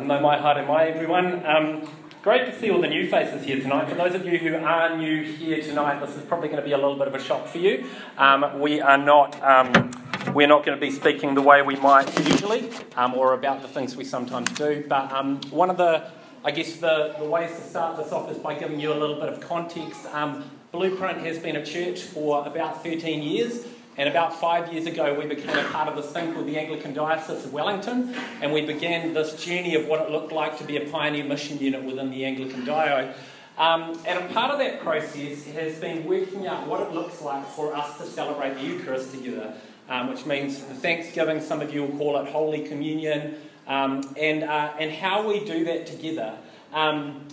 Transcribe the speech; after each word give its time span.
No 0.00 0.18
heart 0.18 0.58
and 0.58 0.68
my 0.68 0.88
everyone. 0.88 1.44
Um, 1.46 1.88
great 2.22 2.44
to 2.44 2.60
see 2.60 2.70
all 2.70 2.82
the 2.82 2.88
new 2.88 3.08
faces 3.08 3.46
here 3.46 3.58
tonight. 3.58 3.88
For 3.88 3.94
those 3.94 4.14
of 4.14 4.26
you 4.26 4.36
who 4.36 4.54
are 4.56 4.94
new 4.94 5.24
here 5.24 5.62
tonight, 5.62 6.04
this 6.04 6.16
is 6.16 6.22
probably 6.22 6.48
going 6.48 6.60
to 6.60 6.66
be 6.66 6.72
a 6.72 6.76
little 6.76 6.96
bit 6.96 7.08
of 7.08 7.14
a 7.14 7.22
shock 7.22 7.46
for 7.46 7.56
you. 7.56 7.86
Um, 8.18 8.60
we 8.60 8.78
are 8.80 8.98
not. 8.98 9.42
Um, 9.42 9.90
we're 10.34 10.48
not 10.48 10.66
going 10.66 10.78
to 10.78 10.80
be 10.80 10.90
speaking 10.90 11.32
the 11.32 11.40
way 11.40 11.62
we 11.62 11.76
might 11.76 12.06
usually, 12.28 12.70
um, 12.96 13.14
or 13.14 13.32
about 13.32 13.62
the 13.62 13.68
things 13.68 13.96
we 13.96 14.04
sometimes 14.04 14.50
do. 14.50 14.84
But 14.86 15.10
um, 15.12 15.40
one 15.50 15.70
of 15.70 15.78
the, 15.78 16.10
I 16.44 16.50
guess, 16.50 16.76
the, 16.76 17.14
the 17.18 17.24
ways 17.24 17.56
to 17.56 17.62
start 17.62 17.96
this 17.96 18.12
off 18.12 18.30
is 18.30 18.36
by 18.36 18.54
giving 18.54 18.78
you 18.78 18.92
a 18.92 18.98
little 18.98 19.18
bit 19.18 19.30
of 19.30 19.40
context. 19.40 20.04
Um, 20.12 20.50
Blueprint 20.72 21.20
has 21.20 21.38
been 21.38 21.56
a 21.56 21.64
church 21.64 22.02
for 22.02 22.46
about 22.46 22.82
13 22.82 23.22
years. 23.22 23.66
And 23.98 24.10
about 24.10 24.38
five 24.38 24.70
years 24.70 24.84
ago, 24.84 25.18
we 25.18 25.24
became 25.24 25.56
a 25.56 25.64
part 25.70 25.88
of 25.88 25.96
this 25.96 26.12
thing 26.12 26.34
called 26.34 26.46
the 26.46 26.58
Anglican 26.58 26.92
Diocese 26.92 27.46
of 27.46 27.52
Wellington, 27.52 28.14
and 28.42 28.52
we 28.52 28.60
began 28.60 29.14
this 29.14 29.42
journey 29.42 29.74
of 29.74 29.86
what 29.86 30.02
it 30.02 30.10
looked 30.10 30.32
like 30.32 30.58
to 30.58 30.64
be 30.64 30.76
a 30.76 30.86
pioneer 30.90 31.24
mission 31.24 31.58
unit 31.58 31.82
within 31.82 32.10
the 32.10 32.26
Anglican 32.26 32.66
Dio. 32.66 33.14
Um, 33.56 33.98
and 34.06 34.22
a 34.22 34.34
part 34.34 34.50
of 34.50 34.58
that 34.58 34.80
process 34.80 35.46
has 35.46 35.78
been 35.78 36.04
working 36.04 36.46
out 36.46 36.66
what 36.66 36.82
it 36.82 36.92
looks 36.92 37.22
like 37.22 37.46
for 37.46 37.74
us 37.74 37.96
to 37.96 38.04
celebrate 38.04 38.54
the 38.56 38.64
Eucharist 38.64 39.12
together, 39.12 39.54
um, 39.88 40.10
which 40.10 40.26
means 40.26 40.58
Thanksgiving, 40.58 41.40
some 41.40 41.62
of 41.62 41.72
you 41.72 41.84
will 41.84 41.96
call 41.96 42.18
it 42.18 42.28
Holy 42.28 42.68
Communion, 42.68 43.36
um, 43.66 44.14
and, 44.20 44.44
uh, 44.44 44.74
and 44.78 44.92
how 44.92 45.26
we 45.26 45.42
do 45.42 45.64
that 45.64 45.86
together. 45.86 46.36
Um, 46.74 47.26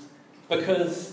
because 0.48 1.13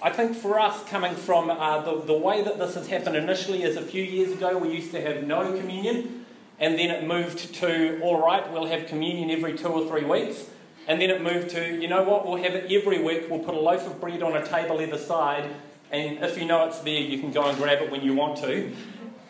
I 0.00 0.10
think 0.10 0.36
for 0.36 0.60
us, 0.60 0.84
coming 0.84 1.16
from 1.16 1.50
uh, 1.50 1.82
the, 1.82 2.00
the 2.02 2.16
way 2.16 2.42
that 2.42 2.56
this 2.56 2.76
has 2.76 2.86
happened 2.86 3.16
initially 3.16 3.64
is 3.64 3.76
a 3.76 3.82
few 3.82 4.02
years 4.02 4.30
ago, 4.30 4.56
we 4.56 4.70
used 4.70 4.92
to 4.92 5.00
have 5.00 5.24
no 5.24 5.58
communion, 5.58 6.24
and 6.60 6.78
then 6.78 6.90
it 6.90 7.04
moved 7.04 7.54
to, 7.56 8.00
all 8.02 8.20
right, 8.24 8.48
we'll 8.52 8.66
have 8.66 8.86
communion 8.86 9.28
every 9.30 9.58
two 9.58 9.68
or 9.68 9.88
three 9.88 10.04
weeks. 10.04 10.48
And 10.86 11.00
then 11.00 11.10
it 11.10 11.20
moved 11.20 11.50
to, 11.50 11.76
you 11.76 11.88
know 11.88 12.04
what, 12.04 12.26
we'll 12.26 12.42
have 12.42 12.54
it 12.54 12.70
every 12.70 13.02
week. 13.02 13.26
We'll 13.28 13.40
put 13.40 13.54
a 13.54 13.60
loaf 13.60 13.86
of 13.86 14.00
bread 14.00 14.22
on 14.22 14.36
a 14.36 14.46
table 14.46 14.80
either 14.80 14.98
side, 14.98 15.50
and 15.90 16.22
if 16.22 16.38
you 16.38 16.44
know 16.44 16.66
it's 16.66 16.78
there, 16.78 17.00
you 17.00 17.18
can 17.18 17.32
go 17.32 17.48
and 17.48 17.58
grab 17.58 17.82
it 17.82 17.90
when 17.90 18.02
you 18.02 18.14
want 18.14 18.38
to. 18.38 18.72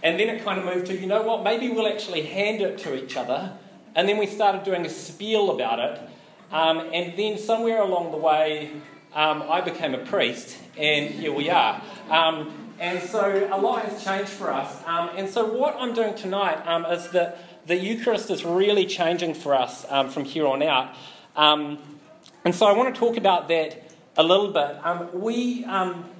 And 0.03 0.21
then 0.21 0.29
it 0.29 0.45
kind 0.45 0.59
of 0.59 0.67
moved 0.67 0.89
to, 0.89 0.95
you 0.97 1.07
know 1.07 1.23
what, 1.23 1.43
maybe 1.45 1.71
we'll 1.71 1.89
actually 1.89 2.23
hand 2.23 2.61
it 2.61 2.77
to 2.81 2.95
each 2.95 3.17
other. 3.17 3.57
And 3.95 4.07
then 4.07 4.19
we 4.19 4.27
started 4.27 4.65
doing 4.65 4.85
a 4.85 4.91
spiel 4.91 5.51
about 5.51 5.79
it. 5.79 6.01
Um, 6.53 6.91
and 6.93 7.19
then 7.19 7.39
somewhere 7.39 7.81
along 7.81 8.11
the 8.13 8.19
way, 8.19 8.71
um, 9.19 9.43
I 9.51 9.61
became 9.61 9.97
a 9.97 9.99
priest, 9.99 10.57
and 10.77 11.11
here 11.11 11.33
we 11.33 11.51
are. 11.51 11.83
Um, 12.09 12.73
and 12.79 13.03
so 13.03 13.49
a 13.51 13.59
lot 13.61 13.85
has 13.85 14.05
changed 14.05 14.31
for 14.31 14.53
us. 14.53 14.81
Um, 14.87 15.11
and 15.17 15.29
so 15.29 15.45
what 15.45 15.75
I'm 15.77 15.93
doing 15.93 16.15
tonight 16.15 16.65
um, 16.69 16.87
is 16.87 17.11
that 17.11 17.67
the 17.67 17.75
Eucharist 17.75 18.31
is 18.31 18.45
really 18.45 18.87
changing 18.87 19.35
for 19.35 19.57
us 19.57 19.85
um, 19.89 20.09
from 20.09 20.25
here 20.25 20.47
on 20.47 20.63
out. 20.63 20.95
Um, 21.35 21.81
and 22.45 22.55
so 22.55 22.67
I 22.67 22.73
want 22.75 22.95
to 22.95 22.99
talk 22.99 23.17
about 23.17 23.49
that 23.49 23.91
a 24.17 24.23
little 24.23 24.53
bit. 24.53 25.13
we, 25.13 25.63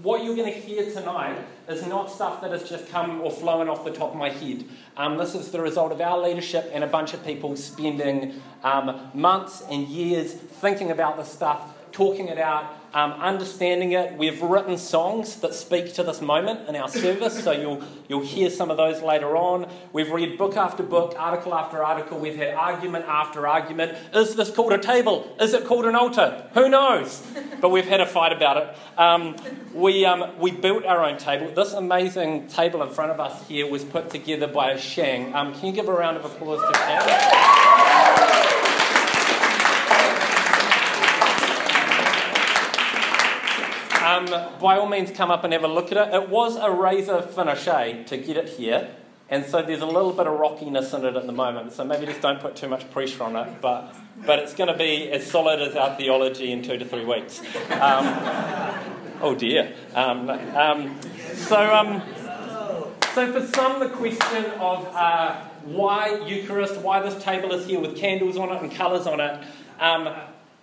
what 0.03 0.25
you're 0.25 0.35
going 0.35 0.53
to 0.53 0.59
hear 0.59 0.91
tonight 0.93 1.39
is 1.69 1.87
not 1.87 2.11
stuff 2.11 2.41
that 2.41 2.51
has 2.51 2.69
just 2.69 2.89
come 2.89 3.21
or 3.21 3.31
flown 3.31 3.69
off 3.69 3.85
the 3.85 3.93
top 3.93 4.11
of 4.11 4.17
my 4.17 4.31
head. 4.31 4.65
Um, 4.97 5.19
this 5.19 5.37
is 5.37 5.53
the 5.53 5.61
result 5.61 5.93
of 5.93 6.01
our 6.01 6.19
leadership 6.19 6.69
and 6.73 6.83
a 6.83 6.89
bunch 6.89 7.15
of 7.15 7.25
people 7.25 7.57
spending 7.57 8.43
um, 8.65 9.09
months 9.15 9.63
and 9.71 9.87
years 9.87 10.33
thinking 10.33 10.91
about 10.91 11.17
this 11.17 11.31
stuff, 11.31 11.61
talking 11.93 12.27
it 12.27 12.39
out, 12.39 12.75
um, 12.95 13.13
understanding 13.13 13.93
it. 13.93 14.17
We've 14.17 14.41
written 14.41 14.79
songs 14.79 15.37
that 15.37 15.55
speak 15.55 15.95
to 15.95 16.03
this 16.03 16.21
moment 16.21 16.69
in 16.69 16.77
our 16.77 16.89
service, 16.89 17.43
so 17.43 17.53
you'll, 17.53 17.83
you'll 18.09 18.25
hear 18.25 18.51
some 18.51 18.71
of 18.71 18.77
those 18.77 19.03
later 19.03 19.37
on. 19.37 19.69
We've 19.93 20.11
read 20.11 20.39
book 20.39 20.57
after 20.57 20.83
book, 20.83 21.15
article 21.19 21.55
after 21.55 21.85
article. 21.85 22.19
We've 22.19 22.37
had 22.37 22.55
argument 22.55 23.05
after 23.07 23.47
argument. 23.47 23.97
Is 24.15 24.37
this 24.37 24.51
called 24.51 24.73
a 24.73 24.79
table? 24.79 25.37
Is 25.41 25.53
it 25.55 25.67
called 25.67 25.85
an 25.85 25.95
altar? 25.95 26.49
Who 26.55 26.69
knows? 26.69 27.23
But 27.61 27.71
we've 27.71 27.89
had 27.89 28.01
a 28.01 28.07
fight 28.07 28.33
about 28.33 28.57
it. 28.57 28.77
Um, 28.99 29.37
we, 29.75 30.05
um, 30.05 30.39
we 30.39 30.51
built 30.51 30.85
our 30.85 31.05
own 31.05 31.19
table. 31.19 31.53
This 31.55 31.73
amazing 31.73 32.49
table 32.49 32.83
in 32.83 32.91
front 32.91 33.11
of 33.11 33.21
us 33.21 33.47
here 33.49 33.67
was 33.67 33.85
put 33.85 34.11
together 34.11 34.47
by 34.47 34.73
a 34.73 34.79
Shang. 34.79 35.35
Um, 35.35 35.55
can 35.55 35.67
you 35.67 35.73
give 35.73 35.89
a 35.89 35.93
round 35.93 36.17
of 36.17 36.25
applause 36.25 36.61
to 36.61 36.79
Shang? 36.79 38.68
Um, 44.09 44.25
by 44.59 44.79
all 44.79 44.89
means, 44.89 45.11
come 45.11 45.31
up 45.31 45.45
and 45.45 45.53
have 45.53 45.65
a 45.65 45.69
look 45.69 45.93
at 45.93 46.09
it. 46.09 46.15
It 46.15 46.31
was 46.31 46.57
a 46.57 46.71
razor 46.71 47.21
finish 47.21 47.69
eh, 47.69 48.05
to 48.05 48.17
get 48.17 48.39
it 48.39 48.49
here, 48.49 48.89
and 49.29 49.45
so 49.45 49.61
there's 49.61 49.83
a 49.83 49.87
little 49.87 50.13
bit 50.13 50.27
of 50.27 50.39
rockiness 50.39 50.95
in 50.95 51.05
it 51.05 51.15
at 51.15 51.27
the 51.27 51.33
moment. 51.33 51.75
So 51.75 51.85
maybe 51.85 52.07
just 52.07 52.23
don't 52.23 52.41
put 52.41 52.57
too 52.57 52.69
much 52.69 52.91
pressure 52.91 53.25
on 53.25 53.37
it, 53.37 53.61
but 53.61 53.95
but 54.25 54.39
it's 54.39 54.55
going 54.55 54.73
to 54.73 54.79
be 54.79 55.11
as 55.11 55.31
solid 55.31 55.61
as 55.61 55.77
our 55.77 55.95
theology 55.97 56.53
in 56.53 56.63
two 56.63 56.79
to 56.79 56.87
three 56.87 57.05
weeks. 57.05 57.41
Um, 57.71 58.07
oh 59.21 59.35
dear. 59.39 59.75
Um, 59.95 60.31
um 60.31 60.99
so 61.35 61.75
um, 61.75 62.03
so 63.15 63.31
for 63.31 63.47
some, 63.47 63.81
the 63.81 63.91
question 63.91 64.45
of 64.59 64.89
uh, 64.95 65.35
why 65.65 66.25
Eucharist, 66.27 66.81
why 66.81 67.01
this 67.01 67.23
table 67.23 67.53
is 67.53 67.67
here 67.67 67.81
with 67.81 67.97
candles 67.97 68.39
on 68.39 68.57
it 68.57 68.63
and 68.63 68.73
colours 68.73 69.07
on 69.07 69.21
it. 69.21 69.45
Um, 69.81 70.09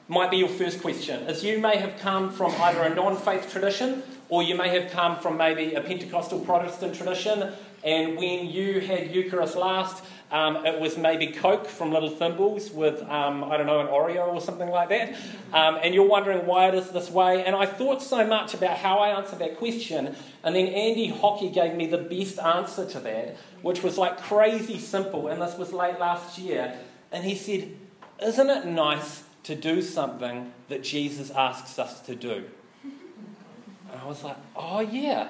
might 0.08 0.32
be 0.32 0.38
your 0.38 0.50
first 0.50 0.82
question. 0.82 1.24
As 1.26 1.44
you 1.44 1.60
may 1.60 1.78
have 1.78 2.00
come 2.00 2.32
from 2.32 2.54
either 2.62 2.82
a 2.82 2.94
non 2.94 3.18
faith 3.18 3.52
tradition 3.52 4.04
or 4.30 4.44
you 4.44 4.56
may 4.56 4.70
have 4.70 4.92
come 4.92 5.18
from 5.18 5.38
maybe 5.38 5.74
a 5.74 5.82
Pentecostal 5.82 6.40
Protestant 6.40 6.96
tradition, 6.96 7.52
and 7.84 8.18
when 8.18 8.48
you 8.48 8.80
had 8.82 9.14
Eucharist 9.14 9.56
last, 9.56 10.04
um, 10.32 10.66
it 10.66 10.80
was 10.80 10.98
maybe 10.98 11.28
Coke 11.28 11.68
from 11.68 11.92
Little 11.92 12.10
Thimbles 12.10 12.72
with, 12.72 13.02
um, 13.04 13.44
I 13.44 13.58
don't 13.58 13.68
know, 13.68 13.80
an 13.80 13.88
Oreo 13.88 14.34
or 14.34 14.42
something 14.42 14.70
like 14.70 14.90
that. 14.90 15.14
Um, 15.54 15.78
and 15.82 15.94
you're 15.94 16.08
wondering 16.08 16.48
why 16.48 16.68
it 16.68 16.74
is 16.74 16.90
this 16.90 17.12
way. 17.12 17.46
And 17.46 17.56
I 17.56 17.68
thought 17.68 18.02
so 18.02 18.26
much 18.26 18.56
about 18.56 18.78
how 18.78 18.98
I 18.98 19.10
answered 19.10 19.40
that 19.40 19.58
question. 19.58 20.16
And 20.44 20.56
then 20.56 20.66
Andy 20.66 21.10
Hockey 21.10 21.50
gave 21.50 21.76
me 21.76 21.86
the 21.86 22.00
best 22.00 22.40
answer 22.40 22.86
to 22.90 23.00
that, 23.02 23.38
which 23.62 23.84
was 23.84 24.00
like 24.00 24.20
crazy 24.20 24.80
simple. 24.80 25.28
And 25.28 25.40
this 25.40 25.58
was 25.58 25.72
late 25.72 26.00
last 26.00 26.40
year. 26.40 26.76
And 27.12 27.24
he 27.24 27.36
said, 27.36 27.78
Isn't 28.20 28.50
it 28.50 28.66
nice 28.66 29.25
to 29.46 29.56
do 29.56 29.82
something 29.82 30.52
that 30.70 30.84
Jesus 30.84 31.30
asks 31.30 31.78
us 31.78 32.00
to 32.02 32.16
do. 32.16 32.46
And 32.84 34.02
I 34.02 34.06
was 34.06 34.24
like, 34.24 34.38
oh, 34.56 34.80
yeah. 34.80 35.30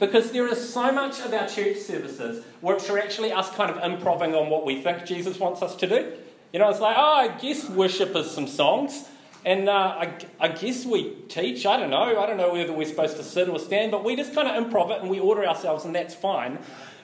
Because 0.00 0.32
there 0.32 0.48
is 0.48 0.72
so 0.72 0.90
much 0.90 1.20
of 1.20 1.32
our 1.32 1.48
church 1.48 1.78
services 1.78 2.44
which 2.60 2.90
are 2.90 2.98
actually 2.98 3.30
us 3.30 3.48
kind 3.50 3.70
of 3.70 3.82
improving 3.82 4.34
on 4.34 4.50
what 4.50 4.66
we 4.66 4.82
think 4.82 5.06
Jesus 5.06 5.38
wants 5.38 5.62
us 5.62 5.76
to 5.76 5.86
do. 5.86 6.12
You 6.52 6.58
know, 6.58 6.68
it's 6.68 6.80
like, 6.80 6.96
oh, 6.98 7.14
I 7.14 7.28
guess 7.38 7.68
worship 7.70 8.14
is 8.16 8.30
some 8.30 8.48
songs. 8.48 9.08
And 9.44 9.68
uh, 9.68 9.72
I, 9.72 10.14
I, 10.40 10.48
guess 10.48 10.84
we 10.84 11.10
teach. 11.28 11.64
I 11.64 11.76
don't 11.76 11.90
know. 11.90 12.20
I 12.20 12.26
don't 12.26 12.38
know 12.38 12.52
whether 12.52 12.72
we're 12.72 12.88
supposed 12.88 13.18
to 13.18 13.22
sit 13.22 13.48
or 13.48 13.58
stand, 13.60 13.92
but 13.92 14.02
we 14.02 14.16
just 14.16 14.34
kind 14.34 14.48
of 14.48 14.64
improv 14.64 14.90
it 14.90 15.02
and 15.02 15.10
we 15.10 15.20
order 15.20 15.46
ourselves, 15.46 15.84
and 15.84 15.94
that's 15.94 16.14
fine. 16.14 16.58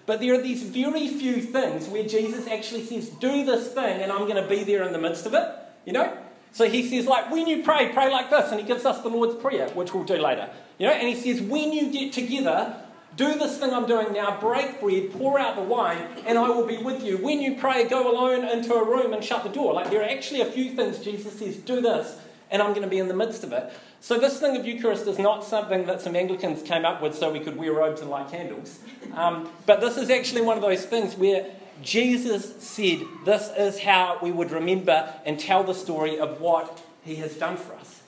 But 0.07 0.21
there 0.21 0.35
are 0.35 0.43
these 0.43 0.63
very 0.63 1.07
few 1.07 1.43
things 1.43 1.87
where 1.87 2.05
Jesus 2.05 2.49
actually 2.49 2.85
says, 2.87 3.11
Do 3.11 3.45
this 3.45 3.73
thing, 3.73 4.01
and 4.01 4.11
I'm 4.11 4.27
going 4.27 4.43
to 4.43 4.49
be 4.49 4.65
there 4.65 4.83
in 4.83 4.93
the 4.93 4.99
midst 4.99 5.27
of 5.27 5.35
it. 5.35 5.47
You 5.85 5.93
know? 5.93 6.17
So 6.53 6.69
he 6.69 6.89
says, 6.89 7.07
like, 7.07 7.31
when 7.31 7.47
you 7.47 7.63
pray, 7.63 7.91
pray 7.93 8.11
like 8.11 8.31
this. 8.31 8.51
And 8.51 8.61
he 8.61 8.67
gives 8.67 8.85
us 8.85 9.03
the 9.03 9.09
Lord's 9.09 9.41
Prayer, 9.41 9.69
which 9.71 9.95
we'll 9.95 10.05
do 10.05 10.17
later. 10.17 10.51
You 10.79 10.87
know, 10.87 10.93
and 10.93 11.09
he 11.09 11.15
says, 11.15 11.41
when 11.41 11.73
you 11.73 11.91
get 11.93 12.13
together, 12.13 12.77
do 13.17 13.39
this 13.39 13.59
thing 13.59 13.73
I'm 13.73 13.87
doing 13.87 14.13
now, 14.13 14.41
break 14.41 14.81
bread, 14.81 15.13
pour 15.13 15.39
out 15.39 15.57
the 15.57 15.63
wine, 15.63 16.07
and 16.27 16.39
I 16.39 16.49
will 16.49 16.67
be 16.67 16.79
with 16.79 17.03
you. 17.03 17.19
When 17.19 17.41
you 17.41 17.57
pray, 17.57 17.89
go 17.89 18.11
alone 18.11 18.45
into 18.47 18.73
a 18.75 18.85
room 18.85 19.13
and 19.13 19.23
shut 19.23 19.43
the 19.43 19.51
door. 19.51 19.75
Like, 19.75 19.91
there 19.91 20.01
are 20.01 20.09
actually 20.09 20.41
a 20.41 20.47
few 20.47 20.73
things 20.73 20.99
Jesus 21.01 21.39
says, 21.39 21.57
do 21.57 21.81
this, 21.81 22.19
and 22.51 22.63
I'm 22.63 22.71
going 22.71 22.83
to 22.83 22.89
be 22.89 22.99
in 22.99 23.09
the 23.09 23.15
midst 23.15 23.45
of 23.45 23.53
it. 23.53 23.73
So, 24.01 24.19
this 24.19 24.41
thing 24.41 24.57
of 24.57 24.65
Eucharist 24.65 25.07
is 25.07 25.19
not 25.19 25.45
something 25.45 25.87
that 25.87 26.01
some 26.01 26.17
Anglicans 26.17 26.63
came 26.63 26.85
up 26.85 27.03
with 27.03 27.15
so 27.15 27.31
we 27.31 27.41
could 27.41 27.57
wear 27.57 27.73
robes 27.73 28.01
and 28.01 28.09
light 28.11 28.31
candles. 28.31 28.79
Um, 29.13 29.51
but 29.67 29.81
this 29.81 29.97
is 29.97 30.09
actually 30.09 30.43
one 30.43 30.57
of 30.57 30.63
those 30.63 30.87
things 30.87 31.15
where 31.17 31.47
Jesus 31.83 32.63
said 32.63 33.01
this 33.25 33.51
is 33.57 33.81
how 33.81 34.19
we 34.23 34.31
would 34.31 34.51
remember 34.51 35.13
and 35.25 35.39
tell 35.39 35.65
the 35.65 35.75
story 35.75 36.19
of 36.19 36.41
what 36.41 36.83
he 37.03 37.17
has 37.17 37.35
done 37.37 37.57
for 37.57 37.75
us. 37.75 38.03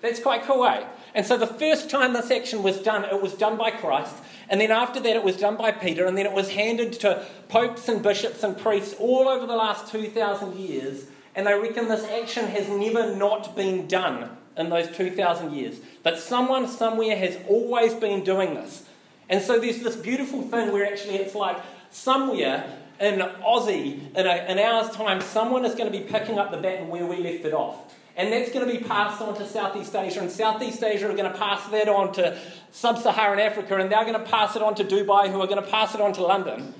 That's 0.00 0.20
quite 0.20 0.42
cool, 0.42 0.64
eh? 0.64 0.84
And 1.14 1.24
so 1.24 1.36
the 1.36 1.46
first 1.46 1.90
time 1.90 2.12
this 2.12 2.30
action 2.30 2.62
was 2.62 2.78
done, 2.78 3.04
it 3.04 3.22
was 3.22 3.34
done 3.34 3.56
by 3.56 3.70
Christ. 3.70 4.14
And 4.48 4.60
then 4.60 4.70
after 4.70 4.98
that, 5.00 5.16
it 5.16 5.22
was 5.22 5.36
done 5.36 5.56
by 5.56 5.70
Peter. 5.70 6.06
And 6.06 6.18
then 6.18 6.26
it 6.26 6.32
was 6.32 6.50
handed 6.50 6.92
to 7.00 7.24
popes 7.48 7.88
and 7.88 8.02
bishops 8.02 8.42
and 8.42 8.58
priests 8.58 8.94
all 8.98 9.28
over 9.28 9.46
the 9.46 9.56
last 9.56 9.92
2,000 9.92 10.56
years. 10.56 11.06
And 11.34 11.46
they 11.46 11.54
reckon 11.54 11.88
this 11.88 12.04
action 12.04 12.46
has 12.46 12.68
never 12.68 13.14
not 13.14 13.54
been 13.54 13.86
done 13.86 14.36
in 14.56 14.68
those 14.68 14.94
2,000 14.96 15.52
years. 15.52 15.78
That 16.02 16.18
someone 16.18 16.66
somewhere 16.66 17.16
has 17.16 17.38
always 17.48 17.94
been 17.94 18.24
doing 18.24 18.54
this. 18.54 18.84
And 19.28 19.40
so 19.40 19.58
there's 19.58 19.80
this 19.80 19.96
beautiful 19.96 20.42
thing 20.42 20.72
where 20.72 20.86
actually 20.86 21.16
it's 21.16 21.34
like 21.34 21.56
somewhere 21.90 22.81
in 23.02 23.18
Aussie, 23.18 24.14
in 24.16 24.26
a, 24.26 24.30
an 24.30 24.58
hour's 24.58 24.94
time, 24.94 25.20
someone 25.20 25.64
is 25.64 25.74
going 25.74 25.90
to 25.90 25.98
be 25.98 26.04
picking 26.04 26.38
up 26.38 26.50
the 26.50 26.56
baton 26.56 26.88
where 26.88 27.04
we 27.04 27.16
left 27.16 27.44
it 27.44 27.52
off. 27.52 27.92
And 28.16 28.32
that's 28.32 28.52
going 28.52 28.66
to 28.66 28.72
be 28.72 28.84
passed 28.84 29.20
on 29.22 29.34
to 29.36 29.46
Southeast 29.46 29.94
Asia, 29.96 30.20
and 30.20 30.30
Southeast 30.30 30.82
Asia 30.82 31.10
are 31.10 31.16
going 31.16 31.30
to 31.30 31.38
pass 31.38 31.66
that 31.68 31.88
on 31.88 32.12
to 32.14 32.38
Sub 32.70 32.98
Saharan 32.98 33.40
Africa, 33.40 33.76
and 33.78 33.90
they're 33.90 34.04
going 34.04 34.18
to 34.18 34.30
pass 34.30 34.54
it 34.54 34.62
on 34.62 34.74
to 34.76 34.84
Dubai, 34.84 35.30
who 35.30 35.40
are 35.40 35.46
going 35.46 35.62
to 35.62 35.68
pass 35.68 35.94
it 35.94 36.00
on 36.00 36.12
to 36.14 36.22
London. 36.22 36.74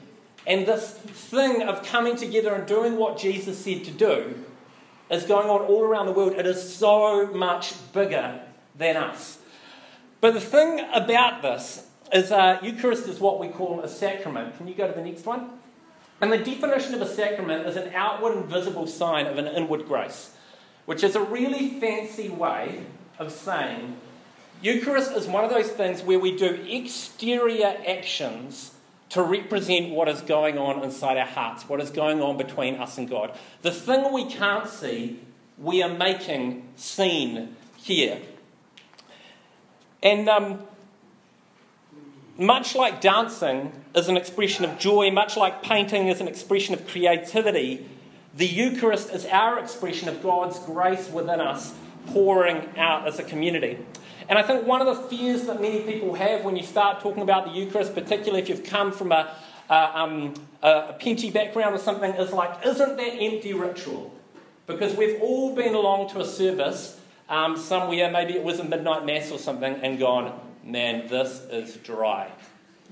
And 0.46 0.66
this 0.66 0.90
thing 0.92 1.62
of 1.62 1.84
coming 1.84 2.16
together 2.16 2.54
and 2.54 2.66
doing 2.66 2.96
what 2.96 3.18
Jesus 3.18 3.58
said 3.58 3.84
to 3.84 3.90
do 3.90 4.44
is 5.10 5.24
going 5.24 5.48
on 5.48 5.62
all 5.62 5.82
around 5.82 6.06
the 6.06 6.12
world. 6.12 6.34
It 6.34 6.46
is 6.46 6.74
so 6.74 7.26
much 7.28 7.74
bigger 7.92 8.40
than 8.76 8.96
us. 8.96 9.38
But 10.20 10.34
the 10.34 10.40
thing 10.40 10.80
about 10.92 11.42
this 11.42 11.86
is 12.12 12.30
uh, 12.30 12.58
Eucharist 12.62 13.08
is 13.08 13.20
what 13.20 13.40
we 13.40 13.48
call 13.48 13.80
a 13.80 13.88
sacrament. 13.88 14.56
Can 14.56 14.68
you 14.68 14.74
go 14.74 14.86
to 14.86 14.92
the 14.92 15.02
next 15.02 15.24
one? 15.24 15.50
And 16.22 16.32
the 16.32 16.38
definition 16.38 16.94
of 16.94 17.02
a 17.02 17.08
sacrament 17.08 17.66
is 17.66 17.76
an 17.76 17.92
outward 17.94 18.36
and 18.36 18.46
visible 18.46 18.86
sign 18.86 19.26
of 19.26 19.38
an 19.38 19.48
inward 19.48 19.86
grace, 19.86 20.30
which 20.86 21.02
is 21.02 21.16
a 21.16 21.20
really 21.20 21.80
fancy 21.80 22.28
way 22.28 22.84
of 23.18 23.32
saying 23.32 23.96
Eucharist 24.62 25.10
is 25.12 25.26
one 25.26 25.42
of 25.42 25.50
those 25.50 25.68
things 25.68 26.02
where 26.02 26.20
we 26.20 26.36
do 26.36 26.64
exterior 26.68 27.76
actions 27.86 28.72
to 29.08 29.20
represent 29.20 29.90
what 29.90 30.08
is 30.08 30.20
going 30.20 30.56
on 30.56 30.84
inside 30.84 31.18
our 31.18 31.26
hearts, 31.26 31.68
what 31.68 31.80
is 31.80 31.90
going 31.90 32.22
on 32.22 32.38
between 32.38 32.76
us 32.76 32.96
and 32.96 33.10
God. 33.10 33.36
The 33.62 33.72
thing 33.72 34.12
we 34.12 34.24
can't 34.26 34.68
see, 34.68 35.18
we 35.58 35.82
are 35.82 35.92
making 35.92 36.68
seen 36.76 37.56
here. 37.76 38.20
And 40.00 40.28
um, 40.28 40.62
much 42.38 42.76
like 42.76 43.00
dancing 43.00 43.72
is 43.94 44.08
an 44.08 44.16
expression 44.16 44.64
of 44.64 44.78
joy, 44.78 45.10
much 45.10 45.36
like 45.36 45.62
painting 45.62 46.08
is 46.08 46.20
an 46.20 46.28
expression 46.28 46.74
of 46.74 46.86
creativity, 46.86 47.88
the 48.34 48.46
Eucharist 48.46 49.10
is 49.10 49.26
our 49.26 49.58
expression 49.58 50.08
of 50.08 50.22
God's 50.22 50.58
grace 50.60 51.08
within 51.10 51.40
us 51.40 51.74
pouring 52.06 52.66
out 52.76 53.06
as 53.06 53.18
a 53.18 53.22
community. 53.22 53.78
And 54.28 54.38
I 54.38 54.42
think 54.42 54.66
one 54.66 54.80
of 54.80 54.86
the 54.86 55.08
fears 55.08 55.44
that 55.44 55.60
many 55.60 55.80
people 55.80 56.14
have 56.14 56.44
when 56.44 56.56
you 56.56 56.62
start 56.62 57.00
talking 57.00 57.22
about 57.22 57.44
the 57.46 57.52
Eucharist, 57.52 57.94
particularly 57.94 58.40
if 58.40 58.48
you've 58.48 58.64
come 58.64 58.92
from 58.92 59.12
a, 59.12 59.34
a, 59.68 60.00
um, 60.00 60.34
a 60.62 60.94
Penty 60.94 61.30
background 61.30 61.74
or 61.74 61.78
something, 61.78 62.12
is 62.14 62.32
like, 62.32 62.64
isn't 62.64 62.96
that 62.96 63.12
empty 63.20 63.52
ritual? 63.52 64.14
Because 64.66 64.96
we've 64.96 65.20
all 65.20 65.54
been 65.54 65.74
along 65.74 66.10
to 66.10 66.20
a 66.20 66.24
service 66.24 66.98
um, 67.28 67.56
somewhere, 67.56 68.10
maybe 68.10 68.34
it 68.34 68.42
was 68.42 68.58
a 68.60 68.64
midnight 68.64 69.04
mass 69.04 69.30
or 69.30 69.38
something, 69.38 69.74
and 69.74 69.98
gone, 69.98 70.38
man, 70.64 71.08
this 71.08 71.42
is 71.50 71.76
dry. 71.76 72.30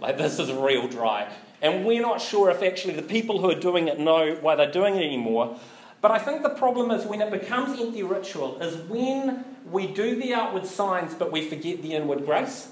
Like, 0.01 0.19
this 0.19 0.39
is 0.39 0.51
real 0.53 0.89
dry. 0.89 1.31
And 1.63 1.85
we're 1.85 2.03
not 2.03 2.21
sure 2.21 2.51
if 2.51 2.63
actually 2.63 2.95
the 2.95 3.03
people 3.03 3.41
who 3.41 3.51
are 3.51 3.59
doing 3.59 3.89
it 3.89 3.99
know 3.99 4.37
why 4.41 4.55
they're 4.55 4.71
doing 4.71 4.97
it 4.97 5.05
anymore. 5.05 5.59
But 6.01 6.11
I 6.11 6.19
think 6.19 6.43
the 6.43 6.51
problem 6.51 6.91
is 6.91 7.05
when 7.05 7.21
it 7.21 7.31
becomes 7.31 7.79
empty 7.79 8.03
ritual, 8.03 8.61
is 8.61 8.77
when 8.89 9.45
we 9.71 9.87
do 9.87 10.17
the 10.19 10.33
outward 10.33 10.67
signs 10.67 11.15
but 11.15 11.31
we 11.31 11.47
forget 11.47 11.83
the 11.83 11.95
inward 11.95 12.25
grace. 12.25 12.71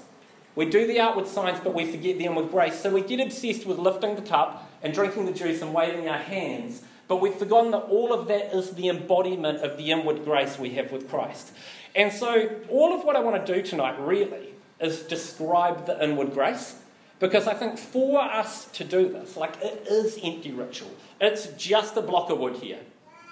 We 0.55 0.65
do 0.65 0.87
the 0.87 0.99
outward 0.99 1.27
signs 1.27 1.59
but 1.59 1.75
we 1.75 1.85
forget 1.85 2.17
the 2.17 2.25
inward 2.25 2.49
grace. 2.49 2.79
So 2.79 2.91
we 2.91 3.01
get 3.01 3.19
obsessed 3.19 3.67
with 3.67 3.77
lifting 3.77 4.15
the 4.15 4.23
cup 4.23 4.67
and 4.81 4.93
drinking 4.93 5.27
the 5.27 5.31
juice 5.31 5.61
and 5.61 5.73
waving 5.73 6.09
our 6.09 6.17
hands. 6.17 6.81
But 7.07 7.17
we've 7.17 7.35
forgotten 7.35 7.71
that 7.71 7.83
all 7.83 8.13
of 8.13 8.27
that 8.27 8.53
is 8.53 8.71
the 8.71 8.87
embodiment 8.87 9.59
of 9.59 9.77
the 9.77 9.91
inward 9.91 10.25
grace 10.25 10.57
we 10.57 10.71
have 10.71 10.91
with 10.91 11.09
Christ. 11.09 11.51
And 11.95 12.13
so, 12.13 12.49
all 12.69 12.93
of 12.93 13.03
what 13.03 13.15
I 13.15 13.19
want 13.19 13.43
to 13.43 13.53
do 13.53 13.63
tonight 13.63 13.99
really 13.99 14.53
is 14.79 15.01
describe 15.01 15.87
the 15.87 16.03
inward 16.03 16.33
grace. 16.33 16.75
Because 17.19 17.47
I 17.47 17.53
think 17.53 17.77
for 17.77 18.21
us 18.21 18.65
to 18.71 18.83
do 18.83 19.09
this, 19.09 19.35
like 19.35 19.61
it 19.61 19.85
is 19.89 20.17
empty 20.23 20.51
ritual, 20.51 20.91
it's 21.19 21.47
just 21.57 21.97
a 21.97 22.01
block 22.01 22.29
of 22.29 22.39
wood 22.39 22.55
here. 22.55 22.79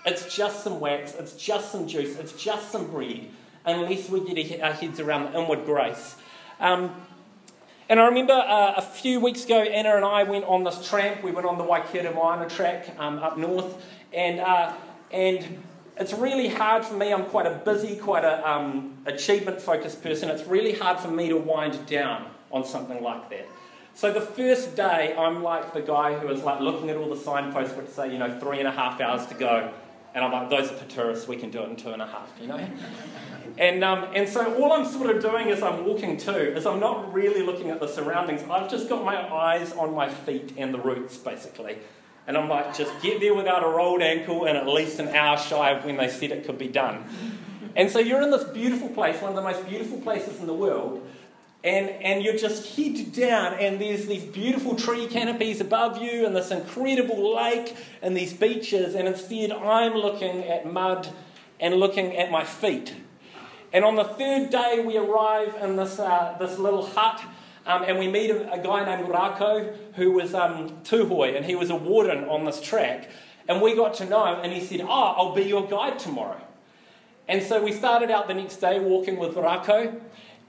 It's 0.05 0.33
just 0.33 0.63
some 0.63 0.79
wax, 0.79 1.15
it's 1.15 1.33
just 1.33 1.71
some 1.71 1.87
juice, 1.87 2.17
it's 2.17 2.33
just 2.33 2.71
some 2.71 2.87
bread, 2.87 3.27
unless 3.65 4.09
we 4.09 4.21
get 4.33 4.61
our 4.61 4.73
heads 4.73 4.99
around 4.99 5.31
the 5.31 5.39
inward 5.39 5.65
grace. 5.65 6.15
Um, 6.59 6.93
and 7.89 7.99
I 8.01 8.05
remember 8.07 8.33
uh, 8.33 8.73
a 8.75 8.81
few 8.81 9.21
weeks 9.21 9.45
ago, 9.45 9.61
Anna 9.61 9.95
and 9.95 10.03
I 10.03 10.23
went 10.23 10.43
on 10.43 10.65
this 10.65 10.89
tramp. 10.89 11.23
We 11.23 11.31
went 11.31 11.47
on 11.47 11.57
the 11.57 11.63
Waikaremoana 11.63 12.53
track 12.53 12.93
um, 12.99 13.19
up 13.19 13.37
north, 13.37 13.81
and 14.11 14.41
uh, 14.41 14.73
and 15.09 15.63
it's 15.95 16.11
really 16.11 16.49
hard 16.49 16.83
for 16.83 16.95
me. 16.95 17.13
I'm 17.13 17.25
quite 17.25 17.45
a 17.45 17.61
busy, 17.63 17.95
quite 17.95 18.25
a 18.25 18.45
um, 18.49 18.97
achievement 19.05 19.61
focused 19.61 20.03
person. 20.03 20.29
It's 20.29 20.45
really 20.45 20.73
hard 20.73 20.99
for 20.99 21.09
me 21.09 21.29
to 21.29 21.37
wind 21.37 21.85
down 21.85 22.29
on 22.51 22.65
something 22.65 23.01
like 23.01 23.29
that. 23.29 23.47
So 23.97 24.13
the 24.13 24.21
first 24.21 24.75
day, 24.75 25.15
I'm 25.17 25.41
like 25.41 25.73
the 25.73 25.81
guy 25.81 26.13
who 26.13 26.27
is 26.27 26.43
like 26.43 26.59
looking 26.59 26.91
at 26.91 26.97
all 26.97 27.09
the 27.09 27.17
signposts 27.17 27.75
which 27.75 27.87
say, 27.87 28.13
you 28.13 28.19
know, 28.19 28.39
three 28.39 28.59
and 28.59 28.67
a 28.67 28.71
half 28.71 29.01
hours 29.01 29.25
to 29.25 29.33
go. 29.33 29.73
And 30.13 30.23
I'm 30.23 30.31
like, 30.31 30.51
those 30.51 30.71
are 30.71 30.75
for 30.75 30.87
tourists, 30.87 31.27
we 31.27 31.35
can 31.35 31.49
do 31.49 31.63
it 31.63 31.69
in 31.69 31.75
two 31.77 31.89
and 31.89 32.01
a 32.03 32.05
half, 32.05 32.31
you 32.39 32.45
know? 32.45 32.63
and, 33.57 33.83
um, 33.83 34.05
and 34.13 34.29
so 34.29 34.53
all 34.61 34.71
I'm 34.71 34.85
sort 34.85 35.09
of 35.09 35.19
doing 35.19 35.47
as 35.47 35.63
I'm 35.63 35.83
walking 35.83 36.15
too 36.17 36.29
is 36.29 36.67
I'm 36.67 36.79
not 36.79 37.11
really 37.11 37.41
looking 37.41 37.71
at 37.71 37.79
the 37.79 37.87
surroundings. 37.87 38.43
I've 38.47 38.69
just 38.69 38.87
got 38.87 39.03
my 39.03 39.17
eyes 39.33 39.73
on 39.73 39.95
my 39.95 40.07
feet 40.07 40.53
and 40.57 40.71
the 40.71 40.79
roots, 40.79 41.17
basically. 41.17 41.79
And 42.27 42.37
I'm 42.37 42.47
like, 42.47 42.77
just 42.77 42.91
get 43.01 43.19
there 43.19 43.33
without 43.33 43.63
a 43.63 43.67
rolled 43.67 44.03
ankle 44.03 44.45
and 44.45 44.55
at 44.55 44.67
least 44.67 44.99
an 44.99 45.07
hour 45.07 45.39
shy 45.39 45.71
of 45.71 45.85
when 45.85 45.97
they 45.97 46.09
said 46.09 46.29
it 46.29 46.45
could 46.45 46.59
be 46.59 46.67
done. 46.67 47.03
And 47.75 47.89
so 47.89 47.97
you're 47.97 48.21
in 48.21 48.29
this 48.29 48.43
beautiful 48.43 48.89
place, 48.89 49.19
one 49.23 49.31
of 49.31 49.35
the 49.35 49.41
most 49.41 49.67
beautiful 49.67 49.99
places 50.01 50.39
in 50.39 50.45
the 50.45 50.53
world, 50.53 51.03
and, 51.67 51.89
and 52.01 52.23
you're 52.23 52.37
just 52.37 52.77
head 52.77 53.11
down, 53.11 53.55
and 53.55 53.81
there's 53.81 54.07
these 54.07 54.23
beautiful 54.23 54.75
tree 54.75 55.05
canopies 55.05 55.59
above 55.59 56.01
you, 56.01 56.25
and 56.25 56.33
this 56.33 56.49
incredible 56.49 57.35
lake, 57.35 57.75
and 58.01 58.15
these 58.15 58.33
beaches, 58.33 58.95
and 58.95 59.05
instead 59.05 59.51
I'm 59.51 59.93
looking 59.93 60.45
at 60.45 60.65
mud 60.65 61.09
and 61.59 61.75
looking 61.75 62.15
at 62.15 62.31
my 62.31 62.45
feet. 62.45 62.95
And 63.73 63.83
on 63.83 63.97
the 63.97 64.05
third 64.05 64.49
day, 64.49 64.81
we 64.85 64.95
arrive 64.97 65.55
in 65.61 65.75
this, 65.75 65.99
uh, 65.99 66.37
this 66.39 66.57
little 66.57 66.85
hut, 66.85 67.21
um, 67.65 67.83
and 67.83 67.99
we 67.99 68.07
meet 68.07 68.31
a, 68.31 68.53
a, 68.53 68.63
guy 68.63 68.85
named 68.85 69.09
Rako, 69.09 69.75
who 69.95 70.11
was 70.11 70.33
um, 70.33 70.69
Tuhoe, 70.83 71.35
and 71.35 71.45
he 71.45 71.55
was 71.55 71.69
a 71.69 71.75
warden 71.75 72.23
on 72.29 72.45
this 72.45 72.61
track. 72.61 73.09
And 73.49 73.61
we 73.61 73.75
got 73.75 73.93
to 73.95 74.05
know 74.05 74.25
him, 74.25 74.39
and 74.41 74.53
he 74.53 74.61
said, 74.61 74.79
Oh, 74.81 74.87
I'll 74.87 75.35
be 75.35 75.43
your 75.43 75.67
guide 75.67 75.99
tomorrow. 75.99 76.41
And 77.27 77.43
so 77.43 77.61
we 77.61 77.73
started 77.73 78.09
out 78.09 78.29
the 78.29 78.33
next 78.33 78.57
day 78.57 78.79
walking 78.79 79.17
with 79.17 79.35
Rako, 79.35 79.99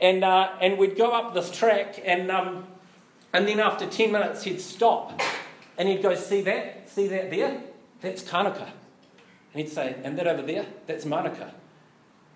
and, 0.00 0.24
uh, 0.24 0.50
and 0.60 0.78
we'd 0.78 0.96
go 0.96 1.10
up 1.10 1.34
this 1.34 1.50
track, 1.50 2.00
and, 2.04 2.30
um, 2.30 2.66
and 3.32 3.48
then 3.48 3.60
after 3.60 3.86
10 3.86 4.12
minutes, 4.12 4.44
he'd 4.44 4.60
stop. 4.60 5.20
And 5.76 5.88
he'd 5.88 6.02
go, 6.02 6.14
See 6.14 6.42
that? 6.42 6.88
See 6.88 7.08
that 7.08 7.30
there? 7.30 7.60
That's 8.00 8.22
Kanuka. 8.22 8.68
And 9.52 9.62
he'd 9.62 9.68
say, 9.68 9.96
And 10.04 10.18
that 10.18 10.26
over 10.26 10.42
there? 10.42 10.66
That's 10.86 11.04
Manuka. 11.04 11.54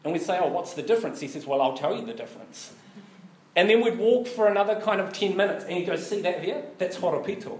And 0.04 0.12
we'd 0.12 0.22
say, 0.22 0.38
Oh, 0.40 0.48
what's 0.48 0.74
the 0.74 0.82
difference? 0.82 1.20
He 1.20 1.28
says, 1.28 1.46
Well, 1.46 1.60
I'll 1.60 1.76
tell 1.76 1.96
you 1.96 2.04
the 2.04 2.14
difference. 2.14 2.72
And 3.54 3.68
then 3.68 3.82
we'd 3.82 3.98
walk 3.98 4.26
for 4.26 4.48
another 4.48 4.80
kind 4.80 5.00
of 5.00 5.12
10 5.12 5.36
minutes, 5.36 5.64
and 5.64 5.74
he'd 5.74 5.86
go, 5.86 5.96
See 5.96 6.20
that 6.22 6.42
there? 6.42 6.64
That's 6.78 6.96
horopito. 6.96 7.58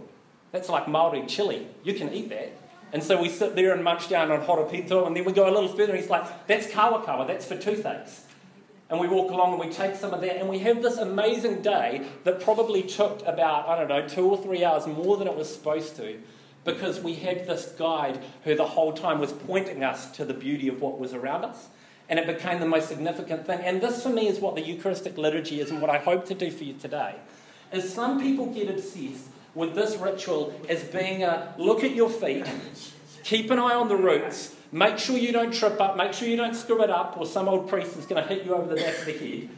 That's 0.50 0.68
like 0.68 0.88
Maori 0.88 1.26
chili. 1.26 1.68
You 1.82 1.94
can 1.94 2.12
eat 2.12 2.28
that. 2.30 2.52
And 2.92 3.02
so 3.02 3.20
we 3.20 3.30
sit 3.30 3.56
there 3.56 3.72
and 3.72 3.82
munch 3.82 4.08
down 4.08 4.30
on 4.30 4.42
horopito, 4.42 5.06
and 5.06 5.16
then 5.16 5.24
we 5.24 5.32
go 5.32 5.48
a 5.48 5.52
little 5.52 5.68
further, 5.68 5.92
and 5.92 6.00
he's 6.00 6.10
like, 6.10 6.46
That's 6.46 6.66
kawakawa, 6.66 7.26
that's 7.26 7.46
for 7.46 7.56
toothaches 7.56 8.26
and 8.92 9.00
we 9.00 9.08
walk 9.08 9.30
along 9.30 9.54
and 9.54 9.60
we 9.60 9.74
take 9.74 9.96
some 9.96 10.12
of 10.12 10.20
that, 10.20 10.36
and 10.36 10.48
we 10.50 10.58
have 10.58 10.82
this 10.82 10.98
amazing 10.98 11.62
day 11.62 12.06
that 12.24 12.40
probably 12.40 12.82
took 12.82 13.26
about, 13.26 13.66
I 13.66 13.78
don't 13.78 13.88
know, 13.88 14.06
two 14.06 14.28
or 14.28 14.36
three 14.36 14.62
hours 14.64 14.86
more 14.86 15.16
than 15.16 15.26
it 15.26 15.34
was 15.34 15.52
supposed 15.52 15.96
to, 15.96 16.20
because 16.64 17.00
we 17.00 17.14
had 17.14 17.46
this 17.46 17.74
guide 17.78 18.22
who 18.44 18.54
the 18.54 18.66
whole 18.66 18.92
time 18.92 19.18
was 19.18 19.32
pointing 19.32 19.82
us 19.82 20.10
to 20.12 20.26
the 20.26 20.34
beauty 20.34 20.68
of 20.68 20.82
what 20.82 21.00
was 21.00 21.14
around 21.14 21.44
us. 21.44 21.68
And 22.10 22.18
it 22.18 22.26
became 22.26 22.60
the 22.60 22.66
most 22.66 22.88
significant 22.88 23.46
thing. 23.46 23.60
And 23.60 23.80
this, 23.80 24.02
for 24.02 24.10
me, 24.10 24.28
is 24.28 24.40
what 24.40 24.56
the 24.56 24.60
Eucharistic 24.60 25.16
liturgy 25.16 25.60
is, 25.60 25.70
and 25.70 25.80
what 25.80 25.90
I 25.90 25.96
hope 25.96 26.26
to 26.26 26.34
do 26.34 26.50
for 26.50 26.64
you 26.64 26.74
today. 26.74 27.14
Is 27.72 27.90
some 27.90 28.20
people 28.20 28.46
get 28.46 28.68
obsessed 28.68 29.28
with 29.54 29.74
this 29.74 29.96
ritual 29.96 30.52
as 30.68 30.84
being 30.84 31.22
a 31.22 31.54
look 31.56 31.82
at 31.82 31.94
your 31.94 32.10
feet, 32.10 32.46
keep 33.24 33.50
an 33.50 33.58
eye 33.58 33.74
on 33.74 33.88
the 33.88 33.96
roots, 33.96 34.54
Make 34.72 34.98
sure 34.98 35.18
you 35.18 35.32
don't 35.32 35.52
trip 35.52 35.78
up, 35.80 35.98
make 35.98 36.14
sure 36.14 36.26
you 36.26 36.36
don't 36.36 36.54
screw 36.54 36.82
it 36.82 36.88
up, 36.88 37.18
or 37.18 37.26
some 37.26 37.46
old 37.46 37.68
priest 37.68 37.96
is 37.98 38.06
going 38.06 38.22
to 38.22 38.28
hit 38.28 38.46
you 38.46 38.54
over 38.54 38.74
the 38.74 38.80
back 38.80 38.98
of 38.98 39.04
the 39.04 39.12
head. 39.12 39.50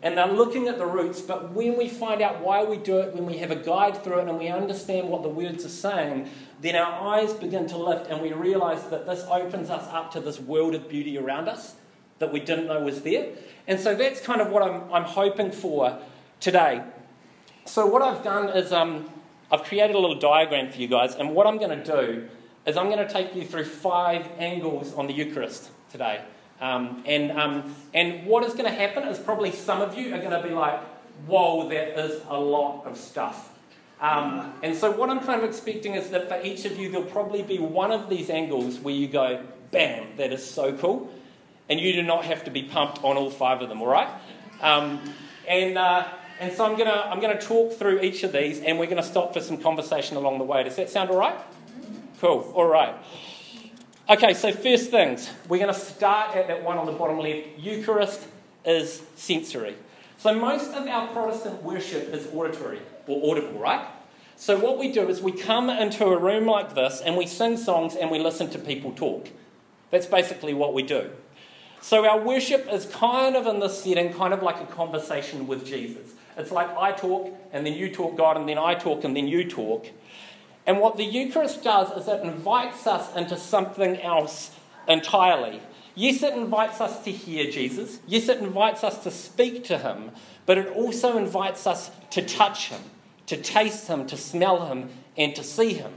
And 0.00 0.18
they're 0.18 0.26
looking 0.26 0.66
at 0.66 0.78
the 0.78 0.86
roots, 0.86 1.20
but 1.20 1.52
when 1.52 1.76
we 1.76 1.88
find 1.88 2.22
out 2.22 2.40
why 2.40 2.64
we 2.64 2.78
do 2.78 2.98
it, 2.98 3.14
when 3.14 3.26
we 3.26 3.36
have 3.38 3.50
a 3.50 3.56
guide 3.56 4.02
through 4.02 4.20
it 4.20 4.28
and 4.28 4.38
we 4.38 4.48
understand 4.48 5.08
what 5.10 5.22
the 5.22 5.28
words 5.28 5.64
are 5.64 5.68
saying, 5.68 6.28
then 6.60 6.74
our 6.74 7.14
eyes 7.14 7.34
begin 7.34 7.68
to 7.68 7.76
lift 7.76 8.10
and 8.10 8.20
we 8.20 8.32
realize 8.32 8.88
that 8.88 9.06
this 9.06 9.24
opens 9.30 9.70
us 9.70 9.86
up 9.92 10.10
to 10.12 10.20
this 10.20 10.40
world 10.40 10.74
of 10.74 10.88
beauty 10.88 11.16
around 11.18 11.48
us 11.48 11.74
that 12.18 12.32
we 12.32 12.40
didn't 12.40 12.66
know 12.66 12.80
was 12.80 13.02
there. 13.02 13.28
And 13.68 13.78
so 13.78 13.94
that's 13.94 14.20
kind 14.20 14.40
of 14.40 14.48
what 14.48 14.62
I'm, 14.62 14.92
I'm 14.92 15.04
hoping 15.04 15.52
for 15.52 15.98
today. 16.40 16.82
So, 17.64 17.86
what 17.86 18.02
I've 18.02 18.24
done 18.24 18.48
is 18.56 18.72
um, 18.72 19.08
I've 19.50 19.62
created 19.64 19.94
a 19.94 19.98
little 19.98 20.18
diagram 20.18 20.72
for 20.72 20.78
you 20.78 20.88
guys, 20.88 21.14
and 21.14 21.32
what 21.34 21.46
I'm 21.46 21.58
going 21.58 21.78
to 21.78 21.84
do 21.84 22.28
is 22.66 22.76
I'm 22.76 22.90
going 22.90 23.06
to 23.06 23.12
take 23.12 23.34
you 23.34 23.44
through 23.44 23.64
five 23.64 24.26
angles 24.38 24.94
on 24.94 25.06
the 25.06 25.12
Eucharist 25.12 25.70
today. 25.90 26.22
Um, 26.60 27.02
and, 27.06 27.32
um, 27.32 27.74
and 27.92 28.24
what 28.24 28.44
is 28.44 28.52
going 28.52 28.66
to 28.66 28.70
happen 28.70 29.02
is 29.08 29.18
probably 29.18 29.50
some 29.50 29.82
of 29.82 29.98
you 29.98 30.14
are 30.14 30.18
going 30.18 30.30
to 30.30 30.46
be 30.46 30.54
like, 30.54 30.80
whoa, 31.26 31.68
that 31.68 31.98
is 31.98 32.22
a 32.28 32.38
lot 32.38 32.86
of 32.86 32.96
stuff. 32.96 33.48
Um, 34.00 34.52
and 34.64 34.74
so, 34.74 34.90
what 34.90 35.10
I'm 35.10 35.20
kind 35.20 35.40
of 35.40 35.48
expecting 35.48 35.94
is 35.94 36.10
that 36.10 36.28
for 36.28 36.40
each 36.44 36.64
of 36.64 36.76
you, 36.76 36.90
there'll 36.90 37.06
probably 37.06 37.42
be 37.42 37.58
one 37.58 37.92
of 37.92 38.10
these 38.10 38.30
angles 38.30 38.80
where 38.80 38.92
you 38.92 39.06
go, 39.06 39.44
bam, 39.70 40.16
that 40.16 40.32
is 40.32 40.44
so 40.48 40.76
cool. 40.76 41.08
And 41.68 41.78
you 41.78 41.92
do 41.92 42.02
not 42.02 42.24
have 42.24 42.42
to 42.44 42.50
be 42.50 42.64
pumped 42.64 43.04
on 43.04 43.16
all 43.16 43.30
five 43.30 43.62
of 43.62 43.68
them, 43.68 43.80
all 43.80 43.86
right? 43.86 44.08
Um, 44.60 45.00
and, 45.46 45.78
uh, 45.78 46.08
and 46.40 46.52
so, 46.52 46.64
I'm 46.64 46.76
going 46.76 46.88
to 46.88 47.06
I'm 47.06 47.20
going 47.20 47.36
to 47.36 47.44
talk 47.44 47.74
through 47.74 48.00
each 48.00 48.24
of 48.24 48.32
these, 48.32 48.60
and 48.60 48.76
we're 48.76 48.86
going 48.86 48.96
to 48.96 49.08
stop 49.08 49.34
for 49.34 49.40
some 49.40 49.58
conversation 49.58 50.16
along 50.16 50.38
the 50.38 50.44
way. 50.44 50.64
Does 50.64 50.74
that 50.76 50.90
sound 50.90 51.10
all 51.10 51.18
right? 51.18 51.38
Cool. 52.22 52.52
All 52.54 52.68
right. 52.68 52.94
Okay, 54.08 54.32
so 54.32 54.52
first 54.52 54.92
things, 54.92 55.28
we're 55.48 55.58
going 55.58 55.74
to 55.74 55.80
start 55.80 56.36
at 56.36 56.46
that 56.46 56.62
one 56.62 56.78
on 56.78 56.86
the 56.86 56.92
bottom 56.92 57.18
left. 57.18 57.58
Eucharist 57.58 58.28
is 58.64 59.02
sensory. 59.16 59.74
So 60.18 60.32
most 60.32 60.72
of 60.72 60.86
our 60.86 61.08
Protestant 61.08 61.64
worship 61.64 62.14
is 62.14 62.28
auditory 62.32 62.78
or 63.08 63.28
audible, 63.28 63.58
right? 63.58 63.84
So 64.36 64.56
what 64.56 64.78
we 64.78 64.92
do 64.92 65.08
is 65.08 65.20
we 65.20 65.32
come 65.32 65.68
into 65.68 66.04
a 66.04 66.16
room 66.16 66.46
like 66.46 66.76
this 66.76 67.00
and 67.00 67.16
we 67.16 67.26
sing 67.26 67.56
songs 67.56 67.96
and 67.96 68.08
we 68.08 68.20
listen 68.20 68.48
to 68.50 68.58
people 68.60 68.92
talk. 68.92 69.26
That's 69.90 70.06
basically 70.06 70.54
what 70.54 70.74
we 70.74 70.84
do. 70.84 71.10
So 71.80 72.08
our 72.08 72.20
worship 72.20 72.68
is 72.70 72.86
kind 72.86 73.34
of 73.34 73.48
in 73.48 73.58
this 73.58 73.82
setting, 73.82 74.14
kind 74.14 74.32
of 74.32 74.44
like 74.44 74.60
a 74.60 74.66
conversation 74.66 75.48
with 75.48 75.66
Jesus. 75.66 76.12
It's 76.36 76.52
like 76.52 76.70
I 76.76 76.92
talk 76.92 77.36
and 77.52 77.66
then 77.66 77.72
you 77.72 77.92
talk 77.92 78.16
God 78.16 78.36
and 78.36 78.48
then 78.48 78.58
I 78.58 78.76
talk 78.76 79.02
and 79.02 79.16
then 79.16 79.26
you 79.26 79.50
talk. 79.50 79.88
And 80.66 80.80
what 80.80 80.96
the 80.96 81.04
Eucharist 81.04 81.64
does 81.64 81.90
is 81.96 82.08
it 82.08 82.22
invites 82.22 82.86
us 82.86 83.14
into 83.16 83.36
something 83.36 84.00
else 84.00 84.54
entirely. 84.88 85.60
Yes, 85.94 86.22
it 86.22 86.34
invites 86.34 86.80
us 86.80 87.04
to 87.04 87.10
hear 87.10 87.50
Jesus. 87.50 88.00
Yes, 88.06 88.28
it 88.28 88.38
invites 88.38 88.82
us 88.84 89.02
to 89.04 89.10
speak 89.10 89.64
to 89.64 89.78
him. 89.78 90.12
But 90.46 90.58
it 90.58 90.68
also 90.68 91.16
invites 91.16 91.66
us 91.66 91.90
to 92.10 92.22
touch 92.22 92.68
him, 92.68 92.80
to 93.26 93.36
taste 93.36 93.88
him, 93.88 94.06
to 94.06 94.16
smell 94.16 94.66
him, 94.66 94.90
and 95.16 95.34
to 95.36 95.44
see 95.44 95.74
him. 95.74 95.92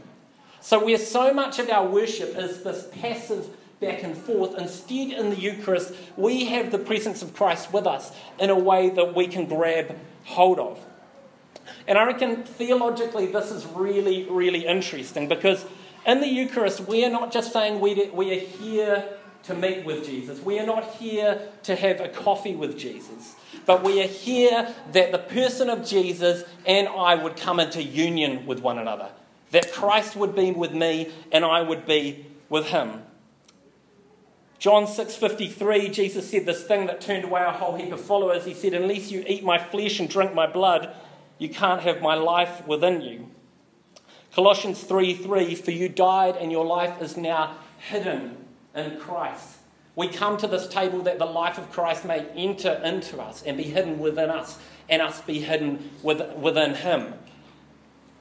So, 0.62 0.84
where 0.84 0.98
so 0.98 1.34
much 1.34 1.60
of 1.60 1.70
our 1.70 1.88
worship 1.88 2.36
is 2.38 2.64
this 2.64 2.88
passive 2.92 3.50
back 3.80 4.04
and 4.04 4.18
forth, 4.18 4.58
instead 4.58 5.12
in 5.12 5.30
the 5.30 5.36
Eucharist, 5.36 5.94
we 6.18 6.46
have 6.46 6.72
the 6.72 6.80
presence 6.80 7.22
of 7.22 7.34
Christ 7.34 7.72
with 7.72 7.86
us 7.86 8.12
in 8.40 8.50
a 8.50 8.58
way 8.58 8.90
that 8.90 9.16
we 9.16 9.28
can 9.28 9.46
grab 9.46 9.96
hold 10.24 10.60
of. 10.60 10.84
And 11.88 11.98
I 11.98 12.06
reckon 12.06 12.44
theologically, 12.44 13.28
this 13.28 13.52
is 13.52 13.66
really, 13.68 14.24
really 14.30 14.66
interesting 14.66 15.28
because 15.28 15.66
in 16.06 16.20
the 16.20 16.28
Eucharist, 16.28 16.82
we 16.82 17.06
are 17.06 17.10
not 17.10 17.32
just 17.32 17.54
saying 17.54 17.80
we, 17.80 18.10
we 18.12 18.32
are 18.38 18.40
here 18.40 19.06
to 19.44 19.54
meet 19.54 19.86
with 19.86 20.06
Jesus. 20.06 20.42
We 20.42 20.60
are 20.60 20.66
not 20.66 20.96
here 20.96 21.50
to 21.64 21.76
have 21.76 22.02
a 22.02 22.10
coffee 22.10 22.56
with 22.56 22.78
Jesus, 22.78 23.36
but 23.66 23.84
we 23.84 24.02
are 24.02 24.08
here 24.08 24.74
that 24.94 25.12
the 25.12 25.20
person 25.20 25.70
of 25.70 25.86
Jesus 25.86 26.44
and 26.66 26.88
I 26.88 27.16
would 27.16 27.38
come 27.38 27.60
into 27.60 27.82
union 27.84 28.46
with 28.48 28.60
one 28.62 28.80
another. 28.80 29.10
That 29.52 29.72
Christ 29.72 30.16
would 30.16 30.36
be 30.36 30.52
with 30.52 30.74
me 30.74 31.12
and 31.32 31.46
I 31.46 31.62
would 31.62 31.86
be 31.86 32.26
with 32.50 32.68
him. 32.68 33.04
John 34.58 34.88
6:53 34.88 35.90
Jesus 35.90 36.30
said 36.30 36.48
this 36.48 36.64
thing 36.64 36.88
that 36.88 37.00
turned 37.00 37.24
away 37.24 37.44
a 37.44 37.52
whole 37.52 37.76
heap 37.76 37.92
of 37.92 38.02
followers. 38.02 38.46
He 38.46 38.54
said, 38.56 38.74
"Unless 38.74 39.12
you 39.12 39.24
eat 39.28 39.44
my 39.44 39.60
flesh 39.60 40.00
and 40.00 40.10
drink 40.10 40.34
my 40.34 40.48
blood, 40.48 40.96
you 41.38 41.50
can't 41.50 41.82
have 41.82 42.02
my 42.02 42.16
life 42.16 42.66
within 42.68 43.02
you." 43.02 43.28
Colossians 44.34 44.84
3:3 44.84 45.56
For 45.56 45.72
you 45.72 45.90
died 45.90 46.36
and 46.36 46.52
your 46.52 46.66
life 46.66 47.02
is 47.02 47.16
now 47.16 47.56
hidden 47.78 48.46
in 48.76 48.98
Christ. 48.98 49.58
We 49.96 50.08
come 50.10 50.38
to 50.38 50.48
this 50.48 50.68
table 50.68 51.00
that 51.04 51.20
the 51.20 51.26
life 51.26 51.58
of 51.58 51.72
Christ 51.72 52.04
may 52.04 52.26
enter 52.36 52.82
into 52.84 53.22
us 53.22 53.42
and 53.44 53.56
be 53.56 53.64
hidden 53.64 54.00
within 54.00 54.30
us, 54.30 54.60
and 54.90 55.02
us 55.02 55.22
be 55.22 55.40
hidden 55.40 55.92
within 56.04 56.76
Him. 56.76 57.14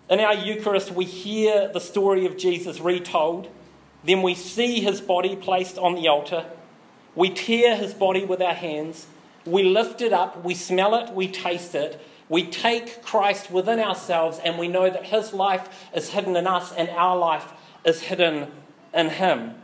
In 0.08 0.20
our 0.20 0.34
Eucharist, 0.34 0.92
we 0.92 1.06
hear 1.06 1.68
the 1.68 1.80
story 1.80 2.26
of 2.26 2.36
Jesus 2.36 2.78
retold. 2.78 3.48
Then 4.04 4.20
we 4.20 4.34
see 4.34 4.80
his 4.80 5.00
body 5.00 5.34
placed 5.34 5.78
on 5.78 5.94
the 5.94 6.08
altar. 6.08 6.44
We 7.14 7.30
tear 7.30 7.74
his 7.74 7.94
body 7.94 8.24
with 8.24 8.42
our 8.42 8.52
hands. 8.52 9.06
We 9.46 9.62
lift 9.62 10.02
it 10.02 10.12
up. 10.12 10.44
We 10.44 10.54
smell 10.54 10.94
it. 10.94 11.10
We 11.14 11.26
taste 11.26 11.74
it. 11.74 12.00
We 12.34 12.42
take 12.42 13.04
Christ 13.04 13.52
within 13.52 13.78
ourselves 13.78 14.40
and 14.44 14.58
we 14.58 14.66
know 14.66 14.90
that 14.90 15.04
his 15.04 15.32
life 15.32 15.68
is 15.94 16.08
hidden 16.10 16.34
in 16.34 16.48
us 16.48 16.72
and 16.72 16.88
our 16.88 17.16
life 17.16 17.52
is 17.84 18.00
hidden 18.00 18.50
in 18.92 19.10
him. 19.10 19.54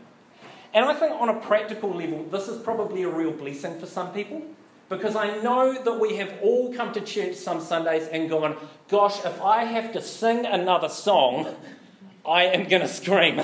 And 0.72 0.84
I 0.84 0.94
think 0.94 1.20
on 1.20 1.28
a 1.28 1.40
practical 1.40 1.92
level, 1.92 2.22
this 2.26 2.46
is 2.46 2.62
probably 2.62 3.02
a 3.02 3.08
real 3.08 3.32
blessing 3.32 3.80
for 3.80 3.86
some 3.86 4.12
people 4.12 4.42
because 4.88 5.16
I 5.16 5.38
know 5.38 5.82
that 5.82 5.98
we 5.98 6.14
have 6.18 6.32
all 6.42 6.72
come 6.72 6.92
to 6.92 7.00
church 7.00 7.34
some 7.34 7.60
Sundays 7.60 8.06
and 8.06 8.30
gone, 8.30 8.56
gosh, 8.88 9.24
if 9.24 9.42
I 9.42 9.64
have 9.64 9.92
to 9.94 10.00
sing 10.00 10.46
another 10.46 10.88
song, 10.88 11.52
I 12.24 12.44
am 12.44 12.68
going 12.68 12.82
to 12.82 12.88
scream. 12.88 13.42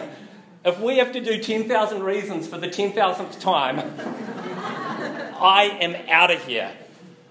If 0.64 0.78
we 0.78 0.99
have 0.99 1.11
to 1.11 1.21
do 1.21 1.42
10,000 1.42 2.00
reasons 2.00 2.47
for 2.47 2.59
the 2.59 2.68
10,000th 2.68 3.40
time, 3.40 3.80
I 5.40 5.76
am 5.80 5.97
out 6.09 6.30
of 6.30 6.45
here. 6.45 6.71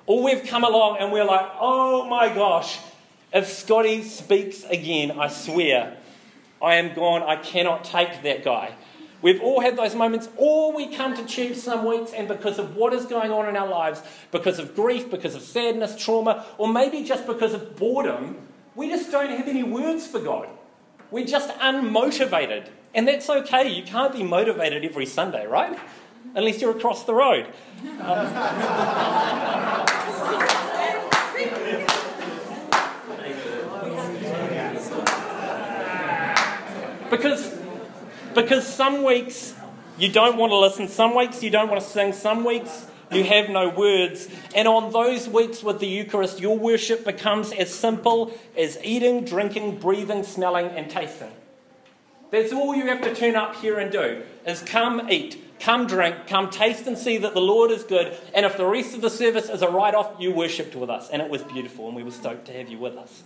Or 0.07 0.23
we've 0.23 0.43
come 0.45 0.63
along 0.63 0.97
and 0.99 1.11
we're 1.11 1.25
like, 1.25 1.49
oh 1.59 2.05
my 2.05 2.33
gosh, 2.33 2.79
if 3.33 3.47
Scotty 3.47 4.03
speaks 4.03 4.63
again, 4.63 5.11
I 5.19 5.27
swear, 5.27 5.97
I 6.61 6.75
am 6.75 6.93
gone. 6.93 7.23
I 7.23 7.35
cannot 7.37 7.83
take 7.83 8.23
that 8.23 8.43
guy. 8.43 8.75
We've 9.21 9.41
all 9.41 9.59
had 9.59 9.75
those 9.75 9.95
moments, 9.95 10.29
or 10.37 10.71
we 10.75 10.93
come 10.93 11.15
to 11.15 11.25
church 11.25 11.55
some 11.55 11.83
weeks 11.85 12.13
and 12.13 12.27
because 12.27 12.59
of 12.59 12.75
what 12.75 12.93
is 12.93 13.05
going 13.05 13.31
on 13.31 13.49
in 13.49 13.55
our 13.55 13.67
lives, 13.67 14.03
because 14.31 14.59
of 14.59 14.75
grief, 14.75 15.09
because 15.09 15.33
of 15.33 15.41
sadness, 15.41 15.95
trauma, 15.97 16.45
or 16.59 16.71
maybe 16.71 17.03
just 17.03 17.25
because 17.25 17.53
of 17.53 17.75
boredom, 17.75 18.37
we 18.75 18.89
just 18.89 19.11
don't 19.11 19.31
have 19.31 19.47
any 19.47 19.63
words 19.63 20.05
for 20.05 20.19
God. 20.19 20.47
We're 21.09 21.25
just 21.25 21.49
unmotivated. 21.57 22.67
And 22.93 23.07
that's 23.07 23.29
okay. 23.29 23.67
You 23.67 23.83
can't 23.83 24.13
be 24.13 24.21
motivated 24.21 24.85
every 24.85 25.05
Sunday, 25.05 25.47
right? 25.47 25.77
Unless 26.33 26.61
you're 26.61 26.71
across 26.71 27.03
the 27.03 27.13
road. 27.13 27.47
Because 37.09 37.57
because 38.33 38.67
some 38.67 39.03
weeks 39.03 39.53
you 39.97 40.11
don't 40.11 40.37
want 40.37 40.51
to 40.51 40.57
listen, 40.57 40.87
some 40.87 41.15
weeks 41.15 41.41
you 41.41 41.49
don't 41.49 41.69
want 41.69 41.81
to 41.81 41.87
sing, 41.87 42.11
some 42.11 42.43
weeks 42.43 42.87
you 43.11 43.23
have 43.23 43.49
no 43.49 43.69
words. 43.69 44.27
And 44.53 44.67
on 44.67 44.91
those 44.91 45.29
weeks 45.29 45.63
with 45.63 45.79
the 45.79 45.87
Eucharist, 45.87 46.41
your 46.41 46.57
worship 46.57 47.05
becomes 47.05 47.53
as 47.53 47.73
simple 47.73 48.33
as 48.57 48.77
eating, 48.83 49.23
drinking, 49.23 49.79
breathing, 49.79 50.23
smelling, 50.23 50.67
and 50.67 50.89
tasting. 50.89 51.31
That's 52.31 52.51
all 52.51 52.75
you 52.75 52.87
have 52.87 53.01
to 53.03 53.15
turn 53.15 53.35
up 53.35 53.55
here 53.57 53.79
and 53.79 53.91
do 53.91 54.23
is 54.45 54.61
come 54.61 55.09
eat, 55.09 55.41
come 55.59 55.87
drink, 55.87 56.27
come 56.27 56.49
taste 56.49 56.87
and 56.87 56.97
see 56.97 57.17
that 57.17 57.33
the 57.33 57.41
Lord 57.41 57.71
is 57.71 57.83
good. 57.83 58.17
And 58.33 58.45
if 58.45 58.57
the 58.57 58.65
rest 58.65 58.95
of 58.95 59.01
the 59.01 59.09
service 59.09 59.49
is 59.49 59.61
a 59.61 59.69
write 59.69 59.95
off, 59.95 60.15
you 60.19 60.31
worshipped 60.31 60.75
with 60.75 60.89
us. 60.89 61.09
And 61.09 61.21
it 61.21 61.29
was 61.29 61.43
beautiful, 61.43 61.87
and 61.87 61.95
we 61.95 62.03
were 62.03 62.11
stoked 62.11 62.45
to 62.45 62.53
have 62.53 62.69
you 62.69 62.77
with 62.77 62.97
us. 62.97 63.23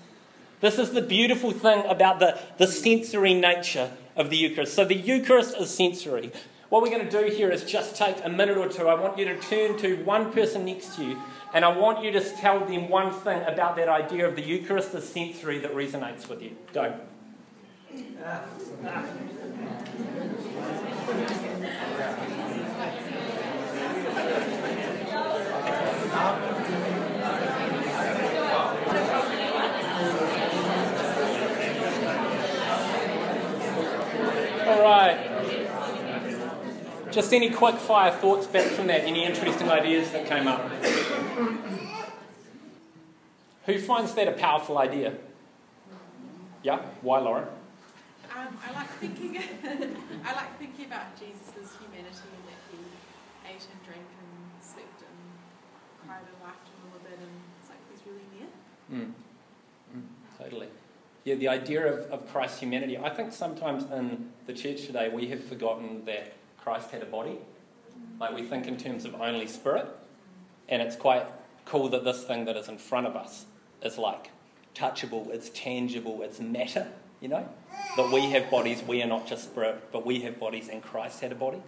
This 0.62 0.78
is 0.78 0.92
the 0.92 1.02
beautiful 1.02 1.52
thing 1.52 1.86
about 1.86 2.20
the, 2.20 2.38
the 2.58 2.68
sensory 2.68 3.34
nature 3.34 3.92
of 4.16 4.30
the 4.30 4.36
Eucharist. 4.36 4.74
So 4.74 4.84
the 4.84 4.96
Eucharist 4.96 5.56
is 5.58 5.74
sensory. 5.74 6.32
What 6.68 6.82
we're 6.84 6.90
going 6.90 7.08
to 7.08 7.12
do 7.12 7.34
here 7.34 7.50
is 7.50 7.64
just 7.64 7.96
take 7.96 8.18
a 8.24 8.30
minute 8.30 8.58
or 8.58 8.68
two. 8.68 8.88
I 8.88 8.94
want 8.94 9.18
you 9.18 9.26
to 9.26 9.40
turn 9.40 9.78
to 9.80 10.04
one 10.04 10.32
person 10.32 10.66
next 10.66 10.96
to 10.98 11.04
you, 11.04 11.22
and 11.54 11.64
I 11.64 11.76
want 11.76 12.04
you 12.04 12.12
to 12.12 12.22
tell 12.22 12.60
them 12.60 12.90
one 12.90 13.12
thing 13.12 13.42
about 13.44 13.78
that 13.78 13.88
idea 13.88 14.28
of 14.28 14.36
the 14.36 14.44
Eucharist 14.44 14.94
as 14.94 15.08
sensory 15.08 15.60
that 15.60 15.74
resonates 15.74 16.28
with 16.28 16.44
you. 16.44 16.56
Go. 16.74 17.00
All 34.68 34.82
right. 34.84 35.18
Just 37.12 37.34
any 37.34 37.50
quick 37.50 37.76
fire 37.76 38.12
thoughts 38.12 38.48
back 38.48 38.66
from 38.66 38.88
that? 38.88 39.02
Any 39.02 39.26
interesting 39.26 39.70
ideas 39.70 40.12
that 40.12 40.28
came 40.28 40.48
up? 40.48 40.70
Who 43.66 43.80
finds 43.80 44.14
that 44.16 44.28
a 44.28 44.34
powerful 44.34 44.78
idea? 44.78 45.14
Yeah? 46.64 46.80
Why, 47.02 47.20
Lauren? 47.20 47.48
Um, 48.36 48.58
I 48.66 48.72
like 48.74 48.90
thinking. 49.00 49.38
I 50.26 50.34
like 50.34 50.60
thinking 50.60 50.86
about 50.86 51.18
Jesus' 51.20 51.76
humanity 51.78 52.30
and 52.36 52.44
that 52.46 52.60
he 52.72 52.78
ate 53.48 53.68
and 53.72 53.86
drank 53.86 54.09
and 56.10 56.18
cried 56.18 56.26
and 56.26 56.42
laughed 56.42 56.66
and 56.66 56.90
all 56.90 56.98
of 56.98 57.06
it, 57.06 57.20
and 57.22 57.34
it's 57.62 57.70
like 57.70 57.82
he's 57.94 58.02
really 58.10 58.26
near. 58.34 58.50
Mm. 58.90 59.14
Mm, 59.94 60.10
totally 60.38 60.68
yeah, 61.30 61.36
the 61.36 61.48
idea 61.48 61.86
of, 61.86 62.12
of 62.12 62.32
Christ's 62.32 62.60
humanity. 62.60 62.98
I 62.98 63.10
think 63.10 63.34
sometimes 63.34 63.84
in 63.92 64.32
the 64.48 64.54
church 64.54 64.86
today 64.86 65.10
we 65.10 65.28
have 65.28 65.44
forgotten 65.44 66.06
that 66.06 66.34
Christ 66.58 66.92
had 66.92 67.04
a 67.04 67.06
body. 67.06 67.38
Like 68.20 68.36
we 68.36 68.44
think 68.44 68.68
in 68.68 68.78
terms 68.78 69.06
of 69.06 69.14
only 69.16 69.48
spirit, 69.48 69.88
and 70.68 70.82
it's 70.82 70.96
quite 70.96 71.28
cool 71.66 71.90
that 71.90 72.04
this 72.04 72.24
thing 72.24 72.46
that 72.46 72.58
is 72.58 72.68
in 72.68 72.78
front 72.78 73.06
of 73.06 73.16
us 73.16 73.46
is 73.84 73.98
like 73.98 74.32
touchable, 74.74 75.30
it's 75.30 75.50
tangible, 75.50 76.22
it's 76.24 76.40
matter, 76.40 76.88
you 77.22 77.28
know? 77.28 77.48
That 77.96 78.12
we 78.12 78.22
have 78.32 78.50
bodies, 78.50 78.82
we 78.82 79.04
are 79.04 79.08
not 79.08 79.28
just 79.28 79.44
spirit, 79.44 79.92
but 79.92 80.06
we 80.06 80.22
have 80.22 80.40
bodies 80.40 80.70
and 80.70 80.82
Christ 80.82 81.22
had 81.22 81.32
a 81.32 81.36
body. 81.36 81.62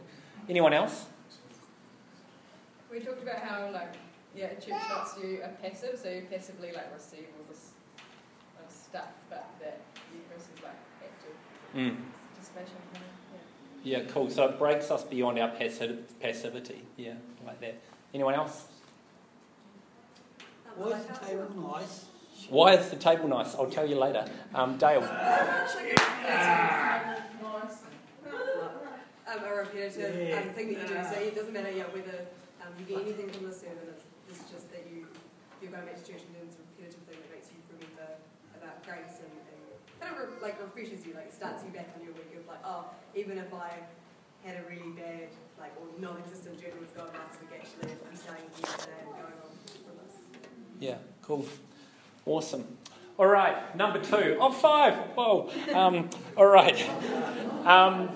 Anyone 0.49 0.73
else? 0.73 1.05
We 2.91 2.99
talked 2.99 3.21
about 3.21 3.39
how 3.39 3.69
like 3.71 3.93
yeah, 4.35 4.53
church 4.55 4.69
wants 4.69 5.17
you 5.21 5.41
are 5.43 5.49
passive, 5.61 5.99
so 6.01 6.09
you 6.09 6.23
passively 6.29 6.71
like 6.71 6.93
receive 6.93 7.27
all 7.37 7.45
this 7.49 7.71
stuff, 8.91 9.09
but 9.29 9.47
that 9.59 9.79
Eucharist 10.13 10.49
is 10.55 10.63
like 10.63 10.75
active 11.01 11.35
mm. 11.75 11.95
participation. 12.33 12.75
Yeah. 13.83 13.99
Yeah, 13.99 14.11
cool. 14.11 14.29
So 14.29 14.47
it 14.47 14.59
breaks 14.59 14.91
us 14.91 15.03
beyond 15.03 15.39
our 15.39 15.49
passi- 15.49 15.99
passivity. 16.19 16.83
Yeah, 16.97 17.13
like 17.45 17.61
that. 17.61 17.81
Anyone 18.13 18.35
else? 18.35 18.65
Why 20.75 20.91
is 20.91 21.05
the 21.05 21.25
table 21.25 21.71
nice? 21.73 22.05
Why 22.49 22.73
is 22.73 22.89
the 22.89 22.95
table 22.95 23.27
nice? 23.29 23.55
I'll 23.55 23.69
tell 23.69 23.87
you 23.87 23.97
later. 23.97 24.25
Um, 24.53 24.77
Dale. 24.77 25.03
um, 25.03 25.09
a 29.43 29.55
repetitive 29.55 30.29
Yeah. 30.29 30.39
um, 30.39 30.49
thing 30.49 30.73
that 30.73 30.81
you 30.81 30.87
do. 30.87 31.03
So 31.03 31.19
it 31.21 31.35
doesn't 31.35 31.53
matter 31.53 31.71
yeah, 31.71 31.83
whether 31.83 32.25
um, 32.61 32.73
you 32.79 32.85
get 32.85 33.01
anything 33.03 33.29
from 33.29 33.47
the 33.47 33.53
sermon, 33.53 33.77
it's, 34.31 34.47
just 34.49 34.71
that 34.71 34.87
you, 34.87 35.07
back 35.69 35.95
to 35.95 36.03
church 36.07 36.23
and 36.23 36.33
doing 36.33 36.49
some 36.49 36.63
repetitive 36.73 37.03
thing 37.05 37.19
that 37.19 37.31
makes 37.31 37.51
you 37.51 37.59
remember 37.67 38.15
about 38.57 38.79
grace 38.87 39.19
and, 39.19 39.35
and 39.51 39.61
kind 39.99 40.15
of 40.15 40.17
re- 40.19 40.41
like 40.41 40.55
refreshes 40.63 41.05
you, 41.05 41.13
like 41.13 41.31
starts 41.31 41.63
you 41.63 41.71
back 41.71 41.91
on 41.95 42.03
your 42.03 42.15
week 42.15 42.31
of 42.39 42.47
like, 42.47 42.63
oh, 42.63 42.87
even 43.15 43.37
if 43.37 43.53
I 43.53 43.75
had 44.43 44.57
a 44.57 44.63
really 44.67 44.95
bad, 44.95 45.29
like, 45.59 45.71
or 45.77 45.87
non-existent 45.99 46.59
journey 46.59 46.79
with 46.79 46.95
God 46.95 47.11
last 47.13 47.39
week, 47.43 47.51
actually, 47.59 47.93
I'm 47.93 48.15
starting 48.15 48.47
here 48.55 48.71
today 48.79 49.03
and 49.03 49.11
going 49.11 49.37
on 49.37 49.51
from 49.85 49.95
this. 50.01 50.15
Yeah, 50.79 50.97
cool. 51.21 51.45
Awesome. 52.25 52.65
All 53.17 53.27
right, 53.27 53.75
number 53.75 53.99
two. 53.99 54.37
of 54.41 54.41
Oh, 54.41 54.51
five. 54.51 54.95
Whoa. 55.15 55.49
Um, 55.73 56.09
all 56.35 56.47
right. 56.47 56.79
Um, 57.65 58.09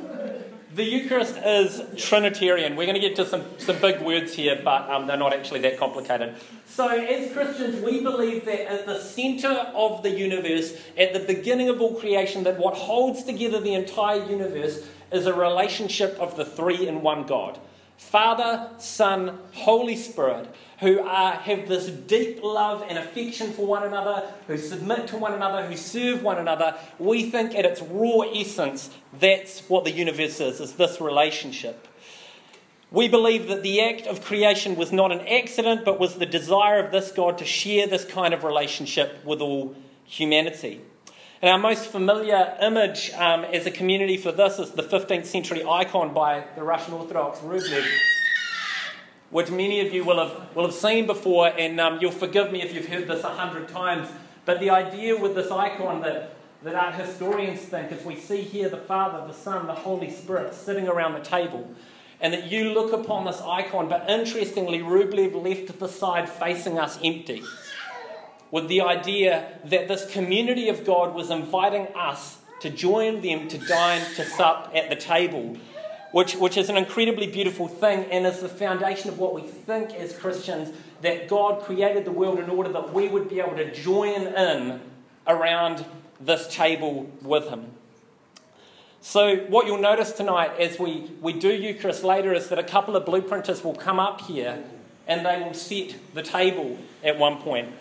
the 0.75 0.83
Eucharist 0.83 1.37
is 1.37 1.81
Trinitarian. 1.95 2.75
We're 2.75 2.85
going 2.85 2.99
to 2.99 3.07
get 3.07 3.15
to 3.15 3.25
some, 3.25 3.45
some 3.57 3.79
big 3.79 4.01
words 4.01 4.33
here, 4.33 4.59
but 4.61 4.89
um, 4.89 5.07
they're 5.07 5.15
not 5.15 5.33
actually 5.33 5.61
that 5.61 5.79
complicated. 5.79 6.35
So, 6.65 6.89
as 6.89 7.31
Christians, 7.31 7.81
we 7.81 8.01
believe 8.01 8.43
that 8.43 8.69
at 8.69 8.85
the 8.85 8.99
centre 8.99 9.71
of 9.73 10.03
the 10.03 10.09
universe, 10.09 10.77
at 10.97 11.13
the 11.13 11.21
beginning 11.21 11.69
of 11.69 11.79
all 11.79 11.95
creation, 11.95 12.43
that 12.43 12.57
what 12.57 12.73
holds 12.73 13.23
together 13.23 13.61
the 13.61 13.73
entire 13.73 14.21
universe 14.29 14.85
is 15.13 15.25
a 15.25 15.33
relationship 15.33 16.17
of 16.19 16.35
the 16.35 16.43
three 16.43 16.87
in 16.87 17.01
one 17.01 17.25
God 17.25 17.57
Father, 17.97 18.69
Son, 18.77 19.39
Holy 19.53 19.95
Spirit, 19.95 20.53
who 20.79 20.99
are, 20.99 21.33
have 21.33 21.67
this 21.67 21.87
deep 21.87 22.43
love 22.43 22.83
and 22.87 22.97
affection 22.97 23.53
for 23.53 23.65
one 23.65 23.83
another, 23.83 24.27
who 24.47 24.57
submit 24.57 25.07
to 25.07 25.17
one 25.17 25.33
another, 25.33 25.65
who 25.65 25.77
serve 25.77 26.21
one 26.21 26.37
another. 26.37 26.75
We 26.99 27.29
think 27.29 27.55
at 27.55 27.65
its 27.65 27.81
raw 27.81 28.21
essence, 28.21 28.89
that's 29.17 29.61
what 29.69 29.85
the 29.85 29.91
universe 29.91 30.39
is, 30.39 30.59
is 30.59 30.73
this 30.73 30.99
relationship. 30.99 31.87
We 32.91 33.07
believe 33.07 33.47
that 33.47 33.63
the 33.63 33.81
act 33.81 34.07
of 34.07 34.23
creation 34.23 34.75
was 34.75 34.91
not 34.91 35.11
an 35.11 35.21
accident, 35.21 35.83
but 35.83 35.99
was 35.99 36.15
the 36.15 36.25
desire 36.25 36.79
of 36.79 36.91
this 36.91 37.11
God 37.11 37.37
to 37.39 37.45
share 37.45 37.87
this 37.87 38.05
kind 38.05 38.33
of 38.33 38.43
relationship 38.43 39.23
with 39.25 39.41
all 39.41 39.75
humanity. 40.05 40.81
And 41.45 41.51
our 41.51 41.59
most 41.59 41.85
familiar 41.85 42.57
image 42.59 43.11
um, 43.11 43.43
as 43.43 43.67
a 43.67 43.71
community 43.71 44.17
for 44.17 44.31
this 44.31 44.57
is 44.57 44.71
the 44.71 44.81
15th 44.81 45.27
century 45.27 45.63
icon 45.63 46.11
by 46.11 46.43
the 46.55 46.63
Russian 46.63 46.95
Orthodox 46.95 47.37
Rublev, 47.37 47.87
which 49.29 49.51
many 49.51 49.85
of 49.85 49.93
you 49.93 50.03
will 50.03 50.27
have, 50.27 50.55
will 50.55 50.65
have 50.65 50.73
seen 50.73 51.05
before, 51.05 51.49
and 51.55 51.79
um, 51.79 51.99
you'll 52.01 52.09
forgive 52.09 52.51
me 52.51 52.63
if 52.63 52.73
you've 52.73 52.87
heard 52.87 53.07
this 53.07 53.23
a 53.23 53.29
hundred 53.29 53.69
times. 53.69 54.09
But 54.45 54.59
the 54.59 54.71
idea 54.71 55.21
with 55.21 55.35
this 55.35 55.51
icon 55.51 56.01
that, 56.01 56.35
that 56.63 56.73
art 56.73 56.95
historians 56.95 57.59
think 57.59 57.91
is 57.91 58.03
we 58.03 58.15
see 58.15 58.41
here 58.41 58.67
the 58.67 58.77
Father, 58.77 59.27
the 59.27 59.33
Son, 59.33 59.67
the 59.67 59.75
Holy 59.75 60.09
Spirit 60.09 60.51
sitting 60.55 60.87
around 60.87 61.13
the 61.13 61.19
table. 61.19 61.69
And 62.19 62.33
that 62.33 62.49
you 62.51 62.73
look 62.73 62.91
upon 62.91 63.25
this 63.25 63.39
icon, 63.41 63.87
but 63.87 64.09
interestingly, 64.09 64.79
Rublev 64.79 65.35
left 65.43 65.77
the 65.77 65.89
side 65.89 66.27
facing 66.27 66.79
us 66.79 66.97
empty 67.03 67.43
with 68.55 68.69
the 68.69 68.79
idea 68.79 69.45
that 69.65 69.89
this 69.89 70.09
community 70.09 70.69
of 70.69 70.85
God 70.85 71.13
was 71.13 71.29
inviting 71.29 71.87
us 71.93 72.37
to 72.61 72.69
join 72.69 73.19
them 73.19 73.49
to 73.49 73.57
dine, 73.57 73.99
to 74.15 74.23
sup 74.23 74.71
at 74.73 74.89
the 74.89 74.95
table, 74.95 75.57
which, 76.13 76.37
which 76.37 76.55
is 76.55 76.69
an 76.69 76.77
incredibly 76.77 77.27
beautiful 77.27 77.67
thing 77.67 78.05
and 78.05 78.25
is 78.25 78.39
the 78.39 78.47
foundation 78.47 79.09
of 79.09 79.19
what 79.19 79.33
we 79.33 79.41
think 79.41 79.93
as 79.93 80.17
Christians 80.17 80.73
that 81.01 81.27
God 81.27 81.63
created 81.63 82.05
the 82.05 82.13
world 82.13 82.39
in 82.39 82.49
order 82.49 82.71
that 82.71 82.93
we 82.93 83.09
would 83.09 83.27
be 83.27 83.41
able 83.41 83.57
to 83.57 83.75
join 83.75 84.21
in 84.21 84.79
around 85.27 85.83
this 86.21 86.47
table 86.47 87.11
with 87.21 87.49
Him. 87.49 87.71
So, 89.01 89.35
what 89.49 89.67
you'll 89.67 89.79
notice 89.81 90.13
tonight 90.13 90.57
as 90.61 90.79
we, 90.79 91.11
we 91.19 91.33
do 91.33 91.49
Eucharist 91.49 92.05
later 92.05 92.33
is 92.33 92.47
that 92.47 92.57
a 92.57 92.63
couple 92.63 92.95
of 92.95 93.03
blueprinters 93.03 93.65
will 93.65 93.75
come 93.75 93.99
up 93.99 94.21
here 94.21 94.63
and 95.07 95.25
they 95.25 95.41
will 95.41 95.53
set 95.53 95.95
the 96.13 96.23
table 96.23 96.77
at 97.03 97.19
one 97.19 97.41
point 97.41 97.75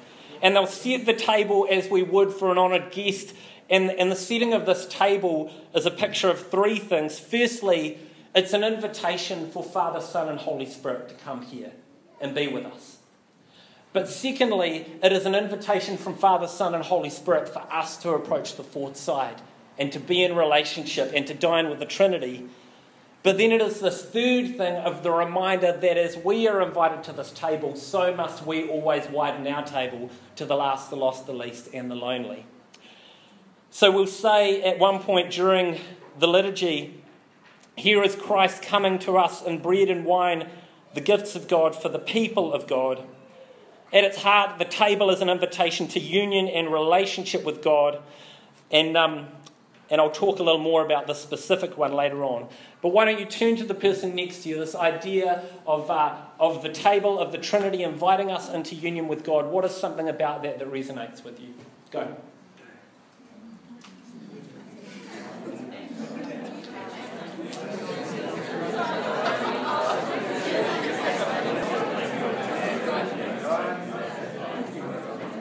and 0.45 0.55
they'll 0.55 0.67
set 0.67 1.07
the 1.07 1.15
table 1.15 1.67
as 1.71 1.89
we 1.89 2.03
would 2.03 2.31
for 2.31 2.53
an 2.53 2.59
honoured 2.59 2.93
guest. 2.93 3.35
And, 3.71 3.91
and 3.91 4.13
the 4.13 4.17
setting 4.17 4.53
of 4.53 4.67
this 4.67 4.87
table 4.87 5.51
is 5.75 5.87
a 5.87 5.91
picture 5.91 6.29
of 6.29 6.51
three 6.51 6.79
things. 6.79 7.19
Firstly, 7.19 7.99
it's 8.35 8.53
an 8.53 8.63
invitation 8.63 9.51
for 9.51 9.65
Father, 9.65 10.03
Son, 10.03 10.29
and 10.29 10.39
Holy 10.39 10.67
Spirit 10.67 11.09
to 11.09 11.15
come 11.15 11.43
here 11.43 11.73
and 12.21 12.35
be 12.35 12.47
with 12.47 12.67
us. 12.67 12.99
But 13.95 14.07
secondly, 14.07 14.87
it 15.03 15.13
is 15.13 15.25
an 15.25 15.35
invitation 15.35 15.97
from 15.97 16.15
Father, 16.15 16.47
Son, 16.47 16.75
and 16.75 16.85
Holy 16.85 17.11
Spirit 17.11 17.49
for 17.49 17.63
us 17.73 17.97
to 17.99 18.11
approach 18.11 18.57
the 18.57 18.65
fourth 18.65 18.97
side 18.97 19.41
and 19.79 19.91
to 19.93 19.99
be 19.99 20.23
in 20.23 20.37
relationship 20.37 21.11
and 21.15 21.27
to 21.27 21.33
dine 21.33 21.71
with 21.71 21.79
the 21.79 21.87
Trinity 21.87 22.45
but 23.25 23.39
then 23.39 23.53
it 23.53 23.63
is 23.63 23.81
this 23.81 24.03
third 24.03 24.59
thing 24.59 24.75
of 24.77 25.03
the 25.03 25.11
reminder 25.11 25.73
that 25.73 25.97
as 25.97 26.15
we 26.15 26.47
are 26.47 26.61
invited 26.61 27.03
to 27.05 27.13
this 27.13 27.31
table, 27.31 27.75
so 27.75 28.15
must 28.15 28.45
we 28.45 28.69
always 28.69 29.09
widen 29.09 29.47
our 29.47 29.65
table 29.65 30.11
to 30.37 30.45
the 30.45 30.55
last, 30.55 30.91
the 30.91 30.97
lost, 30.97 31.25
the 31.25 31.33
least, 31.33 31.71
and 31.73 31.91
the 31.91 31.95
lonely. 31.95 32.45
So 33.71 33.91
we'll 33.91 34.07
say 34.07 34.63
at 34.63 34.79
one 34.79 35.01
point 35.01 35.33
during 35.33 35.81
the 36.19 36.29
liturgy, 36.29 37.03
here 37.77 38.03
is 38.03 38.15
Christ 38.15 38.63
coming 38.63 38.99
to 39.01 39.17
us 39.17 39.43
in 39.43 39.63
bread 39.63 39.89
and 39.89 40.05
wine, 40.05 40.51
the 40.93 41.01
gifts 41.01 41.35
of 41.35 41.49
God 41.49 41.75
for 41.75 41.89
the 41.89 41.99
people 41.99 42.53
of 42.53 42.67
God. 42.67 43.03
At 43.91 44.05
its 44.05 44.19
heart, 44.19 44.59
the 44.59 44.67
table 44.67 45.09
is 45.09 45.23
an 45.23 45.31
invitation 45.31 45.89
to 45.89 45.99
union 45.99 46.47
and 46.47 46.71
relationship 46.71 47.43
with 47.43 47.63
God. 47.63 48.03
And 48.71 48.99
um, 48.99 49.29
and 49.91 50.01
I'll 50.01 50.11
talk 50.11 50.39
a 50.39 50.43
little 50.43 50.61
more 50.61 50.85
about 50.85 51.07
the 51.07 51.15
specific 51.15 51.77
one 51.77 51.93
later 51.93 52.25
on. 52.25 52.49
But 52.85 52.93
why 52.93 53.07
don't 53.07 53.19
you 53.19 53.25
turn 53.25 53.57
to 53.57 53.65
the 53.65 53.73
person 53.73 54.15
next 54.15 54.43
to 54.43 54.51
you? 54.51 54.59
This 54.59 54.75
idea 54.75 55.43
of, 55.67 55.91
uh, 55.91 56.17
of 56.39 56.63
the 56.63 56.69
table 56.69 57.19
of 57.19 57.33
the 57.33 57.39
Trinity 57.39 57.83
inviting 57.83 58.31
us 58.31 58.51
into 58.51 58.75
union 58.75 59.09
with 59.09 59.25
God. 59.25 59.47
What 59.47 59.65
is 59.65 59.75
something 59.75 60.07
about 60.07 60.43
that 60.43 60.59
that 60.59 60.71
resonates 60.71 61.25
with 61.25 61.41
you? 61.41 61.55
Go. 61.91 62.15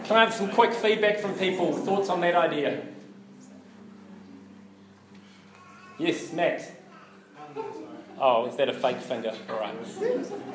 Can 0.05 0.15
I 0.15 0.21
have 0.21 0.33
some 0.33 0.49
quick 0.49 0.73
feedback 0.73 1.19
from 1.19 1.33
people? 1.33 1.73
Thoughts 1.73 2.07
on 2.07 2.21
that 2.21 2.35
idea? 2.35 2.87
Yes, 5.99 6.31
Max. 6.31 6.67
Oh, 8.19 8.45
is 8.47 8.55
that 8.57 8.69
a 8.69 8.73
fake 8.73 8.97
finger? 9.01 9.31
All 9.49 9.59
right. 9.59 9.75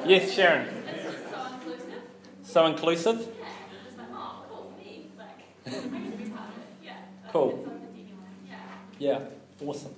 Yes, 0.07 0.33
Sharon. 0.33 0.67
It's 0.87 1.03
just 1.03 1.31
so 1.31 1.37
inclusive. 1.55 2.03
So 2.43 2.67
inclusive? 2.67 3.19
Yeah. 3.39 3.47
It's 3.75 3.85
just 3.87 3.99
like, 3.99 4.07
oh, 4.13 4.45
cool, 4.49 4.75
me. 4.79 5.11
Like, 5.19 5.41
I 5.67 5.71
get 5.71 5.83
to 5.83 5.89
be 6.17 6.31
part 6.31 6.49
of 6.49 6.57
it. 6.57 6.65
Yeah. 6.83 6.93
Like, 7.25 7.33
Cool. 7.33 7.49
It's 7.51 7.67
open 7.67 7.81
to 7.81 7.89
anyone. 7.95 8.25
Yeah. 8.99 9.19
Yeah, 9.19 9.67
awesome. 9.67 9.95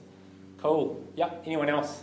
Cool. 0.61 1.05
Yeah, 1.17 1.31
anyone 1.45 1.69
else? 1.69 2.03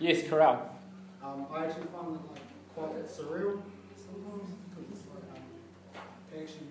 Yes, 0.00 0.28
Corral. 0.28 0.74
Um, 1.22 1.46
I 1.52 1.66
actually 1.66 1.86
find 1.92 2.14
it 2.16 2.20
like 2.32 2.74
quite 2.74 3.06
surreal 3.06 3.60
sometimes 3.96 4.50
because 4.70 4.90
it's 4.92 5.02
like 5.12 5.24
um, 5.34 5.42
I 6.32 6.42
actually 6.42 6.68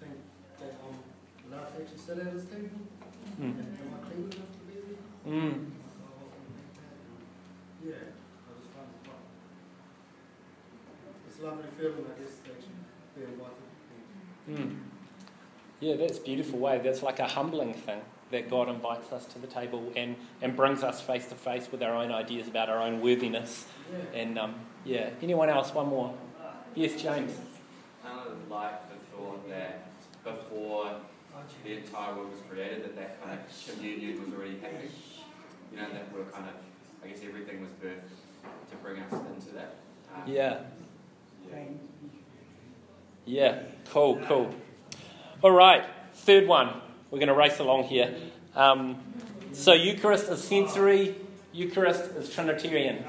think 0.00 0.12
that 0.58 0.74
um, 0.86 0.96
love 1.50 1.68
actually 1.78 1.98
sit 1.98 2.18
at 2.26 2.32
his 2.32 2.44
table 2.46 2.80
Mm. 3.40 3.44
and 3.44 3.78
am 3.80 3.94
I 3.94 4.06
clean 4.06 4.22
enough 4.24 4.32
to 4.32 4.60
be 4.66 4.74
there? 4.74 5.32
Mm. 5.32 5.52
So 5.52 6.02
I 6.02 6.10
often 6.26 6.42
think 6.56 6.70
that, 6.74 7.88
yeah, 7.88 7.94
I 7.94 8.50
just 8.58 8.70
find 8.74 8.88
it 8.90 9.00
quite. 9.04 9.24
It's 11.28 11.38
lovely 11.40 11.70
feeling, 11.78 12.04
I 12.04 12.20
guess, 12.20 12.34
to 12.44 12.50
actually 12.50 13.32
invited. 13.32 13.68
Mm. 14.50 14.76
Yeah, 15.80 15.96
that's 15.96 16.18
a 16.18 16.22
beautiful 16.22 16.58
way. 16.58 16.80
That's 16.82 17.02
like 17.02 17.20
a 17.20 17.28
humbling 17.28 17.74
thing 17.74 18.00
that 18.30 18.50
God 18.50 18.68
invites 18.68 19.12
us 19.12 19.24
to 19.26 19.38
the 19.38 19.46
table 19.46 19.92
and, 19.94 20.16
and 20.42 20.56
brings 20.56 20.82
us 20.82 21.00
face 21.00 21.26
to 21.26 21.34
face 21.34 21.70
with 21.70 21.82
our 21.82 21.94
own 21.94 22.10
ideas 22.10 22.48
about 22.48 22.68
our 22.68 22.80
own 22.80 23.00
worthiness. 23.00 23.66
Yeah. 23.90 24.20
And 24.20 24.38
um, 24.38 24.54
yeah, 24.84 25.10
anyone 25.22 25.48
else? 25.48 25.72
One 25.72 25.88
more. 25.88 26.14
Yes, 26.74 27.00
James. 27.00 27.32
I 28.04 28.08
kind 28.08 28.28
of 28.28 28.50
like 28.50 28.88
the 28.88 29.16
thought 29.16 29.48
that 29.48 29.88
before 30.24 30.96
the 31.64 31.76
entire 31.76 32.14
world 32.14 32.30
was 32.30 32.40
created, 32.50 32.84
that 32.84 32.96
that 32.96 33.22
kind 33.22 33.38
of 33.38 33.74
communion 33.74 34.20
was 34.20 34.32
already 34.34 34.58
happening. 34.58 34.90
You 35.72 35.78
know, 35.78 35.88
that 35.92 36.12
we're 36.14 36.24
kind 36.24 36.46
of, 36.46 36.54
I 37.04 37.08
guess 37.08 37.20
everything 37.24 37.60
was 37.60 37.70
birthed 37.82 38.08
to 38.70 38.76
bring 38.82 39.00
us 39.00 39.12
into 39.12 39.54
that. 39.54 39.76
Um, 40.14 40.22
Yeah. 40.26 40.60
yeah. 41.50 41.58
Yeah, 43.26 43.58
cool, 43.90 44.18
cool. 44.26 44.54
All 45.42 45.50
right, 45.50 45.84
third 46.14 46.48
one. 46.48 46.80
We're 47.10 47.18
going 47.18 47.28
to 47.28 47.34
race 47.34 47.58
along 47.58 47.84
here. 47.84 48.14
Um, 48.54 48.96
So 49.52 49.72
Eucharist 49.72 50.28
is 50.28 50.42
sensory, 50.44 51.14
Eucharist 51.52 52.10
is 52.16 52.32
Trinitarian. 52.32 53.04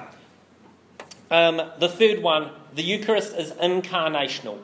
Um, 1.29 1.61
the 1.79 1.89
third 1.89 2.23
one, 2.23 2.51
the 2.73 2.81
Eucharist 2.81 3.35
is 3.35 3.51
incarnational. 3.53 4.59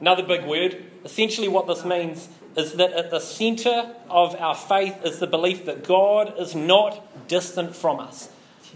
Another 0.00 0.22
big 0.22 0.44
word. 0.44 0.84
Essentially, 1.04 1.48
what 1.48 1.66
this 1.66 1.84
means 1.84 2.28
is 2.56 2.74
that 2.74 2.92
at 2.92 3.10
the 3.10 3.20
centre 3.20 3.94
of 4.08 4.34
our 4.36 4.54
faith 4.54 5.04
is 5.04 5.18
the 5.18 5.26
belief 5.26 5.64
that 5.66 5.84
God 5.84 6.34
is 6.38 6.54
not 6.54 7.28
distant 7.28 7.74
from 7.74 8.00
us. 8.00 8.28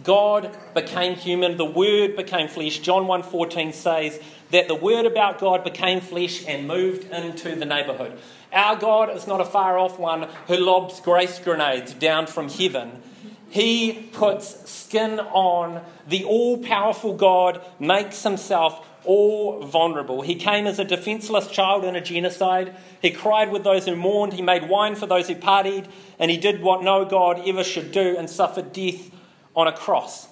God 0.05 0.57
became 0.75 1.17
human, 1.17 1.57
the 1.57 1.65
Word 1.65 2.17
became 2.17 2.49
flesh. 2.49 2.79
John 2.79 3.07
1:14 3.07 3.73
says 3.73 4.21
that 4.51 4.69
the 4.69 4.75
Word 4.75 5.07
about 5.07 5.39
God 5.39 5.65
became 5.65 6.01
flesh 6.01 6.45
and 6.47 6.69
moved 6.69 7.11
into 7.11 7.55
the 7.57 7.65
neighbourhood. 7.65 8.19
Our 8.53 8.77
God 8.77 9.15
is 9.17 9.27
not 9.27 9.41
a 9.41 9.45
far 9.45 9.79
off 9.79 9.99
one 9.99 10.29
who 10.47 10.57
lobs 10.57 11.01
grace 11.01 11.39
grenades 11.39 11.93
down 11.95 12.27
from 12.27 12.49
heaven. 12.49 13.03
He 13.49 14.11
puts 14.13 14.71
skin 14.71 15.19
on. 15.21 15.83
The 16.07 16.25
all 16.25 16.59
powerful 16.59 17.15
God 17.15 17.61
makes 17.79 18.23
himself 18.23 18.87
all 19.05 19.61
vulnerable. 19.65 20.23
He 20.23 20.35
came 20.35 20.67
as 20.67 20.79
a 20.79 20.85
defenseless 20.85 21.49
child 21.49 21.85
in 21.85 21.97
a 21.97 22.01
genocide. 22.01 22.77
He 23.07 23.13
cried 23.13 23.53
with 23.53 23.63
those 23.63 23.87
who 23.87 23.95
mourned. 23.95 24.33
He 24.33 24.43
made 24.43 24.69
wine 24.69 24.97
for 24.97 25.07
those 25.07 25.29
who 25.29 25.37
partied. 25.37 25.87
And 26.19 26.29
he 26.29 26.37
did 26.37 26.61
what 26.61 26.83
no 26.83 27.05
God 27.05 27.41
ever 27.47 27.63
should 27.63 27.93
do 27.93 28.17
and 28.19 28.29
suffered 28.29 28.73
death 28.73 29.13
on 29.55 29.69
a 29.69 29.73
cross. 29.73 30.27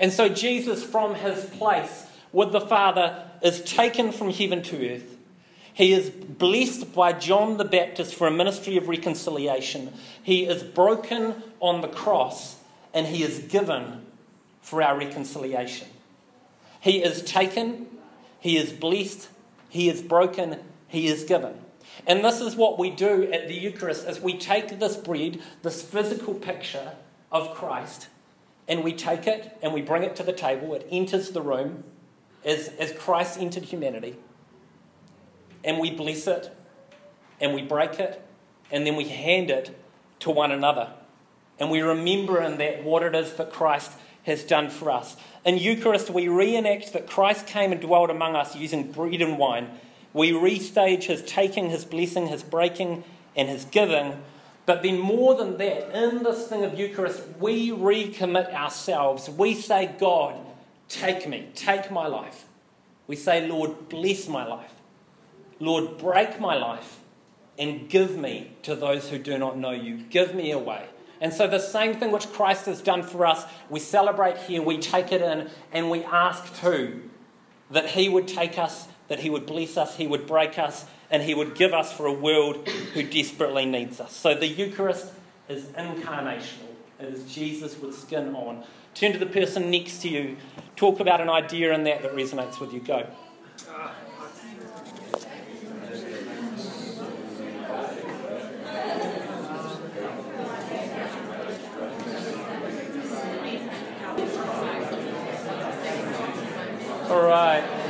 And 0.00 0.12
so 0.12 0.28
Jesus, 0.28 0.82
from 0.82 1.14
his 1.14 1.44
place 1.44 2.06
with 2.32 2.50
the 2.50 2.60
Father, 2.60 3.24
is 3.40 3.62
taken 3.62 4.10
from 4.10 4.32
heaven 4.32 4.64
to 4.64 4.94
earth. 4.94 5.16
He 5.74 5.92
is 5.92 6.10
blessed 6.10 6.92
by 6.92 7.12
John 7.12 7.56
the 7.56 7.64
Baptist 7.64 8.16
for 8.16 8.26
a 8.26 8.32
ministry 8.32 8.76
of 8.76 8.88
reconciliation. 8.88 9.92
He 10.24 10.44
is 10.44 10.64
broken 10.64 11.40
on 11.60 11.82
the 11.82 11.88
cross 11.88 12.56
and 12.92 13.06
he 13.06 13.22
is 13.22 13.38
given 13.38 14.04
for 14.60 14.82
our 14.82 14.98
reconciliation. 14.98 15.86
He 16.80 17.00
is 17.00 17.22
taken, 17.22 17.86
he 18.40 18.56
is 18.56 18.72
blessed, 18.72 19.28
he 19.68 19.88
is 19.88 20.02
broken, 20.02 20.58
he 20.88 21.06
is 21.06 21.22
given. 21.22 21.61
And 22.06 22.24
this 22.24 22.40
is 22.40 22.56
what 22.56 22.78
we 22.78 22.90
do 22.90 23.30
at 23.32 23.48
the 23.48 23.54
Eucharist 23.54 24.06
is 24.08 24.20
we 24.20 24.36
take 24.36 24.78
this 24.78 24.96
bread, 24.96 25.40
this 25.62 25.82
physical 25.82 26.34
picture 26.34 26.92
of 27.30 27.54
Christ, 27.54 28.08
and 28.68 28.82
we 28.82 28.92
take 28.92 29.26
it 29.26 29.56
and 29.62 29.72
we 29.72 29.82
bring 29.82 30.02
it 30.02 30.16
to 30.16 30.22
the 30.22 30.32
table. 30.32 30.74
It 30.74 30.86
enters 30.90 31.30
the 31.30 31.42
room 31.42 31.84
as, 32.44 32.68
as 32.78 32.92
Christ 32.92 33.38
entered 33.38 33.64
humanity 33.64 34.16
and 35.64 35.78
we 35.78 35.90
bless 35.90 36.26
it 36.26 36.54
and 37.40 37.54
we 37.54 37.62
break 37.62 38.00
it 38.00 38.22
and 38.70 38.86
then 38.86 38.96
we 38.96 39.04
hand 39.04 39.50
it 39.50 39.78
to 40.20 40.30
one 40.30 40.50
another. 40.50 40.90
And 41.58 41.70
we 41.70 41.80
remember 41.80 42.40
in 42.40 42.58
that 42.58 42.82
what 42.84 43.02
it 43.02 43.14
is 43.14 43.34
that 43.34 43.52
Christ 43.52 43.92
has 44.24 44.42
done 44.42 44.70
for 44.70 44.90
us. 44.90 45.16
In 45.44 45.58
Eucharist, 45.58 46.10
we 46.10 46.28
reenact 46.28 46.92
that 46.92 47.06
Christ 47.06 47.46
came 47.46 47.72
and 47.72 47.80
dwelt 47.80 48.10
among 48.10 48.36
us 48.36 48.56
using 48.56 48.90
bread 48.90 49.20
and 49.20 49.38
wine. 49.38 49.68
We 50.12 50.32
restage 50.32 51.04
his 51.04 51.22
taking, 51.22 51.70
his 51.70 51.84
blessing, 51.84 52.26
his 52.28 52.42
breaking, 52.42 53.04
and 53.36 53.48
his 53.48 53.64
giving. 53.64 54.22
But 54.66 54.82
then, 54.82 54.98
more 54.98 55.34
than 55.34 55.56
that, 55.58 55.90
in 55.96 56.22
this 56.22 56.46
thing 56.46 56.64
of 56.64 56.78
Eucharist, 56.78 57.22
we 57.40 57.70
recommit 57.70 58.52
ourselves. 58.52 59.28
We 59.28 59.54
say, 59.54 59.94
God, 59.98 60.38
take 60.88 61.28
me, 61.28 61.48
take 61.54 61.90
my 61.90 62.06
life. 62.06 62.44
We 63.06 63.16
say, 63.16 63.48
Lord, 63.48 63.88
bless 63.88 64.28
my 64.28 64.46
life. 64.46 64.72
Lord, 65.58 65.98
break 65.98 66.40
my 66.40 66.56
life 66.56 67.00
and 67.58 67.88
give 67.88 68.16
me 68.16 68.52
to 68.62 68.74
those 68.74 69.08
who 69.08 69.18
do 69.18 69.38
not 69.38 69.58
know 69.58 69.72
you. 69.72 69.98
Give 69.98 70.34
me 70.34 70.50
away. 70.50 70.86
And 71.20 71.32
so, 71.32 71.46
the 71.46 71.60
same 71.60 71.94
thing 71.94 72.10
which 72.10 72.32
Christ 72.32 72.66
has 72.66 72.82
done 72.82 73.02
for 73.02 73.24
us, 73.26 73.44
we 73.70 73.78
celebrate 73.78 74.38
here, 74.38 74.60
we 74.60 74.78
take 74.78 75.12
it 75.12 75.22
in, 75.22 75.50
and 75.72 75.88
we 75.88 76.02
ask 76.02 76.60
too 76.60 77.08
that 77.70 77.90
He 77.90 78.08
would 78.08 78.26
take 78.26 78.58
us, 78.58 78.88
that 79.12 79.20
He 79.20 79.28
would 79.28 79.44
bless 79.44 79.76
us, 79.76 79.96
He 79.96 80.06
would 80.06 80.26
break 80.26 80.58
us, 80.58 80.86
and 81.10 81.22
He 81.22 81.34
would 81.34 81.54
give 81.54 81.74
us 81.74 81.92
for 81.92 82.06
a 82.06 82.12
world 82.12 82.66
who 82.94 83.02
desperately 83.02 83.66
needs 83.66 84.00
us. 84.00 84.16
So, 84.16 84.34
the 84.34 84.46
Eucharist 84.46 85.12
is 85.50 85.64
incarnational, 85.66 86.70
it 86.98 87.12
is 87.12 87.30
Jesus 87.30 87.78
with 87.78 87.94
skin 87.94 88.34
on. 88.34 88.64
Turn 88.94 89.12
to 89.12 89.18
the 89.18 89.26
person 89.26 89.70
next 89.70 89.98
to 89.98 90.08
you, 90.08 90.38
talk 90.76 90.98
about 90.98 91.20
an 91.20 91.28
idea 91.28 91.74
in 91.74 91.84
that 91.84 92.00
that 92.00 92.14
resonates 92.14 92.58
with 92.58 92.72
you. 92.72 92.80
Go. 92.80 93.06
All 107.10 107.22
right. 107.22 107.81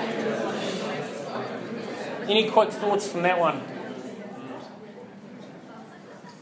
Any 2.32 2.48
quick 2.48 2.70
thoughts 2.70 3.12
from 3.12 3.20
that 3.24 3.38
one? 3.38 3.60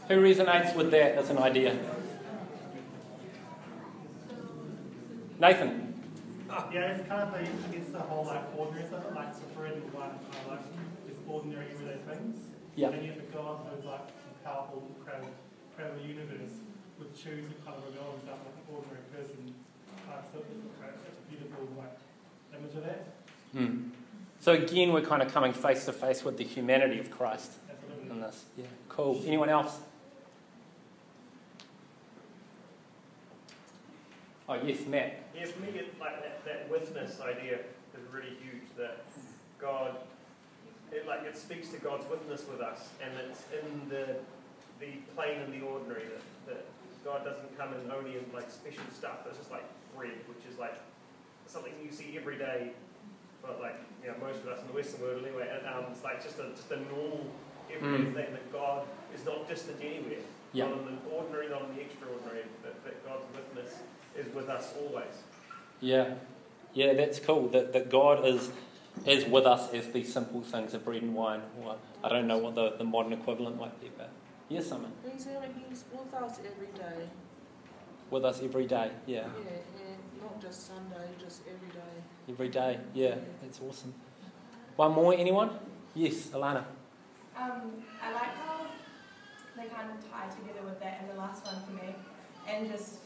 Who 0.07 0.23
resonates 0.23 0.73
with 0.73 0.89
that 0.91 1.19
as 1.19 1.29
an 1.29 1.37
idea? 1.37 1.77
Nathan. 5.37 5.93
Yeah, 6.71 6.95
it's 6.95 7.05
kind 7.09 7.23
of 7.23 7.33
the, 7.33 7.75
it's 7.75 7.91
the 7.91 7.99
whole 7.99 8.23
like 8.23 8.39
ordinary 8.57 8.87
stuff, 8.87 9.03
like 9.13 9.35
like 9.35 9.83
kind 9.91 10.15
of 10.15 10.47
like 10.47 10.63
it's 11.09 11.19
ordinary 11.27 11.65
everyday 11.73 11.99
things. 12.07 12.39
Yeah. 12.77 12.91
And 12.91 13.05
yet 13.05 13.17
the 13.19 13.27
God 13.35 13.59
who's 13.67 13.83
like 13.83 14.07
powerful, 14.45 14.87
incredible, 14.95 15.35
incredible 15.71 16.05
universe 16.07 16.55
would 16.99 17.11
choose 17.11 17.51
to 17.51 17.55
kind 17.67 17.75
of 17.75 17.83
reveal 17.91 18.15
himself 18.15 18.39
like 18.47 18.55
an 18.55 18.67
ordinary 18.71 19.03
person. 19.11 19.55
Like, 20.07 20.23
so 20.31 20.39
it's, 20.39 21.19
a 21.19 21.29
beautiful 21.29 21.67
like 21.75 21.99
image 22.55 22.75
of 22.77 22.83
that. 22.85 23.07
Hmm. 23.51 23.90
So 24.41 24.53
again, 24.53 24.91
we're 24.91 25.01
kind 25.01 25.21
of 25.21 25.31
coming 25.31 25.53
face 25.53 25.85
to 25.85 25.93
face 25.93 26.23
with 26.23 26.37
the 26.37 26.43
humanity 26.43 26.99
of 26.99 27.11
Christ 27.11 27.51
in 28.09 28.19
this. 28.21 28.45
Yeah, 28.57 28.65
cool. 28.89 29.21
Anyone 29.23 29.49
else? 29.49 29.77
Oh 34.49 34.57
yes, 34.65 34.79
Matt. 34.87 35.19
Yeah, 35.35 35.45
for 35.45 35.61
me, 35.61 35.67
it's 35.75 35.99
like 35.99 36.23
that, 36.23 36.43
that 36.45 36.71
witness 36.71 37.21
idea 37.21 37.59
is 37.59 38.11
really 38.11 38.35
huge. 38.41 38.63
That 38.79 39.05
God, 39.59 39.97
it 40.91 41.07
like 41.07 41.21
it 41.23 41.37
speaks 41.37 41.69
to 41.69 41.77
God's 41.77 42.09
witness 42.09 42.43
with 42.51 42.61
us, 42.61 42.89
and 42.99 43.13
it's 43.29 43.43
in 43.53 43.89
the 43.89 44.15
the 44.79 44.97
plain 45.15 45.39
and 45.41 45.53
the 45.53 45.63
ordinary 45.63 46.05
that, 46.05 46.47
that 46.47 46.65
God 47.05 47.23
doesn't 47.23 47.55
come 47.59 47.75
in 47.75 47.91
only 47.91 48.17
in 48.17 48.25
like 48.33 48.49
special 48.49 48.81
stuff. 48.91 49.19
It's 49.27 49.37
just 49.37 49.51
like 49.51 49.65
bread, 49.95 50.17
which 50.27 50.51
is 50.51 50.57
like 50.57 50.79
something 51.45 51.73
you 51.85 51.91
see 51.91 52.17
every 52.17 52.39
day. 52.39 52.71
But 53.41 53.59
like 53.61 53.75
you 54.03 54.09
know, 54.09 54.15
most 54.21 54.39
of 54.41 54.47
us 54.47 54.61
in 54.61 54.67
the 54.67 54.73
Western 54.73 55.01
world 55.01 55.23
anyway, 55.25 55.49
and, 55.51 55.65
um, 55.67 55.91
it's 55.91 56.03
like 56.03 56.21
just 56.23 56.37
a 56.39 56.49
just 56.55 56.71
a 56.71 56.77
normal 56.77 57.25
everyday 57.73 58.03
Mm. 58.03 58.13
thing 58.13 58.31
that 58.33 58.51
God 58.51 58.85
is 59.15 59.25
not 59.25 59.47
distant 59.47 59.77
anywhere. 59.81 60.19
Yeah. 60.53 60.67
Not 60.67 60.79
in 60.79 60.85
the 60.99 61.15
ordinary, 61.15 61.47
not 61.49 61.69
in 61.69 61.75
the 61.75 61.81
extraordinary. 61.81 62.43
That, 62.63 62.83
that 62.83 63.05
God's 63.07 63.23
witness 63.33 63.79
is 64.17 64.33
with 64.35 64.49
us 64.49 64.73
always. 64.79 65.15
Yeah, 65.79 66.15
yeah, 66.73 66.93
that's 66.93 67.19
cool. 67.19 67.47
That 67.49 67.71
that 67.73 67.89
God 67.89 68.25
is 68.25 68.51
is 69.05 69.25
with 69.25 69.45
us 69.45 69.73
as 69.73 69.87
these 69.93 70.11
simple 70.11 70.41
things 70.41 70.73
of 70.73 70.83
bread 70.83 71.01
and 71.01 71.15
wine. 71.15 71.41
Or 71.63 71.77
I 72.03 72.09
don't 72.09 72.27
know 72.27 72.37
what 72.37 72.55
the, 72.55 72.71
the 72.77 72.83
modern 72.83 73.13
equivalent 73.13 73.57
might 73.59 73.79
be, 73.79 73.89
but 73.97 74.09
yes, 74.49 74.67
someone 74.67 74.91
He's, 75.09 75.23
he's 75.25 75.83
with 75.93 76.13
us 76.13 76.39
every 76.39 76.67
day. 76.77 77.07
with 78.09 78.25
us 78.25 78.41
every 78.43 78.65
day. 78.67 78.91
Yeah, 79.07 79.19
Yeah, 79.19 79.23
and 79.87 79.90
not 80.21 80.41
just 80.41 80.67
Sunday, 80.67 81.07
just 81.19 81.41
every 81.47 81.69
day. 81.69 81.93
every 82.29 82.49
day. 82.49 82.79
Yeah, 82.93 83.15
that's 83.41 83.59
awesome. 83.67 83.93
One 84.75 84.93
more, 84.93 85.13
anyone? 85.13 85.49
Yes, 85.93 86.27
Alana. 86.33 86.63
Um, 87.37 87.83
I 88.01 88.11
like 88.13 88.35
how 88.35 88.67
they 89.57 89.67
kind 89.67 89.89
of 89.91 90.11
tie 90.11 90.27
together 90.29 90.65
with 90.65 90.79
that 90.79 90.99
and 91.01 91.09
the 91.09 91.19
last 91.19 91.45
one 91.45 91.55
for 91.65 91.73
me, 91.73 91.95
and 92.47 92.69
just 92.69 92.99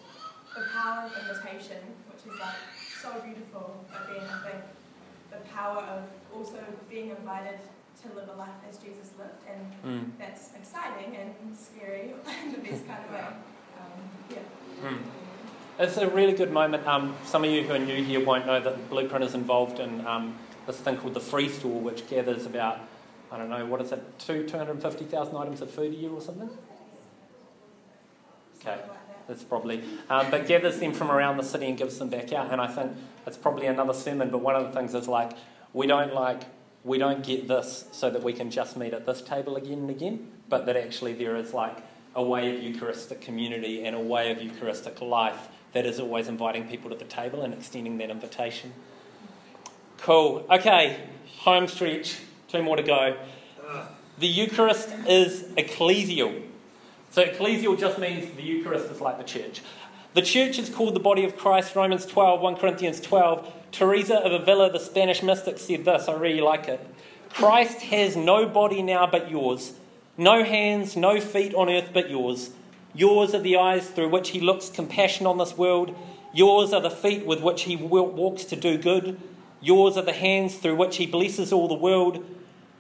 the 0.56 0.62
power 0.74 1.06
of 1.06 1.12
invitation, 1.22 1.78
which 2.12 2.34
is 2.34 2.40
like 2.40 2.56
so 3.02 3.20
beautiful. 3.22 3.84
But 3.92 4.08
then 4.14 4.28
I 4.30 4.50
think 4.50 4.64
the 5.32 5.38
power 5.50 5.80
of 5.82 6.04
also 6.36 6.58
being 6.90 7.10
invited 7.10 7.60
to 8.04 8.16
live 8.16 8.30
a 8.30 8.38
life 8.38 8.60
as 8.70 8.78
Jesus 8.78 9.12
lived, 9.18 9.42
and 9.50 9.66
Mm. 9.84 10.12
that's 10.20 10.52
exciting 10.56 11.16
and 11.16 11.34
scary 11.58 12.14
in 12.46 12.52
the 12.52 12.58
best 12.60 12.86
kind 12.88 13.04
of 13.06 13.12
way. 13.12 13.28
Um, 13.80 14.00
yeah. 14.30 14.90
Mm. 14.90 15.00
It's 15.78 15.98
a 15.98 16.08
really 16.08 16.32
good 16.32 16.54
moment. 16.54 16.88
Um, 16.88 17.18
some 17.26 17.44
of 17.44 17.52
you 17.52 17.64
who 17.64 17.74
are 17.74 17.80
new 17.80 18.02
here 18.02 18.24
won't 18.24 18.46
know 18.46 18.62
that 18.62 18.90
Blueprint 18.90 19.26
is 19.26 19.34
involved 19.34 19.82
in 19.82 20.08
um, 20.08 20.38
this 20.66 20.78
thing 20.78 20.96
called 20.96 21.14
the 21.14 21.20
Free 21.20 21.50
Store, 21.50 21.82
which 21.82 22.08
gathers 22.08 22.46
about, 22.46 22.80
I 23.30 23.38
don't 23.38 23.50
know, 23.50 23.66
what 23.66 23.82
is 23.82 23.92
it, 23.92 24.02
two, 24.18 24.48
250,000 24.48 25.36
items 25.36 25.60
of 25.60 25.70
food 25.70 25.92
a 25.92 25.96
year 25.96 26.12
or 26.12 26.22
something? 26.22 26.50
Okay, 28.62 28.80
that's 29.28 29.44
probably. 29.44 29.84
Um, 30.10 30.32
but 30.32 30.48
gathers 30.48 30.80
them 30.80 30.94
from 30.94 31.12
around 31.12 31.36
the 31.36 31.44
city 31.44 31.66
and 31.66 31.78
gives 31.78 32.00
them 32.00 32.08
back 32.08 32.32
out. 32.32 32.54
And 32.54 32.62
I 32.62 32.68
think 32.68 32.94
it's 33.28 33.38
probably 33.38 33.68
another 33.68 33.94
sermon, 33.94 34.30
but 34.30 34.38
one 34.38 34.56
of 34.56 34.64
the 34.64 34.72
things 34.72 34.96
is 34.96 35.10
like, 35.10 35.34
we 35.74 35.88
don't 35.88 36.14
like, 36.14 36.44
we 36.86 36.98
don't 36.98 37.22
get 37.22 37.50
this 37.50 37.90
so 37.92 38.10
that 38.10 38.24
we 38.24 38.32
can 38.32 38.50
just 38.50 38.78
meet 38.78 38.94
at 38.94 39.06
this 39.06 39.22
table 39.22 39.58
again 39.58 39.80
and 39.80 39.90
again, 39.90 40.32
but 40.48 40.68
that 40.68 40.78
actually 40.78 41.12
there 41.12 41.36
is 41.36 41.54
like 41.54 41.80
a 42.16 42.24
way 42.24 42.56
of 42.56 42.64
Eucharistic 42.64 43.20
community 43.20 43.84
and 43.84 43.94
a 43.94 44.00
way 44.00 44.32
of 44.32 44.42
Eucharistic 44.42 45.02
life 45.02 45.50
that 45.76 45.86
is 45.86 46.00
always 46.00 46.30
inviting 46.30 46.66
people 46.70 46.90
to 46.90 46.96
the 46.96 47.04
table 47.04 47.42
and 47.42 47.54
extending 47.54 47.98
that 47.98 48.10
invitation. 48.10 48.72
Cool. 49.98 50.46
Okay, 50.50 51.04
home 51.40 51.68
stretch. 51.68 52.18
Two 52.48 52.64
more 52.64 52.78
to 52.78 52.82
go. 52.82 53.18
The 54.18 54.28
Eucharist 54.28 54.90
is 55.06 55.44
ecclesial. 55.58 56.44
So, 57.12 57.26
ecclesial 57.26 57.78
just 57.78 58.00
means 58.00 58.34
the 58.38 58.42
Eucharist 58.42 58.90
is 58.90 59.02
like 59.02 59.18
the 59.18 59.26
church. 59.26 59.62
The 60.14 60.22
church 60.22 60.58
is 60.58 60.70
called 60.70 60.96
the 60.96 61.02
body 61.02 61.26
of 61.26 61.36
Christ, 61.36 61.76
Romans 61.76 62.06
12, 62.06 62.40
1 62.40 62.56
Corinthians 62.56 63.02
12. 63.02 63.54
Teresa 63.74 64.16
of 64.16 64.32
Avila, 64.32 64.72
the 64.72 64.80
Spanish 64.80 65.22
mystic, 65.22 65.60
said 65.60 65.84
this. 65.84 66.08
I 66.08 66.14
really 66.14 66.40
like 66.40 66.70
it. 66.70 66.80
Christ 67.30 67.82
has 67.82 68.16
no 68.16 68.48
body 68.48 68.82
now 68.82 69.08
but 69.08 69.30
yours, 69.30 69.74
no 70.18 70.46
hands, 70.46 70.96
no 70.96 71.20
feet 71.20 71.54
on 71.54 71.70
earth 71.70 71.90
but 71.94 72.10
yours. 72.10 72.52
Yours 72.96 73.36
are 73.36 73.40
the 73.40 73.58
eyes 73.58 73.90
through 73.90 74.10
which 74.10 74.30
he 74.30 74.40
looks 74.40 74.70
compassion 74.70 75.28
on 75.28 75.38
this 75.38 75.58
world. 75.58 75.96
Yours 76.34 76.74
are 76.74 76.82
the 76.82 76.90
feet 76.90 77.26
with 77.26 77.42
which 77.42 77.64
he 77.64 77.76
walks 77.76 78.46
to 78.46 78.56
do 78.56 78.78
good. 78.78 79.20
Yours 79.62 79.98
are 79.98 80.04
the 80.04 80.14
hands 80.14 80.56
through 80.56 80.76
which 80.76 80.98
he 80.98 81.06
blesses 81.06 81.52
all 81.52 81.68
the 81.68 81.74
world. 81.74 82.24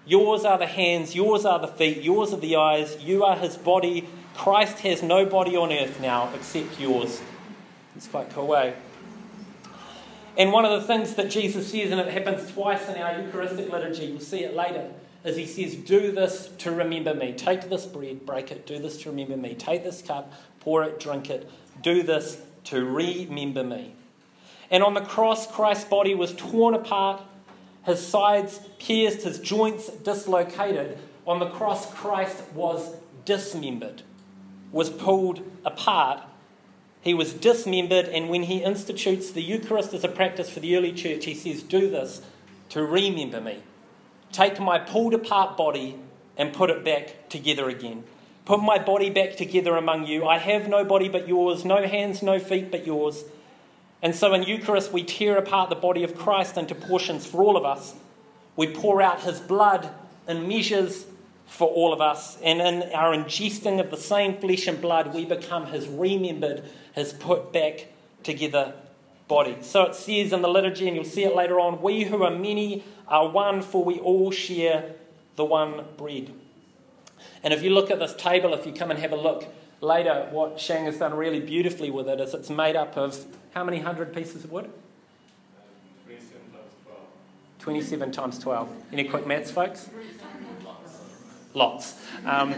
Yours 0.06 0.45
are 0.45 0.58
the 0.58 0.67
hands, 0.67 1.15
yours 1.15 1.45
are 1.45 1.60
the 1.60 1.67
feet, 1.67 2.01
yours 2.04 2.32
are 2.32 2.39
the 2.39 2.56
eyes, 2.56 3.01
you 3.01 3.23
are 3.23 3.36
his 3.36 3.58
body. 3.58 4.08
Christ 4.36 4.80
has 4.80 5.01
no 5.01 5.25
body 5.25 5.56
on 5.56 5.71
earth 5.71 5.99
now 5.99 6.32
except 6.36 6.80
yours. 6.80 7.21
It's 7.95 8.08
quite 8.08 8.30
cool. 8.30 8.56
Eh? 8.56 8.73
And 10.38 10.51
one 10.51 10.65
of 10.65 10.80
the 10.80 10.86
things 10.86 11.15
that 11.15 11.32
Jesus 11.32 11.71
says, 11.71 11.91
and 11.91 11.99
it 11.99 12.10
happens 12.10 12.51
twice 12.51 12.88
in 12.89 13.01
our 13.01 13.19
Eucharistic 13.19 13.71
liturgy, 13.71 14.12
we'll 14.12 14.19
see 14.19 14.43
it 14.43 14.56
later, 14.56 14.91
is 15.25 15.35
he 15.35 15.45
says, 15.45 15.75
Do 15.75 16.11
this 16.11 16.49
to 16.59 16.71
remember 16.71 17.13
me. 17.13 17.33
Take 17.33 17.69
this 17.69 17.85
bread, 17.85 18.25
break 18.25 18.51
it, 18.51 18.65
do 18.65 18.79
this 18.79 19.01
to 19.03 19.09
remember 19.09 19.38
me. 19.38 19.55
Take 19.55 19.83
this 19.83 20.01
cup, 20.01 20.31
pour 20.59 20.83
it, 20.83 20.99
drink 20.99 21.29
it. 21.29 21.49
Do 21.81 22.03
this 22.03 22.41
to 22.65 22.85
remember 22.85 23.63
me. 23.63 23.93
And 24.71 24.83
on 24.83 24.93
the 24.93 25.01
cross, 25.01 25.51
Christ's 25.51 25.85
body 25.85 26.15
was 26.15 26.33
torn 26.33 26.73
apart, 26.73 27.21
his 27.85 28.05
sides 28.05 28.59
pierced, 28.79 29.21
his 29.23 29.39
joints 29.39 29.89
dislocated. 29.89 30.97
On 31.27 31.39
the 31.39 31.49
cross, 31.49 31.91
Christ 31.93 32.41
was 32.53 32.95
dismembered, 33.25 34.03
was 34.71 34.89
pulled 34.89 35.41
apart 35.63 36.21
he 37.05 37.13
was 37.13 37.33
dismembered, 37.33 38.07
and 38.07 38.29
when 38.29 38.43
he 38.43 38.63
institutes 38.63 39.29
the 39.29 39.43
Eucharist 39.43 39.93
as 39.93 40.03
a 40.03 40.07
practice 40.07 40.49
for 40.49 40.59
the 40.59 40.75
early 40.75 40.91
church, 40.91 41.25
he 41.25 41.35
says, 41.35 41.61
Do 41.61 41.88
this 41.88 42.23
to 42.69 42.83
remember 42.83 43.39
me. 43.39 43.61
Take 44.31 44.59
my 44.59 44.79
pulled 44.79 45.13
apart 45.13 45.57
body 45.57 45.97
and 46.38 46.53
put 46.53 46.69
it 46.69 46.83
back 46.83 47.29
together 47.29 47.69
again. 47.69 48.03
Put 48.45 48.61
my 48.61 48.77
body 48.77 49.09
back 49.09 49.38
together 49.38 49.75
among 49.75 50.05
you. 50.05 50.25
I 50.25 50.38
have 50.38 50.67
no 50.67 50.85
body 50.85 51.09
but 51.09 51.27
yours, 51.27 51.65
no 51.65 51.88
hands, 51.88 52.21
no 52.21 52.39
feet 52.39 52.69
but 52.69 52.85
yours. 52.85 53.23
And 54.01 54.13
so 54.13 54.33
in 54.33 54.43
Eucharist, 54.43 54.91
we 54.91 55.03
tear 55.03 55.38
apart 55.38 55.69
the 55.69 55.75
body 55.75 56.03
of 56.03 56.15
Christ 56.15 56.57
into 56.57 56.75
portions 56.75 57.25
for 57.25 57.43
all 57.43 57.57
of 57.57 57.65
us. 57.65 57.95
We 58.55 58.67
pour 58.67 59.01
out 59.01 59.21
his 59.21 59.39
blood 59.39 59.89
in 60.27 60.47
measures 60.47 61.05
for 61.47 61.67
all 61.67 61.91
of 61.93 62.01
us. 62.01 62.38
And 62.41 62.61
in 62.61 62.91
our 62.93 63.15
ingesting 63.15 63.79
of 63.79 63.89
the 63.89 63.97
same 63.97 64.38
flesh 64.38 64.67
and 64.67 64.79
blood, 64.79 65.13
we 65.13 65.25
become 65.25 65.67
his 65.67 65.88
remembered, 65.88 66.63
his 66.93 67.13
put 67.13 67.51
back 67.51 67.88
together 68.23 68.73
body. 69.27 69.57
So 69.61 69.83
it 69.83 69.95
says 69.95 70.33
in 70.33 70.41
the 70.41 70.47
liturgy, 70.47 70.88
and 70.88 70.95
you'll 70.95 71.05
see 71.05 71.23
it 71.23 71.35
later 71.35 71.59
on 71.59 71.81
we 71.81 72.03
who 72.03 72.23
are 72.23 72.31
many 72.31 72.83
are 73.07 73.27
one, 73.29 73.61
for 73.61 73.83
we 73.83 73.99
all 73.99 74.31
share 74.31 74.93
the 75.35 75.45
one 75.45 75.85
bread. 75.97 76.31
And 77.43 77.53
if 77.53 77.61
you 77.61 77.69
look 77.69 77.91
at 77.91 77.99
this 77.99 78.15
table, 78.15 78.53
if 78.53 78.65
you 78.65 78.73
come 78.73 78.89
and 78.91 78.99
have 78.99 79.11
a 79.11 79.15
look 79.15 79.45
later, 79.81 80.27
what 80.31 80.59
Shang 80.59 80.85
has 80.85 80.97
done 80.97 81.13
really 81.13 81.39
beautifully 81.39 81.91
with 81.91 82.07
it 82.07 82.19
is 82.19 82.33
it's 82.33 82.49
made 82.49 82.75
up 82.75 82.97
of 82.97 83.23
how 83.53 83.63
many 83.63 83.79
hundred 83.79 84.13
pieces 84.13 84.43
of 84.43 84.51
wood? 84.51 84.71
27 86.07 86.51
times 86.51 86.73
12. 86.83 86.99
27 87.59 88.11
times 88.11 88.39
12. 88.39 88.69
Any 88.91 89.03
quick 89.05 89.27
maths, 89.27 89.51
folks? 89.51 89.89
lots. 91.55 91.95
Um, 92.25 92.53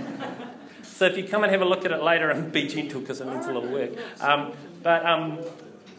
so 0.82 1.06
if 1.06 1.18
you 1.18 1.24
come 1.24 1.44
and 1.44 1.52
have 1.52 1.62
a 1.62 1.66
look 1.66 1.86
at 1.86 1.92
it 1.92 2.02
later 2.02 2.30
and 2.30 2.52
be 2.52 2.68
gentle 2.68 3.00
because 3.00 3.22
it 3.22 3.28
needs 3.28 3.46
a 3.46 3.54
little 3.54 3.70
work. 3.70 3.92
Um, 4.20 4.54
but, 4.84 5.06
um, 5.06 5.40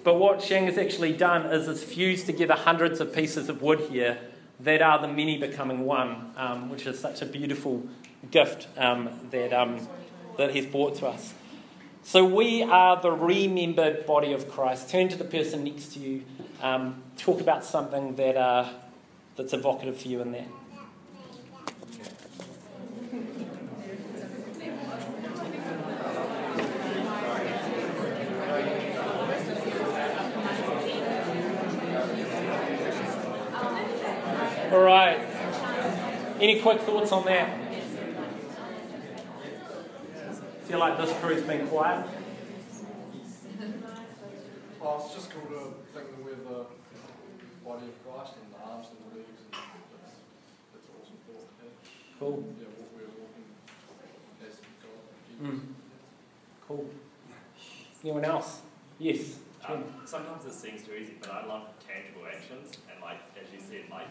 but 0.09 0.19
what 0.19 0.41
Shang 0.41 0.65
has 0.65 0.79
actually 0.79 1.13
done 1.13 1.53
is 1.53 1.69
it's 1.69 1.83
fused 1.83 2.25
together 2.25 2.55
hundreds 2.55 2.99
of 2.99 3.13
pieces 3.13 3.51
of 3.51 3.61
wood 3.61 3.79
here 3.91 4.17
that 4.59 4.81
are 4.81 4.99
the 4.99 5.07
many 5.07 5.37
becoming 5.37 5.85
one, 5.85 6.33
um, 6.35 6.71
which 6.71 6.87
is 6.87 6.99
such 6.99 7.21
a 7.21 7.27
beautiful 7.27 7.87
gift 8.31 8.69
um, 8.79 9.11
that, 9.33 9.53
um, 9.53 9.87
that 10.39 10.53
he's 10.53 10.65
brought 10.65 10.95
to 10.95 11.09
us. 11.09 11.35
So 12.05 12.25
we 12.25 12.63
are 12.63 12.99
the 12.99 13.13
remembered 13.13 14.07
body 14.07 14.33
of 14.33 14.51
Christ. 14.51 14.89
Turn 14.89 15.11
to 15.11 15.17
the 15.19 15.25
person 15.25 15.65
next 15.65 15.93
to 15.93 15.99
you. 15.99 16.23
talk 17.19 17.43
about 17.43 17.63
something 17.63 18.17
that, 18.17 18.39
uh, 18.39 18.67
that's 19.37 19.53
evocative 19.53 20.01
for 20.01 20.09
you 20.09 20.23
in 20.23 20.33
that. 20.33 20.49
All 34.79 34.85
right. 34.85 35.19
Any 36.41 36.61
quick 36.61 36.81
thoughts 36.83 37.11
on 37.11 37.25
that? 37.25 37.51
Feel 40.67 40.79
like 40.79 40.97
this 40.99 41.13
crew's 41.19 41.43
been 41.43 41.67
quiet? 41.67 42.07
Oh, 44.81 45.03
it's 45.05 45.15
just 45.15 45.31
cool 45.31 45.43
to 45.49 45.75
think 45.93 46.11
that 46.11 46.25
we're 46.25 46.37
the 46.37 46.67
body 47.65 47.87
of 47.89 48.07
Christ 48.07 48.35
and 48.41 48.55
the 48.55 48.71
arms 48.71 48.87
and 48.91 48.99
the 49.03 49.19
legs. 49.19 49.41
And 49.43 49.53
that's, 49.53 50.15
that's 50.73 50.87
an 50.87 50.95
awesome 51.03 51.19
thought. 51.27 51.51
Yeah. 51.59 51.91
Cool. 52.21 52.45
Yeah, 52.61 52.69
what 52.79 52.89
we're 52.95 53.11
walking 53.19 53.51
as 54.47 54.59
God. 54.79 55.51
Mm. 55.51 55.61
Cool. 56.69 56.89
Anyone 58.05 58.25
else? 58.25 58.61
Yes. 59.01 59.41
Um, 59.67 59.83
sometimes 60.05 60.45
it 60.45 60.53
seems 60.53 60.85
too 60.85 60.95
easy, 60.95 61.15
but 61.21 61.33
I 61.33 61.47
love 61.47 61.67
tangible 61.85 62.29
actions, 62.33 62.79
and 62.89 63.03
like 63.03 63.19
as 63.43 63.53
you 63.53 63.59
said, 63.59 63.91
like 63.91 64.07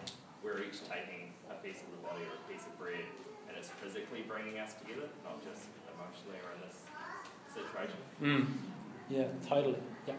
we're 0.48 0.64
each 0.64 0.80
taking 0.88 1.36
a 1.52 1.60
piece 1.60 1.84
of 1.84 1.92
the 1.92 2.00
body 2.08 2.24
or 2.24 2.40
a 2.40 2.44
piece 2.48 2.64
of 2.64 2.72
bread, 2.80 3.04
and 3.52 3.58
it's 3.60 3.68
physically 3.84 4.24
bringing 4.24 4.56
us 4.64 4.80
together, 4.80 5.12
not 5.28 5.44
just 5.44 5.68
emotionally 5.92 6.40
or 6.40 6.56
in 6.56 6.64
this 6.64 6.88
situation. 7.52 8.00
Mm. 8.24 8.48
Yeah, 9.12 9.28
totally. 9.44 9.84
Yeah. 10.08 10.16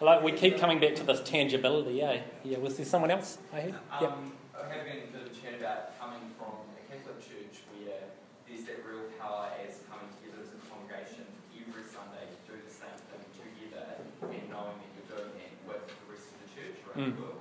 Like 0.00 0.24
we 0.24 0.32
keep 0.32 0.56
coming 0.56 0.80
back 0.80 0.96
to 0.96 1.04
this 1.04 1.20
tangibility, 1.20 2.00
yeah. 2.00 2.24
Yeah. 2.42 2.58
Was 2.58 2.76
there 2.80 2.88
someone 2.88 3.10
else 3.10 3.36
I 3.52 3.68
heard? 3.68 3.76
Um, 3.92 4.00
yeah. 4.00 4.16
I 4.56 4.72
have 4.72 4.84
been 4.88 5.04
a 5.04 5.12
bit 5.12 5.28
of 5.28 5.32
chat 5.36 5.60
about 5.60 5.92
coming 6.00 6.24
from 6.40 6.56
a 6.72 6.82
Catholic 6.88 7.20
church 7.20 7.60
where 7.76 8.08
there's 8.48 8.64
that 8.64 8.80
real 8.80 9.12
power 9.20 9.52
as 9.60 9.84
coming 9.92 10.08
together 10.16 10.40
as 10.40 10.56
a 10.56 10.60
congregation 10.72 11.28
every 11.52 11.84
Sunday 11.84 12.24
to 12.24 12.38
do 12.48 12.56
the 12.64 12.72
same 12.72 12.96
thing 13.12 13.24
together 13.36 14.00
and 14.24 14.48
knowing 14.48 14.80
that 14.80 14.90
you're 14.96 15.20
doing 15.20 15.36
it 15.36 15.52
with 15.68 15.84
the 15.84 16.04
rest 16.08 16.32
of 16.32 16.36
the 16.44 16.48
church 16.56 16.76
around 16.88 17.12
mm. 17.12 17.16
the 17.16 17.20
world. 17.20 17.35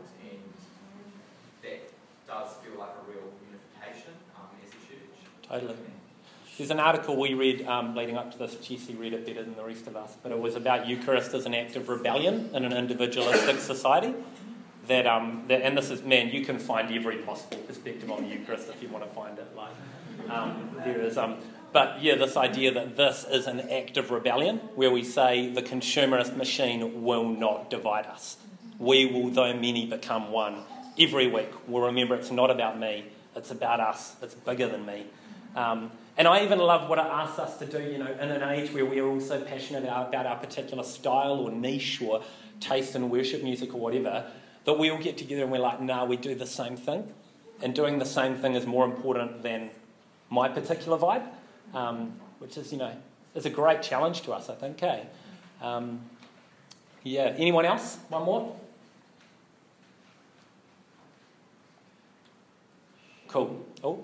Totally. 5.50 5.76
There's 6.58 6.72
an 6.72 6.80
article 6.80 7.18
we 7.18 7.34
read 7.34 7.68
um, 7.68 7.96
leading 7.96 8.16
up 8.16 8.32
to 8.32 8.38
this. 8.38 8.56
Jesse 8.56 8.96
read 8.96 9.12
it 9.12 9.26
better 9.26 9.44
than 9.44 9.56
the 9.56 9.64
rest 9.64 9.88
of 9.88 9.98
us, 9.98 10.16
but 10.24 10.32
it 10.32 10.40
was 10.40 10.56
about 10.56 10.88
Eucharist 10.88 11.34
as 11.34 11.46
an 11.46 11.54
act 11.54 11.76
of 11.76 11.90
rebellion 11.90 12.50
in 12.54 12.64
an 12.64 12.72
individualistic 12.72 13.60
society. 13.60 14.14
That, 14.88 15.06
um, 15.06 15.44
that 15.48 15.64
and 15.64 15.78
this 15.78 15.90
is 15.90 16.04
man, 16.04 16.30
you 16.30 16.46
can 16.46 16.58
find 16.60 16.94
every 16.94 17.18
possible 17.18 17.58
perspective 17.58 18.10
on 18.10 18.24
the 18.24 18.30
Eucharist 18.30 18.70
if 18.70 18.82
you 18.82 18.88
want 18.88 19.04
to 19.04 19.10
find 19.14 19.38
it. 19.38 19.48
Like 19.56 19.74
um, 20.30 20.72
there 20.86 21.02
is, 21.02 21.18
um, 21.18 21.38
but 21.74 22.02
yeah, 22.02 22.16
this 22.16 22.38
idea 22.38 22.74
that 22.74 22.96
this 22.96 23.26
is 23.30 23.48
an 23.48 23.60
act 23.70 23.98
of 23.98 24.10
rebellion, 24.10 24.58
where 24.76 24.92
we 24.92 25.04
say 25.04 25.50
the 25.50 25.62
consumerist 25.62 26.38
machine 26.38 27.04
will 27.04 27.28
not 27.28 27.70
divide 27.70 28.06
us. 28.06 28.38
We 28.80 29.08
will, 29.08 29.30
though 29.30 29.54
many, 29.54 29.88
become 29.88 30.32
one. 30.32 30.60
Every 30.98 31.28
week, 31.28 31.50
we'll 31.68 31.84
remember 31.84 32.16
it's 32.16 32.32
not 32.32 32.50
about 32.50 32.80
me; 32.80 33.06
it's 33.36 33.52
about 33.52 33.82
us. 33.82 34.16
It's 34.22 34.36
bigger 34.36 34.70
than 34.70 34.86
me. 34.86 35.08
Um, 35.56 35.92
and 36.18 36.28
I 36.28 36.44
even 36.44 36.60
love 36.60 36.90
what 36.90 37.00
it 37.00 37.06
asks 37.06 37.40
us 37.40 37.58
to 37.58 37.66
do, 37.66 37.82
you 37.82 37.98
know, 37.98 38.12
in 38.12 38.30
an 38.30 38.44
age 38.44 38.72
where 38.72 38.86
we 38.86 39.00
are 39.00 39.08
all 39.08 39.20
so 39.20 39.42
passionate 39.42 39.84
about 39.84 40.26
our 40.26 40.38
particular 40.38 40.84
style 40.84 41.40
or 41.40 41.52
niche 41.52 42.02
or 42.02 42.24
taste 42.60 42.96
in 42.96 43.10
worship 43.10 43.44
music 43.44 43.74
or 43.74 43.80
whatever, 43.80 44.26
that 44.66 44.80
we 44.80 44.90
all 44.90 45.02
get 45.02 45.18
together 45.18 45.44
and 45.44 45.52
we're 45.52 45.60
like, 45.60 45.82
nah, 45.82 46.06
we 46.06 46.18
do 46.18 46.36
the 46.36 46.46
same 46.46 46.78
thing. 46.78 47.12
And 47.62 47.74
doing 47.74 48.00
the 48.00 48.06
same 48.06 48.36
thing 48.36 48.56
is 48.56 48.66
more 48.66 48.86
important 48.86 49.44
than 49.44 49.70
my 50.30 50.48
particular 50.50 50.98
vibe, 50.98 51.26
um, 51.74 52.14
which 52.40 52.58
is, 52.58 52.72
you 52.72 52.78
know, 52.78 52.96
is 53.34 53.46
a 53.46 53.50
great 53.50 53.82
challenge 53.82 54.22
to 54.22 54.34
us, 54.34 54.50
I 54.50 54.56
think, 54.56 54.82
eh? 54.84 55.04
Um, 55.62 56.02
yeah, 57.04 57.34
anyone 57.38 57.66
else? 57.66 57.98
One 58.10 58.24
more? 58.24 58.56
Cool. 63.28 63.66
Oh. 63.84 64.04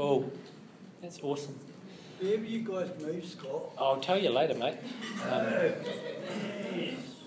Cool. 0.00 0.32
That's 1.02 1.20
awesome. 1.22 1.54
Wherever 2.20 2.42
you 2.42 2.60
guys 2.60 2.88
move, 3.02 3.22
Scott. 3.22 3.72
I'll 3.76 4.00
tell 4.00 4.16
you 4.16 4.30
later, 4.30 4.54
mate. 4.54 4.78
Um, 5.30 5.74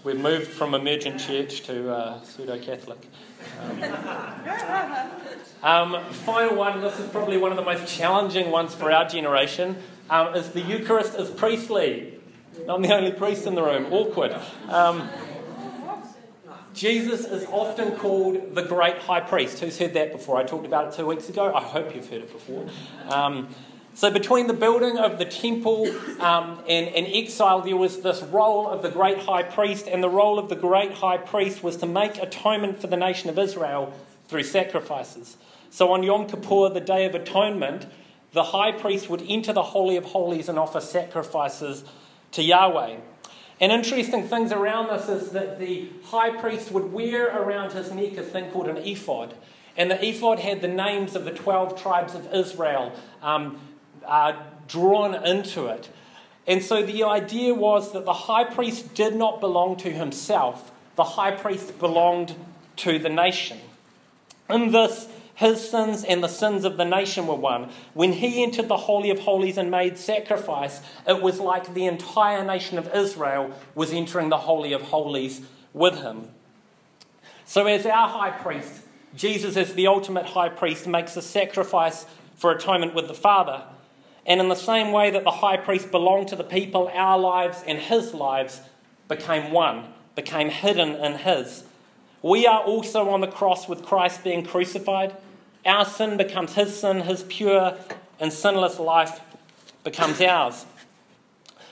we've 0.03 0.19
moved 0.19 0.47
from 0.47 0.73
emergent 0.73 1.19
church 1.19 1.61
to 1.65 1.93
uh, 1.93 2.23
pseudo 2.23 2.57
Catholic. 2.57 3.07
Um, 5.61 6.03
final 6.25 6.55
one, 6.55 6.81
this 6.81 6.97
is 6.97 7.07
probably 7.11 7.37
one 7.37 7.51
of 7.51 7.57
the 7.57 7.63
most 7.63 7.95
challenging 7.95 8.49
ones 8.49 8.73
for 8.73 8.91
our 8.91 9.07
generation, 9.07 9.77
um, 10.09 10.33
is 10.33 10.49
the 10.49 10.61
Eucharist 10.61 11.13
is 11.13 11.29
priestly. 11.29 12.15
I'm 12.67 12.81
the 12.81 12.95
only 12.95 13.11
priest 13.11 13.45
in 13.45 13.53
the 13.53 13.61
room. 13.61 13.93
Awkward. 13.93 14.35
Jesus 16.73 17.25
is 17.25 17.45
often 17.45 17.95
called 17.97 18.55
the 18.55 18.63
great 18.63 18.97
high 18.97 19.19
priest. 19.19 19.59
Who's 19.59 19.77
heard 19.77 19.93
that 19.93 20.11
before? 20.11 20.37
I 20.37 20.43
talked 20.43 20.65
about 20.65 20.87
it 20.87 20.97
two 20.97 21.05
weeks 21.05 21.29
ago. 21.29 21.53
I 21.53 21.61
hope 21.61 21.95
you've 21.95 22.09
heard 22.09 22.23
it 22.23 22.31
before. 22.31 22.67
Um, 23.07 23.49
so, 23.95 24.09
between 24.09 24.47
the 24.47 24.53
building 24.53 24.97
of 24.97 25.19
the 25.19 25.25
temple 25.25 25.87
um, 26.19 26.63
and, 26.67 26.87
and 26.95 27.05
exile, 27.07 27.61
there 27.61 27.77
was 27.77 28.01
this 28.01 28.23
role 28.23 28.67
of 28.67 28.81
the 28.81 28.89
great 28.89 29.19
high 29.19 29.43
priest, 29.43 29.87
and 29.87 30.01
the 30.01 30.09
role 30.09 30.39
of 30.39 30.49
the 30.49 30.55
great 30.55 30.93
high 30.93 31.17
priest 31.17 31.61
was 31.61 31.77
to 31.77 31.85
make 31.85 32.17
atonement 32.17 32.81
for 32.81 32.87
the 32.87 32.97
nation 32.97 33.29
of 33.29 33.37
Israel 33.37 33.93
through 34.27 34.43
sacrifices. 34.43 35.37
So, 35.69 35.91
on 35.91 36.01
Yom 36.01 36.27
Kippur, 36.27 36.69
the 36.69 36.81
Day 36.81 37.05
of 37.05 37.13
Atonement, 37.13 37.85
the 38.31 38.45
high 38.45 38.71
priest 38.71 39.09
would 39.11 39.23
enter 39.27 39.53
the 39.53 39.61
Holy 39.61 39.95
of 39.95 40.05
Holies 40.05 40.49
and 40.49 40.57
offer 40.57 40.81
sacrifices 40.81 41.83
to 42.31 42.41
Yahweh. 42.41 42.97
And 43.63 43.71
interesting 43.71 44.27
things 44.27 44.51
around 44.51 44.89
this 44.89 45.07
is 45.07 45.31
that 45.31 45.57
the 45.57 45.87
high 46.07 46.31
priest 46.31 46.69
would 46.73 46.91
wear 46.91 47.27
around 47.27 47.71
his 47.71 47.93
neck 47.93 48.17
a 48.17 48.21
thing 48.21 48.51
called 48.51 48.67
an 48.67 48.75
ephod. 48.75 49.33
And 49.77 49.89
the 49.89 50.05
ephod 50.05 50.39
had 50.39 50.59
the 50.59 50.67
names 50.67 51.15
of 51.15 51.23
the 51.23 51.31
12 51.31 51.81
tribes 51.81 52.13
of 52.13 52.33
Israel 52.33 52.91
um, 53.21 53.57
uh, 54.05 54.33
drawn 54.67 55.15
into 55.15 55.67
it. 55.67 55.87
And 56.45 56.61
so 56.61 56.83
the 56.83 57.05
idea 57.05 57.53
was 57.53 57.93
that 57.93 58.03
the 58.03 58.11
high 58.11 58.43
priest 58.43 58.95
did 58.95 59.15
not 59.15 59.39
belong 59.39 59.77
to 59.77 59.89
himself, 59.89 60.69
the 60.97 61.05
high 61.05 61.31
priest 61.31 61.79
belonged 61.79 62.35
to 62.75 62.99
the 62.99 63.07
nation. 63.07 63.59
In 64.49 64.73
this, 64.73 65.07
his 65.43 65.69
sins 65.69 66.05
and 66.05 66.23
the 66.23 66.29
sins 66.29 66.63
of 66.63 66.77
the 66.77 66.85
nation 66.85 67.27
were 67.27 67.35
one. 67.35 67.69
When 67.93 68.13
he 68.13 68.41
entered 68.41 68.69
the 68.69 68.77
Holy 68.77 69.09
of 69.09 69.19
Holies 69.19 69.57
and 69.57 69.69
made 69.69 69.97
sacrifice, 69.97 70.81
it 71.05 71.21
was 71.21 71.39
like 71.39 71.73
the 71.73 71.85
entire 71.85 72.45
nation 72.45 72.77
of 72.77 72.93
Israel 72.95 73.51
was 73.75 73.91
entering 73.91 74.29
the 74.29 74.37
Holy 74.37 74.71
of 74.71 74.81
Holies 74.83 75.41
with 75.73 75.99
him. 75.99 76.29
So, 77.45 77.67
as 77.67 77.85
our 77.85 78.07
high 78.07 78.31
priest, 78.31 78.83
Jesus, 79.15 79.57
as 79.57 79.73
the 79.73 79.87
ultimate 79.87 80.27
high 80.27 80.47
priest, 80.47 80.87
makes 80.87 81.17
a 81.17 81.21
sacrifice 81.21 82.05
for 82.35 82.51
atonement 82.51 82.95
with 82.95 83.09
the 83.09 83.13
Father. 83.13 83.63
And 84.25 84.39
in 84.39 84.47
the 84.47 84.55
same 84.55 84.93
way 84.93 85.11
that 85.11 85.25
the 85.25 85.31
high 85.31 85.57
priest 85.57 85.91
belonged 85.91 86.29
to 86.29 86.37
the 86.37 86.45
people, 86.45 86.89
our 86.93 87.19
lives 87.19 87.61
and 87.67 87.77
his 87.77 88.13
lives 88.13 88.61
became 89.09 89.51
one, 89.51 89.87
became 90.15 90.49
hidden 90.49 90.95
in 90.95 91.15
his. 91.15 91.65
We 92.21 92.47
are 92.47 92.61
also 92.61 93.09
on 93.09 93.19
the 93.19 93.27
cross 93.27 93.67
with 93.67 93.83
Christ 93.83 94.23
being 94.23 94.45
crucified. 94.45 95.13
Our 95.65 95.85
sin 95.85 96.17
becomes 96.17 96.53
his 96.53 96.79
sin, 96.79 97.01
his 97.01 97.23
pure 97.23 97.77
and 98.19 98.31
sinless 98.31 98.79
life 98.79 99.21
becomes 99.83 100.19
ours. 100.21 100.65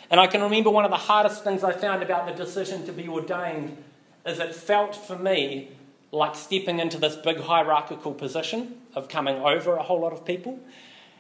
And 0.10 0.20
I 0.20 0.28
can 0.28 0.42
remember 0.42 0.70
one 0.70 0.86
of 0.86 0.92
the 0.92 0.98
hardest 0.98 1.44
things 1.44 1.64
I 1.64 1.72
found 1.72 2.04
about 2.04 2.26
the 2.26 2.34
decision 2.34 2.86
to 2.86 2.92
be 2.92 3.08
ordained 3.08 3.78
is 4.26 4.40
it 4.40 4.54
felt 4.54 4.96
for 4.96 5.18
me 5.18 5.70
like 6.12 6.36
stepping 6.36 6.80
into 6.80 6.98
this 6.98 7.16
big 7.16 7.40
hierarchical 7.40 8.14
position 8.14 8.76
of 8.96 9.08
coming 9.08 9.38
over 9.38 9.76
a 9.76 9.84
whole 9.84 10.02
lot 10.02 10.12
of 10.12 10.26
people. 10.26 10.60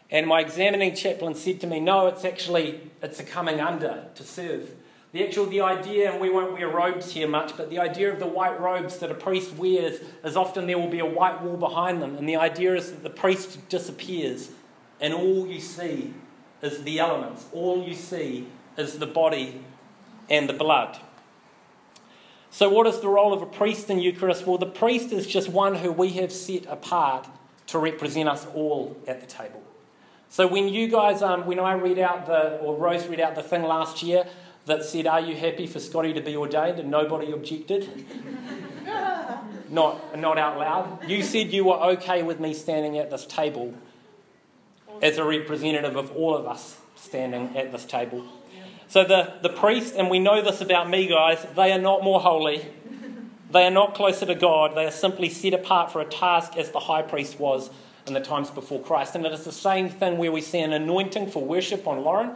And 0.10 0.28
my 0.28 0.42
examining 0.42 0.94
chaplain 0.94 1.36
said 1.36 1.62
to 1.62 1.68
me, 1.68 1.80
no, 1.80 2.08
it's 2.08 2.26
actually 2.26 2.82
it's 3.02 3.20
a 3.20 3.24
coming 3.24 3.62
under 3.62 4.06
to 4.16 4.24
serve. 4.24 4.70
The 5.12 5.26
actual 5.26 5.46
the 5.46 5.62
idea, 5.62 6.10
and 6.10 6.22
we 6.22 6.30
won't 6.30 6.54
wear 6.54 6.70
robes 6.70 7.12
here 7.12 7.28
much, 7.28 7.58
but 7.58 7.70
the 7.70 7.80
idea 7.80 8.14
of 8.14 8.20
the 8.20 8.28
white 8.28 8.60
robes 8.62 9.00
that 9.00 9.12
a 9.12 9.14
priest 9.14 9.54
wears 9.56 10.00
is 10.24 10.38
often 10.38 10.68
there 10.68 10.78
will 10.78 10.90
be 10.90 11.00
a 11.00 11.06
white 11.06 11.42
wall 11.42 11.58
behind 11.58 12.02
them, 12.02 12.16
and 12.16 12.30
the 12.30 12.38
idea 12.38 12.76
is 12.76 12.92
that 12.92 13.04
the 13.04 13.10
priest 13.10 13.68
disappears, 13.68 14.52
and 15.02 15.14
all 15.14 15.46
you 15.46 15.60
see 15.60 16.14
is 16.62 16.84
the 16.84 17.00
elements. 17.00 17.46
All 17.52 17.84
you 17.84 17.94
see 17.94 18.48
is 18.78 19.00
the 19.00 19.08
body 19.08 19.66
and 20.30 20.48
the 20.48 20.54
blood. 20.54 20.98
So, 22.50 22.70
what 22.70 22.88
is 22.88 23.00
the 23.02 23.10
role 23.10 23.34
of 23.34 23.42
a 23.42 23.46
priest 23.46 23.90
in 23.90 24.00
Eucharist? 24.00 24.48
Well, 24.48 24.58
the 24.58 24.66
priest 24.66 25.12
is 25.12 25.28
just 25.28 25.50
one 25.50 25.76
who 25.76 25.92
we 25.92 26.10
have 26.12 26.32
set 26.32 26.66
apart 26.68 27.28
to 27.68 27.80
represent 27.80 28.30
us 28.30 28.46
all 28.54 28.96
at 29.08 29.20
the 29.20 29.28
table. 29.28 29.64
So, 30.30 30.48
when 30.48 30.70
you 30.70 30.88
guys, 30.88 31.22
um, 31.22 31.46
when 31.46 31.60
I 31.60 31.74
read 31.74 32.00
out 32.00 32.28
the, 32.28 32.60
or 32.60 32.78
Rose 32.78 33.08
read 33.08 33.20
out 33.20 33.36
the 33.36 33.44
thing 33.44 33.64
last 33.64 34.04
year 34.04 34.26
that 34.66 34.84
said, 34.84 35.08
Are 35.08 35.22
you 35.22 35.36
happy 35.36 35.68
for 35.68 35.80
Scotty 35.80 36.14
to 36.14 36.22
be 36.22 36.36
ordained? 36.36 36.80
and 36.80 36.92
nobody 36.92 37.32
objected. 37.32 38.06
not, 39.70 40.20
not 40.20 40.38
out 40.38 40.58
loud. 40.58 41.10
You 41.10 41.24
said 41.24 41.52
you 41.52 41.66
were 41.66 41.82
okay 41.94 42.24
with 42.24 42.40
me 42.40 42.54
standing 42.54 42.98
at 42.98 43.10
this 43.10 43.26
table 43.26 43.74
as 45.02 45.18
a 45.18 45.24
representative 45.24 45.96
of 45.96 46.12
all 46.16 46.36
of 46.36 46.46
us 46.46 46.80
standing 46.96 47.56
at 47.58 47.72
this 47.72 47.86
table. 47.86 48.24
So 48.88 49.06
the, 49.06 49.34
the 49.42 49.50
priest, 49.50 49.96
and 49.96 50.10
we 50.10 50.20
know 50.20 50.42
this 50.42 50.60
about 50.60 50.90
me, 50.90 51.08
guys, 51.08 51.46
they 51.56 51.72
are 51.72 51.80
not 51.80 52.04
more 52.04 52.20
holy. 52.20 52.66
They 53.50 53.66
are 53.66 53.72
not 53.72 53.96
closer 53.96 54.26
to 54.26 54.36
God. 54.36 54.76
They 54.76 54.86
are 54.86 54.92
simply 54.92 55.30
set 55.30 55.54
apart 55.54 55.92
for 55.92 56.02
a 56.02 56.06
task 56.06 56.58
as 56.58 56.72
the 56.72 56.80
high 56.80 57.02
priest 57.02 57.40
was 57.40 57.70
in 58.06 58.14
the 58.14 58.20
times 58.20 58.50
before 58.50 58.82
Christ. 58.82 59.16
And 59.16 59.26
it 59.26 59.32
is 59.32 59.44
the 59.44 59.52
same 59.52 59.90
thing 59.90 60.18
where 60.18 60.32
we 60.32 60.42
see 60.42 60.60
an 60.60 60.74
anointing 60.74 61.32
for 61.32 61.44
worship 61.44 61.88
on 61.88 62.04
Lauren, 62.04 62.36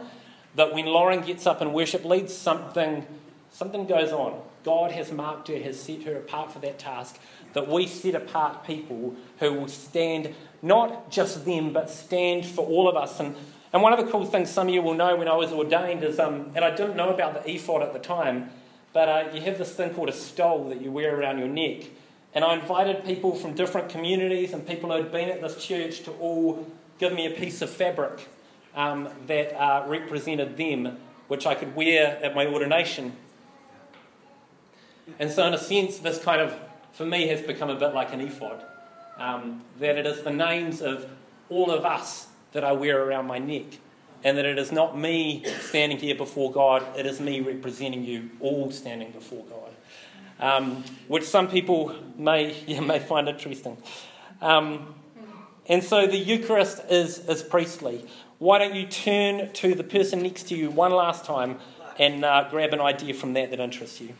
that 0.56 0.72
when 0.72 0.86
Lauren 0.86 1.20
gets 1.20 1.46
up 1.46 1.60
and 1.60 1.72
worship 1.72 2.04
leads, 2.04 2.34
something, 2.34 3.06
something 3.50 3.86
goes 3.86 4.10
on. 4.10 4.42
God 4.64 4.90
has 4.90 5.12
marked 5.12 5.48
her, 5.48 5.58
has 5.58 5.80
set 5.80 6.02
her 6.02 6.16
apart 6.16 6.50
for 6.50 6.58
that 6.60 6.78
task. 6.78 7.18
That 7.52 7.68
we 7.68 7.86
set 7.86 8.14
apart 8.14 8.64
people 8.64 9.14
who 9.38 9.52
will 9.52 9.68
stand, 9.68 10.34
not 10.62 11.10
just 11.10 11.44
them, 11.44 11.72
but 11.72 11.88
stand 11.88 12.44
for 12.44 12.66
all 12.66 12.88
of 12.88 12.96
us. 12.96 13.20
And, 13.20 13.36
and 13.72 13.82
one 13.82 13.92
of 13.92 14.04
the 14.04 14.10
cool 14.10 14.24
things 14.24 14.50
some 14.50 14.68
of 14.68 14.74
you 14.74 14.82
will 14.82 14.94
know 14.94 15.14
when 15.14 15.28
I 15.28 15.36
was 15.36 15.52
ordained 15.52 16.02
is, 16.02 16.18
um, 16.18 16.50
and 16.54 16.64
I 16.64 16.74
didn't 16.74 16.96
know 16.96 17.10
about 17.10 17.34
the 17.34 17.50
ephod 17.54 17.82
at 17.82 17.92
the 17.92 17.98
time, 17.98 18.50
but 18.92 19.08
uh, 19.08 19.28
you 19.34 19.42
have 19.42 19.58
this 19.58 19.74
thing 19.74 19.92
called 19.94 20.08
a 20.08 20.12
stole 20.12 20.70
that 20.70 20.80
you 20.80 20.90
wear 20.90 21.18
around 21.18 21.38
your 21.38 21.48
neck. 21.48 21.84
And 22.34 22.44
I 22.44 22.54
invited 22.54 23.04
people 23.04 23.34
from 23.34 23.54
different 23.54 23.90
communities 23.90 24.52
and 24.52 24.66
people 24.66 24.90
who 24.90 24.96
had 24.96 25.12
been 25.12 25.28
at 25.28 25.42
this 25.42 25.64
church 25.64 26.02
to 26.04 26.12
all 26.12 26.66
give 26.98 27.12
me 27.12 27.26
a 27.26 27.30
piece 27.30 27.60
of 27.62 27.70
fabric 27.70 28.26
um, 28.76 29.08
that 29.26 29.54
uh, 29.54 29.84
represented 29.88 30.56
them, 30.56 30.98
which 31.28 31.46
I 31.46 31.54
could 31.54 31.74
wear 31.74 32.18
at 32.22 32.34
my 32.34 32.46
ordination. 32.46 33.16
And 35.18 35.30
so, 35.30 35.46
in 35.46 35.54
a 35.54 35.58
sense, 35.58 35.98
this 35.98 36.22
kind 36.22 36.40
of, 36.40 36.54
for 36.92 37.06
me, 37.06 37.26
has 37.28 37.40
become 37.40 37.70
a 37.70 37.74
bit 37.74 37.94
like 37.94 38.12
an 38.12 38.20
ephod. 38.20 38.62
Um, 39.18 39.64
that 39.80 39.96
it 39.96 40.06
is 40.06 40.22
the 40.22 40.30
names 40.30 40.82
of 40.82 41.08
all 41.48 41.70
of 41.70 41.86
us 41.86 42.28
that 42.52 42.64
I 42.64 42.72
wear 42.72 43.02
around 43.02 43.26
my 43.26 43.38
neck. 43.38 43.78
And 44.22 44.36
that 44.38 44.44
it 44.44 44.58
is 44.58 44.72
not 44.72 44.98
me 44.98 45.44
standing 45.60 45.98
here 45.98 46.14
before 46.14 46.50
God, 46.52 46.84
it 46.98 47.06
is 47.06 47.20
me 47.20 47.40
representing 47.40 48.04
you 48.04 48.30
all 48.40 48.70
standing 48.70 49.12
before 49.12 49.44
God. 49.44 49.72
Um, 50.38 50.84
which 51.08 51.24
some 51.24 51.48
people 51.48 51.94
may, 52.16 52.54
yeah, 52.66 52.80
may 52.80 52.98
find 52.98 53.28
interesting. 53.28 53.78
Um, 54.42 54.94
and 55.66 55.82
so 55.82 56.06
the 56.06 56.16
Eucharist 56.16 56.82
is, 56.90 57.18
is 57.28 57.42
priestly. 57.42 58.04
Why 58.38 58.58
don't 58.58 58.74
you 58.74 58.86
turn 58.86 59.52
to 59.52 59.74
the 59.74 59.84
person 59.84 60.22
next 60.22 60.48
to 60.48 60.56
you 60.56 60.70
one 60.70 60.92
last 60.92 61.24
time 61.24 61.58
and 61.98 62.24
uh, 62.24 62.46
grab 62.50 62.72
an 62.74 62.80
idea 62.80 63.14
from 63.14 63.32
that 63.32 63.50
that 63.50 63.60
interests 63.60 64.00
you? 64.00 64.14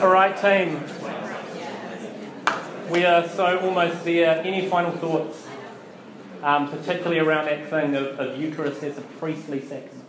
All 0.00 0.12
right, 0.12 0.36
team. 0.36 0.84
We 2.90 3.04
are 3.04 3.26
so 3.28 3.58
almost 3.58 4.04
there. 4.04 4.40
Any 4.44 4.68
final 4.68 4.92
thoughts, 4.92 5.48
um, 6.42 6.70
particularly 6.70 7.18
around 7.18 7.46
that 7.46 7.68
thing 7.68 7.96
of, 7.96 8.20
of 8.20 8.38
Eucharist 8.40 8.82
as 8.84 8.98
a 8.98 9.00
priestly 9.00 9.60
sacrament? 9.60 10.04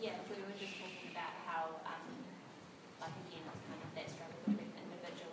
Yeah, 0.00 0.12
we 0.28 0.36
were 0.42 0.56
just 0.58 0.80
talking 0.80 1.12
about 1.12 1.32
how, 1.46 1.76
um, 1.84 2.04
like 3.00 3.12
again, 3.28 3.44
it's 3.44 3.64
kind 3.68 3.80
of 3.84 3.90
that 3.94 4.08
struggle 4.10 4.40
between 4.48 4.72
individual 4.76 5.30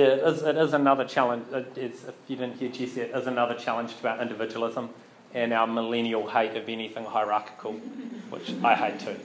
yeah, 0.00 0.14
it 0.14 0.24
is, 0.24 0.42
it 0.42 0.56
is 0.56 0.72
another 0.72 1.04
challenge. 1.04 1.44
Is, 1.76 2.04
if 2.04 2.14
you 2.28 2.36
didn't 2.36 2.56
hear 2.56 2.70
Jesse, 2.70 3.02
it 3.02 3.14
is 3.14 3.26
another 3.26 3.54
challenge 3.54 3.92
to 3.94 4.00
about 4.00 4.20
individualism 4.20 4.90
and 5.32 5.52
our 5.52 5.66
millennial 5.66 6.26
hate 6.28 6.56
of 6.56 6.68
anything 6.68 7.04
hierarchical, 7.04 7.72
which 8.30 8.52
I 8.64 8.74
hate 8.74 8.98
too. 9.00 9.16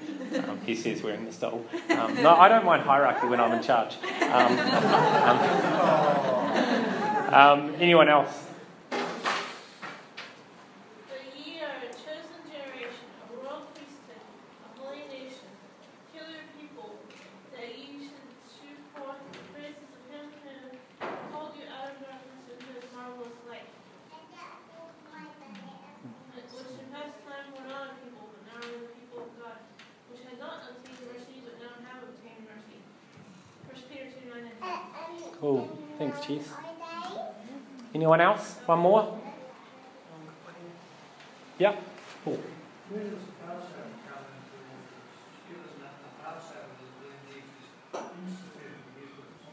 Um, 0.47 0.59
he 0.65 0.76
says 0.76 1.01
wearing 1.01 1.26
the 1.26 1.32
stole. 1.32 1.65
Um, 1.89 2.21
no, 2.21 2.36
I 2.36 2.47
don't 2.47 2.63
mind 2.65 2.84
hierarchy 2.84 3.28
when 3.28 3.39
I'm 3.39 3.53
in 3.53 3.63
charge. 3.63 3.95
Um, 4.21 4.59
um, 7.34 7.34
um, 7.34 7.73
anyone 7.80 8.07
else? 8.09 8.43
For 8.91 8.97
ye 11.36 11.59
are 11.59 11.78
a 11.82 11.88
chosen 11.89 12.45
generation, 12.45 13.09
a 13.26 13.28
royal 13.41 13.65
priesthood, 13.73 14.21
a 14.61 14.69
holy 14.80 15.01
nation, 15.09 15.49
peculiar 16.13 16.45
people, 16.59 16.99
that 17.51 17.65
ye 17.76 17.97
should 17.97 18.30
shew 18.45 18.78
forth 18.93 19.17
the 19.34 19.41
praises 19.57 19.89
of 19.89 20.05
him 20.13 20.30
who 20.38 20.53
called 21.34 21.57
you 21.57 21.65
out 21.65 21.89
of 21.91 21.97
darkness 21.97 22.45
into 22.45 22.78
his 22.78 22.86
marvelous 22.93 23.41
light. 23.49 23.65
Which 26.55 26.71
in 26.80 26.88
past 26.93 27.19
time 27.28 27.51
were 27.51 27.67
not 27.67 27.91
a 27.91 27.93
people, 27.99 28.32
but 28.32 28.47
now 28.47 28.63
are 28.63 28.80
the 28.80 28.88
people 28.95 29.28
of 29.28 29.32
God, 29.43 29.59
which 30.07 30.23
had 30.23 30.39
not 30.39 30.63
obtained 30.71 31.03
mercy, 31.11 31.43
but 31.43 31.59
now 31.59 31.76
have 31.84 31.99
obtained 32.07 32.47
mercy. 32.47 32.80
First 33.67 33.91
Peter 33.91 34.07
two 34.07 34.23
nine 34.32 34.47
and 34.47 34.55
ten. 34.63 34.80
Cool. 35.41 35.67
Thanks, 35.97 36.21
Chief. 36.26 36.47
Anyone 38.16 38.38
else? 38.38 38.55
One 38.66 38.80
more? 38.80 39.20
Yeah. 41.59 41.76
Cool. 42.24 42.39
Where 42.89 43.03
does 43.03 43.20
Passover 43.45 43.91
come 44.07 44.24
into 44.32 44.55
this? 44.63 44.80
Given 45.49 45.76
that 45.82 45.99
the 45.99 46.24
Passover 46.24 46.80
is 46.80 46.91
when 47.03 47.11
Jesus 47.28 47.59
instituted 48.24 48.72
the 48.95 49.01
Eucharist. 49.01 49.43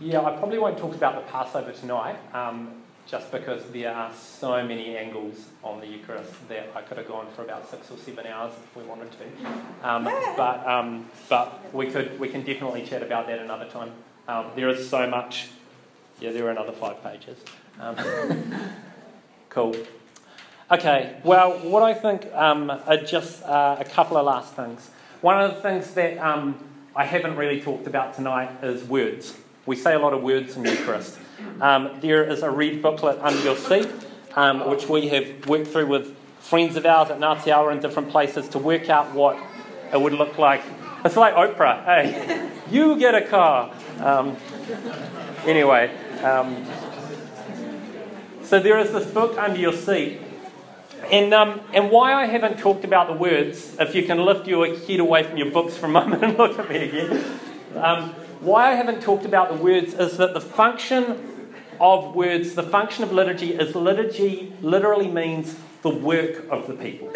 Yeah, 0.00 0.22
I 0.22 0.36
probably 0.36 0.58
won't 0.58 0.78
talk 0.78 0.96
about 0.96 1.14
the 1.14 1.30
Passover 1.30 1.70
tonight, 1.70 2.16
um, 2.34 2.82
just 3.06 3.30
because 3.30 3.62
there 3.70 3.94
are 3.94 4.12
so 4.12 4.66
many 4.66 4.96
angles 4.96 5.46
on 5.62 5.78
the 5.78 5.86
Eucharist 5.86 6.32
that 6.48 6.70
I 6.74 6.82
could 6.82 6.98
have 6.98 7.06
gone 7.06 7.28
for 7.36 7.42
about 7.42 7.70
six 7.70 7.88
or 7.92 7.98
seven 7.98 8.26
hours 8.26 8.52
if 8.52 8.76
we 8.76 8.82
wanted 8.82 9.10
to. 9.12 9.88
Um, 9.88 10.04
but 10.36 10.66
um, 10.66 11.08
but 11.28 11.72
we 11.72 11.86
could 11.86 12.18
we 12.18 12.30
can 12.30 12.42
definitely 12.42 12.84
chat 12.84 13.04
about 13.04 13.28
that 13.28 13.38
another 13.38 13.66
time. 13.66 13.92
Um, 14.26 14.46
there 14.56 14.68
is 14.70 14.90
so 14.90 15.08
much. 15.08 15.50
Yeah, 16.18 16.32
there 16.32 16.46
are 16.46 16.50
another 16.50 16.72
five 16.72 17.00
pages. 17.04 17.38
Um, 17.80 17.96
cool. 19.50 19.76
Okay. 20.70 21.18
Well, 21.22 21.58
what 21.58 21.82
I 21.82 21.94
think 21.94 22.26
um, 22.34 22.70
are 22.70 22.96
just 22.96 23.42
uh, 23.44 23.76
a 23.78 23.84
couple 23.84 24.16
of 24.16 24.26
last 24.26 24.54
things. 24.54 24.90
One 25.20 25.40
of 25.40 25.54
the 25.54 25.60
things 25.60 25.92
that 25.94 26.18
um, 26.18 26.58
I 26.94 27.04
haven't 27.04 27.36
really 27.36 27.60
talked 27.60 27.86
about 27.86 28.14
tonight 28.14 28.50
is 28.62 28.84
words. 28.84 29.36
We 29.66 29.76
say 29.76 29.94
a 29.94 29.98
lot 29.98 30.12
of 30.12 30.22
words 30.22 30.56
in 30.56 30.64
Eucharist. 30.64 31.18
Um, 31.60 31.98
there 32.00 32.24
is 32.24 32.42
a 32.42 32.50
red 32.50 32.82
booklet 32.82 33.18
under 33.20 33.42
your 33.42 33.56
seat, 33.56 33.88
um, 34.34 34.68
which 34.68 34.88
we 34.88 35.08
have 35.08 35.46
worked 35.46 35.68
through 35.68 35.86
with 35.86 36.16
friends 36.38 36.76
of 36.76 36.86
ours 36.86 37.10
at 37.10 37.18
Ngāti 37.18 37.54
Awa 37.54 37.72
in 37.72 37.80
different 37.80 38.10
places 38.10 38.48
to 38.50 38.58
work 38.58 38.88
out 38.88 39.12
what 39.12 39.36
it 39.92 40.00
would 40.00 40.12
look 40.12 40.38
like. 40.38 40.62
It's 41.04 41.16
like 41.16 41.34
Oprah, 41.34 41.84
hey, 41.84 42.50
you 42.70 42.98
get 42.98 43.14
a 43.14 43.22
car. 43.22 43.72
Um, 44.00 44.36
anyway, 45.44 45.90
um, 46.22 46.64
so 48.46 48.60
there 48.60 48.78
is 48.78 48.92
this 48.92 49.10
book 49.10 49.36
under 49.38 49.58
your 49.58 49.72
seat. 49.72 50.20
And, 51.10 51.34
um, 51.34 51.60
and 51.74 51.90
why 51.90 52.14
I 52.14 52.26
haven't 52.26 52.58
talked 52.58 52.84
about 52.84 53.08
the 53.08 53.12
words, 53.12 53.76
if 53.80 53.94
you 53.94 54.04
can 54.04 54.24
lift 54.24 54.46
your 54.46 54.66
head 54.66 55.00
away 55.00 55.24
from 55.24 55.36
your 55.36 55.50
books 55.50 55.76
for 55.76 55.86
a 55.86 55.88
moment 56.00 56.22
and 56.22 56.38
look 56.38 56.56
at 56.56 56.68
me 56.68 56.76
again, 56.88 57.40
um, 57.74 58.10
why 58.40 58.70
I 58.70 58.74
haven't 58.74 59.02
talked 59.02 59.24
about 59.24 59.48
the 59.48 59.56
words 59.56 59.94
is 59.94 60.16
that 60.18 60.32
the 60.32 60.40
function 60.40 61.48
of 61.80 62.14
words, 62.14 62.54
the 62.54 62.62
function 62.62 63.02
of 63.02 63.12
liturgy 63.12 63.52
is 63.52 63.74
liturgy 63.74 64.52
literally 64.62 65.08
means 65.08 65.56
the 65.82 65.90
work 65.90 66.48
of 66.48 66.68
the 66.68 66.74
people. 66.74 67.12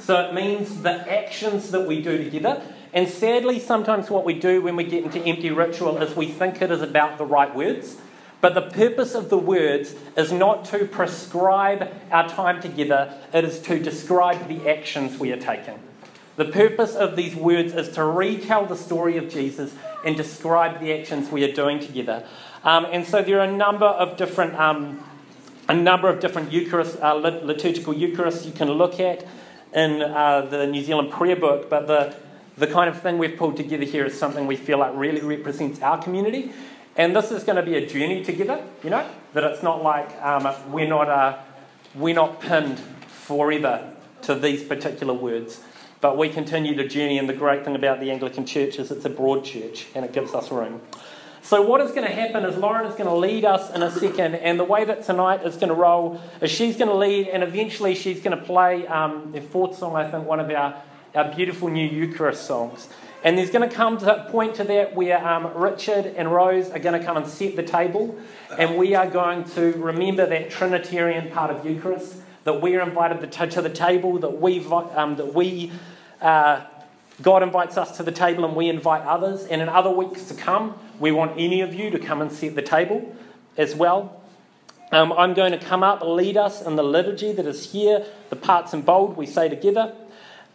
So 0.00 0.20
it 0.26 0.34
means 0.34 0.82
the 0.82 0.90
actions 0.90 1.70
that 1.70 1.86
we 1.86 2.02
do 2.02 2.24
together. 2.24 2.62
And 2.92 3.08
sadly, 3.08 3.60
sometimes 3.60 4.10
what 4.10 4.24
we 4.24 4.34
do 4.34 4.60
when 4.60 4.74
we 4.74 4.84
get 4.84 5.04
into 5.04 5.20
empty 5.20 5.50
ritual 5.50 5.98
is 5.98 6.16
we 6.16 6.26
think 6.26 6.60
it 6.60 6.72
is 6.72 6.82
about 6.82 7.16
the 7.16 7.24
right 7.24 7.54
words. 7.54 7.96
But 8.40 8.54
the 8.54 8.62
purpose 8.62 9.14
of 9.14 9.30
the 9.30 9.38
words 9.38 9.94
is 10.16 10.30
not 10.30 10.64
to 10.66 10.84
prescribe 10.84 11.90
our 12.10 12.28
time 12.28 12.60
together, 12.62 13.14
it 13.32 13.44
is 13.44 13.60
to 13.62 13.78
describe 13.78 14.46
the 14.46 14.68
actions 14.70 15.18
we 15.18 15.32
are 15.32 15.40
taking. 15.40 15.80
The 16.36 16.44
purpose 16.44 16.94
of 16.94 17.16
these 17.16 17.34
words 17.34 17.74
is 17.74 17.88
to 17.94 18.04
retell 18.04 18.64
the 18.64 18.76
story 18.76 19.16
of 19.16 19.28
Jesus 19.28 19.74
and 20.04 20.16
describe 20.16 20.78
the 20.78 20.92
actions 20.92 21.30
we 21.30 21.42
are 21.42 21.52
doing 21.52 21.80
together. 21.80 22.24
Um, 22.62 22.86
and 22.92 23.04
so 23.04 23.22
there 23.22 23.40
are 23.40 23.44
a 23.44 23.50
number 23.52 23.86
of 23.86 24.16
different, 24.16 24.54
um, 24.54 25.02
a 25.68 25.74
number 25.74 26.08
of 26.08 26.20
different 26.20 26.52
Eucharist, 26.52 27.00
uh, 27.02 27.14
liturgical 27.14 27.92
Eucharists 27.92 28.46
you 28.46 28.52
can 28.52 28.70
look 28.70 29.00
at 29.00 29.26
in 29.74 30.00
uh, 30.00 30.42
the 30.42 30.64
New 30.68 30.84
Zealand 30.84 31.10
Prayer 31.10 31.34
Book. 31.34 31.68
But 31.68 31.88
the, 31.88 32.14
the 32.56 32.68
kind 32.68 32.88
of 32.88 33.02
thing 33.02 33.18
we've 33.18 33.36
pulled 33.36 33.56
together 33.56 33.84
here 33.84 34.04
is 34.04 34.16
something 34.16 34.46
we 34.46 34.56
feel 34.56 34.78
like 34.78 34.92
really 34.94 35.22
represents 35.22 35.82
our 35.82 36.00
community. 36.00 36.52
And 36.98 37.14
this 37.14 37.30
is 37.30 37.44
going 37.44 37.54
to 37.56 37.62
be 37.62 37.76
a 37.76 37.86
journey 37.86 38.24
together, 38.24 38.60
you 38.82 38.90
know, 38.90 39.08
that 39.32 39.44
it's 39.44 39.62
not 39.62 39.84
like 39.84 40.20
um, 40.20 40.52
we're, 40.72 40.88
not, 40.88 41.08
uh, 41.08 41.38
we're 41.94 42.16
not 42.16 42.40
pinned 42.40 42.80
forever 43.06 43.94
to 44.22 44.34
these 44.34 44.64
particular 44.64 45.14
words. 45.14 45.62
But 46.00 46.18
we 46.18 46.28
continue 46.28 46.74
to 46.74 46.88
journey, 46.88 47.18
and 47.18 47.28
the 47.28 47.34
great 47.34 47.64
thing 47.64 47.76
about 47.76 48.00
the 48.00 48.10
Anglican 48.10 48.46
Church 48.46 48.80
is 48.80 48.90
it's 48.90 49.04
a 49.04 49.10
broad 49.10 49.44
church 49.44 49.86
and 49.94 50.04
it 50.04 50.12
gives 50.12 50.34
us 50.34 50.50
room. 50.50 50.80
So, 51.40 51.62
what 51.62 51.80
is 51.80 51.92
going 51.92 52.06
to 52.06 52.12
happen 52.12 52.44
is 52.44 52.56
Lauren 52.56 52.84
is 52.86 52.94
going 52.94 53.08
to 53.08 53.14
lead 53.14 53.44
us 53.44 53.72
in 53.74 53.82
a 53.82 53.90
second, 53.90 54.34
and 54.34 54.58
the 54.58 54.64
way 54.64 54.84
that 54.84 55.04
tonight 55.04 55.44
is 55.44 55.54
going 55.54 55.68
to 55.68 55.74
roll 55.74 56.20
is 56.40 56.50
she's 56.50 56.76
going 56.76 56.90
to 56.90 56.96
lead, 56.96 57.28
and 57.28 57.42
eventually 57.44 57.94
she's 57.94 58.20
going 58.20 58.36
to 58.36 58.44
play 58.44 58.86
um, 58.88 59.30
the 59.32 59.40
fourth 59.40 59.78
song, 59.78 59.94
I 59.96 60.10
think, 60.10 60.26
one 60.26 60.40
of 60.40 60.50
our, 60.50 60.82
our 61.14 61.34
beautiful 61.34 61.68
new 61.68 61.88
Eucharist 61.88 62.44
songs. 62.44 62.88
And 63.24 63.36
there's 63.36 63.50
going 63.50 63.68
to 63.68 63.74
come 63.74 63.98
to 63.98 64.26
a 64.26 64.30
point 64.30 64.56
to 64.56 64.64
that 64.64 64.94
where 64.94 65.26
um, 65.26 65.52
Richard 65.56 66.06
and 66.06 66.32
Rose 66.32 66.70
are 66.70 66.78
going 66.78 66.98
to 66.98 67.04
come 67.04 67.16
and 67.16 67.26
set 67.26 67.56
the 67.56 67.62
table, 67.62 68.16
and 68.56 68.76
we 68.76 68.94
are 68.94 69.08
going 69.08 69.44
to 69.50 69.72
remember 69.72 70.24
that 70.26 70.50
Trinitarian 70.50 71.30
part 71.30 71.50
of 71.50 71.66
Eucharist 71.66 72.16
that 72.44 72.62
we 72.62 72.76
are 72.76 72.80
invited 72.80 73.32
to 73.32 73.62
the 73.62 73.68
table, 73.68 74.18
that 74.18 74.40
we, 74.40 74.64
um, 74.66 75.16
that 75.16 75.34
we 75.34 75.72
uh, 76.20 76.64
God 77.20 77.42
invites 77.42 77.76
us 77.76 77.96
to 77.96 78.02
the 78.02 78.12
table 78.12 78.44
and 78.44 78.54
we 78.54 78.68
invite 78.68 79.02
others. 79.02 79.44
And 79.44 79.60
in 79.60 79.68
other 79.68 79.90
weeks 79.90 80.24
to 80.28 80.34
come, 80.34 80.78
we 81.00 81.10
want 81.10 81.32
any 81.32 81.62
of 81.62 81.74
you 81.74 81.90
to 81.90 81.98
come 81.98 82.20
and 82.20 82.30
set 82.30 82.54
the 82.54 82.62
table 82.62 83.14
as 83.56 83.74
well. 83.74 84.22
Um, 84.92 85.12
I'm 85.12 85.34
going 85.34 85.52
to 85.52 85.58
come 85.58 85.82
up, 85.82 86.00
lead 86.02 86.36
us 86.36 86.62
in 86.62 86.76
the 86.76 86.82
liturgy 86.82 87.32
that 87.32 87.44
is 87.44 87.72
here, 87.72 88.06
the 88.30 88.36
parts 88.36 88.72
in 88.72 88.82
bold 88.82 89.16
we 89.16 89.26
say 89.26 89.48
together. 89.48 89.94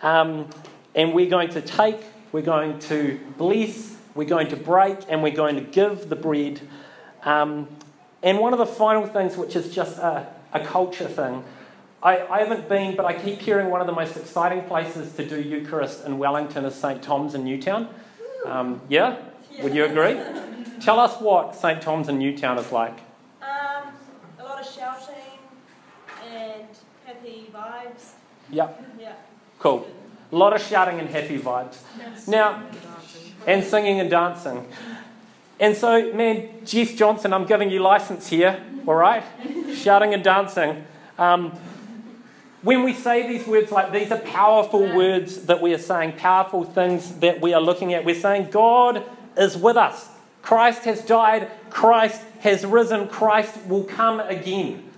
Um, 0.02 0.50
and 0.96 1.14
we're 1.14 1.30
going 1.30 1.50
to 1.50 1.62
take, 1.62 2.00
we're 2.34 2.42
going 2.42 2.80
to 2.80 3.20
bless, 3.38 3.96
we're 4.16 4.28
going 4.28 4.50
to 4.50 4.58
break, 4.58 4.98
and 5.08 5.24
we're 5.24 5.36
going 5.36 5.56
to 5.56 5.62
give 5.62 6.10
the 6.10 6.16
bread. 6.18 6.60
Um, 7.24 7.70
and 8.22 8.40
one 8.40 8.52
of 8.52 8.60
the 8.60 8.66
final 8.66 9.06
things, 9.06 9.38
which 9.38 9.56
is 9.56 9.74
just 9.74 10.00
a, 10.00 10.28
a 10.52 10.60
culture 10.60 11.08
thing, 11.08 11.44
I, 12.02 12.26
I, 12.28 12.40
haven't 12.40 12.68
been, 12.68 12.98
but 12.98 13.06
I 13.06 13.14
keep 13.14 13.40
hearing 13.40 13.70
one 13.70 13.80
of 13.80 13.88
the 13.88 13.94
most 13.94 14.18
exciting 14.18 14.64
places 14.64 15.14
to 15.16 15.26
do 15.26 15.40
Eucharist 15.40 16.06
in 16.06 16.18
Wellington 16.18 16.66
is 16.66 16.76
St. 16.76 17.02
Tom's 17.02 17.34
in 17.34 17.46
Newtown. 17.46 17.88
Um, 18.46 18.82
yeah? 18.90 19.20
Would 19.62 19.74
you 19.74 19.86
agree? 19.86 20.20
Tell 20.82 21.00
us 21.00 21.22
what 21.22 21.56
St. 21.56 21.82
Tom's 21.82 22.10
in 22.10 22.18
Newtown 22.18 22.58
is 22.58 22.72
like. 22.72 22.98
Um, 23.42 23.94
a 24.40 24.44
lot 24.44 24.60
of 24.60 24.70
shouting 24.70 25.16
and 26.30 26.66
happy 27.06 27.50
vibes. 27.54 28.14
Yep. 28.50 28.86
Yeah. 29.00 29.14
Cool. 29.60 29.88
A 30.34 30.36
lot 30.36 30.52
of 30.52 30.64
shouting 30.64 31.00
and 31.00 31.08
happy 31.08 31.38
vibes. 31.38 31.78
Yes. 31.96 32.28
Now, 32.28 32.64
and 33.46 33.64
singing 33.64 34.00
and 34.00 34.10
dancing. 34.10 34.68
And 35.60 35.78
so, 35.78 36.12
man, 36.12 36.66
Jess 36.66 36.96
Johnson, 36.96 37.34
I'm 37.34 37.46
giving 37.46 37.70
you 37.70 37.80
license 37.82 38.30
here, 38.30 38.60
all 38.88 38.96
right? 38.96 39.24
shouting 39.76 40.16
and 40.16 40.24
dancing. 40.24 40.86
Um, 41.20 41.52
when 42.64 42.82
we 42.82 42.94
say 42.96 43.28
these 43.28 43.46
words 43.46 43.72
like 43.72 43.92
these 43.92 44.12
are 44.12 44.18
powerful 44.18 44.80
words 44.96 45.46
that 45.46 45.62
we 45.62 45.72
are 45.72 45.78
saying, 45.78 46.14
powerful 46.14 46.64
things 46.64 47.20
that 47.20 47.40
we 47.40 47.54
are 47.54 47.62
looking 47.62 47.94
at, 47.94 48.04
we're 48.04 48.16
saying 48.16 48.50
God 48.50 49.04
is 49.38 49.56
with 49.56 49.78
us. 49.78 50.10
Christ 50.42 50.86
has 50.86 51.06
died, 51.06 51.52
Christ 51.70 52.24
has 52.40 52.66
risen, 52.66 53.08
Christ 53.08 53.68
will 53.68 53.84
come 53.84 54.20
again. 54.20 54.90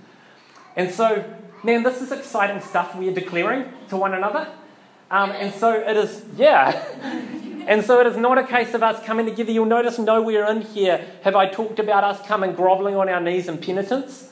And 0.78 0.94
so, 0.94 1.26
man, 1.62 1.84
this 1.84 2.02
is 2.02 2.14
exciting 2.14 2.62
stuff 2.62 2.96
we 2.96 3.10
are 3.10 3.14
declaring 3.14 3.66
to 3.90 3.98
one 3.98 4.14
another. 4.14 4.48
Um, 5.12 5.32
and 5.32 5.54
so 5.54 5.72
it 5.72 5.96
is, 5.96 6.24
yeah. 6.36 6.84
and 7.68 7.84
so 7.84 8.00
it 8.02 8.08
is 8.08 8.18
not 8.18 8.38
a 8.38 8.44
case 8.44 8.74
of 8.74 8.84
us 8.84 9.04
coming 9.06 9.26
together. 9.26 9.52
You'll 9.52 9.66
notice 9.66 10.00
nowhere 10.00 10.50
in 10.52 10.62
here 10.62 11.06
have 11.24 11.36
I 11.36 11.48
talked 11.48 11.80
about 11.80 12.04
us 12.04 12.26
coming 12.28 12.54
grovelling 12.54 12.96
on 12.96 13.10
our 13.10 13.22
knees 13.22 13.48
in 13.48 13.58
penitence. 13.58 14.32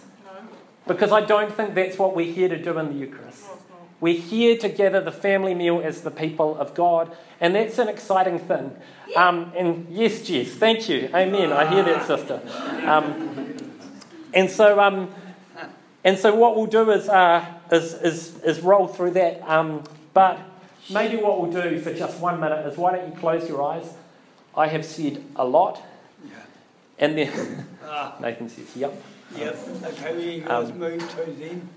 Because 0.86 1.12
I 1.12 1.22
don't 1.22 1.54
think 1.54 1.76
that's 1.76 1.98
what 1.98 2.16
we're 2.16 2.34
here 2.34 2.50
to 2.50 2.62
do 2.62 2.78
in 2.78 2.88
the 2.88 2.94
Eucharist. 2.94 3.46
We're 4.02 4.20
here 4.20 4.58
to 4.58 4.68
gather 4.68 5.00
the 5.00 5.14
family 5.14 5.56
meal 5.56 5.80
as 5.82 6.02
the 6.02 6.12
people 6.12 6.58
of 6.58 6.74
God, 6.74 7.16
and 7.40 7.56
that's 7.56 7.80
an 7.80 7.88
exciting 7.88 8.38
thing. 8.38 8.76
Um, 9.16 9.54
and 9.56 9.88
yes, 9.90 10.24
Jess, 10.24 10.50
thank 10.50 10.90
you. 10.90 11.10
Amen. 11.14 11.54
I 11.54 11.66
hear 11.74 11.84
that, 11.84 12.06
sister. 12.06 12.42
Um, 12.86 13.56
and 14.34 14.50
so, 14.52 14.78
um, 14.82 15.10
and 16.04 16.20
so, 16.20 16.36
what 16.36 16.58
we'll 16.58 16.66
do 16.66 16.92
is, 16.92 17.08
uh, 17.08 17.46
is, 17.72 17.94
is, 17.94 18.44
is 18.44 18.60
roll 18.60 18.88
through 18.88 19.12
that. 19.12 19.42
Um, 19.50 19.86
but 20.14 20.38
maybe 20.90 21.18
what 21.18 21.42
we'll 21.42 21.52
do 21.52 21.80
for 21.80 21.94
just 21.94 22.20
one 22.20 22.40
minute 22.40 22.66
is 22.68 22.78
why 22.78 22.96
don't 22.96 23.12
you 23.14 23.20
close 23.20 23.48
your 23.48 23.64
eyes? 23.64 23.94
I 24.56 24.68
have 24.68 24.86
said 24.86 25.24
a 25.36 25.46
lot. 25.46 25.82
And 27.00 27.18
then 27.18 27.68
Nathan 28.22 28.50
says, 28.50 28.76
yep. 28.76 28.94
Yep. 29.36 29.58
Okay, 29.84 30.16
we 30.16 30.44
Um, 30.46 30.78
move 30.78 31.00
to 31.16 31.32
then. 31.32 31.70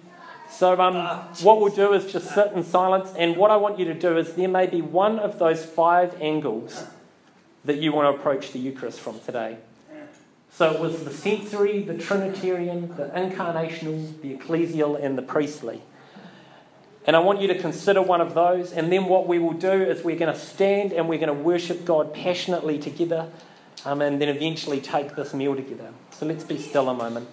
So, 0.50 0.80
um, 0.80 0.94
what 1.42 1.60
we'll 1.60 1.74
do 1.74 1.92
is 1.92 2.10
just 2.12 2.32
sit 2.32 2.52
in 2.52 2.62
silence, 2.62 3.12
and 3.18 3.36
what 3.36 3.50
I 3.50 3.56
want 3.56 3.78
you 3.80 3.84
to 3.86 3.94
do 3.94 4.16
is 4.16 4.34
there 4.34 4.48
may 4.48 4.66
be 4.66 4.80
one 4.80 5.18
of 5.18 5.38
those 5.40 5.64
five 5.64 6.20
angles 6.20 6.84
that 7.64 7.78
you 7.78 7.92
want 7.92 8.14
to 8.14 8.20
approach 8.20 8.52
the 8.52 8.60
Eucharist 8.60 9.00
from 9.00 9.18
today. 9.20 9.56
So, 10.52 10.70
it 10.72 10.78
was 10.80 11.02
the 11.04 11.10
sensory, 11.12 11.82
the 11.82 11.98
Trinitarian, 11.98 12.94
the 12.96 13.06
incarnational, 13.08 14.20
the 14.22 14.34
ecclesial, 14.36 15.02
and 15.02 15.18
the 15.18 15.22
priestly. 15.22 15.82
And 17.06 17.14
I 17.14 17.20
want 17.20 17.40
you 17.40 17.46
to 17.48 17.58
consider 17.58 18.02
one 18.02 18.20
of 18.20 18.34
those, 18.34 18.72
and 18.72 18.90
then 18.90 19.04
what 19.04 19.28
we 19.28 19.38
will 19.38 19.52
do 19.52 19.70
is 19.70 20.02
we're 20.02 20.18
going 20.18 20.32
to 20.32 20.38
stand 20.38 20.92
and 20.92 21.08
we're 21.08 21.20
going 21.20 21.34
to 21.34 21.42
worship 21.42 21.84
God 21.84 22.12
passionately 22.12 22.80
together, 22.80 23.30
um, 23.84 24.02
and 24.02 24.20
then 24.20 24.28
eventually 24.28 24.80
take 24.80 25.14
this 25.14 25.32
meal 25.32 25.54
together. 25.54 25.90
So, 26.10 26.26
let's 26.26 26.42
be 26.42 26.58
still 26.58 26.88
a 26.88 26.94
moment. 26.94 27.28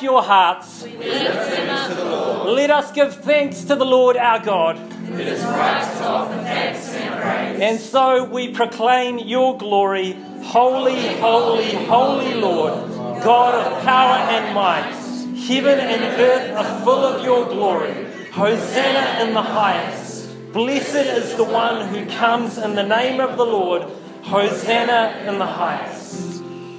Up 0.00 0.02
your 0.02 0.22
hearts. 0.22 0.82
Let 0.84 2.70
us 2.70 2.92
give 2.92 3.14
thanks 3.16 3.64
to 3.64 3.76
the 3.76 3.84
Lord 3.84 4.16
our 4.16 4.38
God. 4.38 4.76
It 5.12 5.28
is 5.28 5.42
right 5.44 5.96
to 5.98 6.04
offer 6.06 6.34
thanks 6.42 6.88
and 6.94 7.20
praise. 7.20 7.60
And 7.60 7.78
so 7.78 8.24
we 8.24 8.54
proclaim 8.54 9.18
your 9.18 9.58
glory, 9.58 10.12
holy, 10.42 11.18
holy, 11.18 11.74
holy 11.84 12.34
Lord, 12.34 12.90
God 13.22 13.54
of 13.54 13.82
power 13.82 14.16
and 14.16 14.54
might. 14.54 14.96
Heaven 15.36 15.78
and 15.78 16.02
earth 16.20 16.56
are 16.56 16.84
full 16.84 17.04
of 17.04 17.24
your 17.24 17.46
glory. 17.46 17.92
Hosanna 18.32 19.24
in 19.24 19.34
the 19.34 19.42
highest. 19.42 20.52
Blessed 20.52 20.94
is 20.94 21.34
the 21.36 21.44
one 21.44 21.88
who 21.88 22.06
comes 22.06 22.56
in 22.56 22.74
the 22.74 22.86
name 22.86 23.20
of 23.20 23.36
the 23.36 23.44
Lord. 23.44 23.82
Hosanna 24.22 25.24
in 25.26 25.38
the 25.38 25.46
highest. 25.46 25.99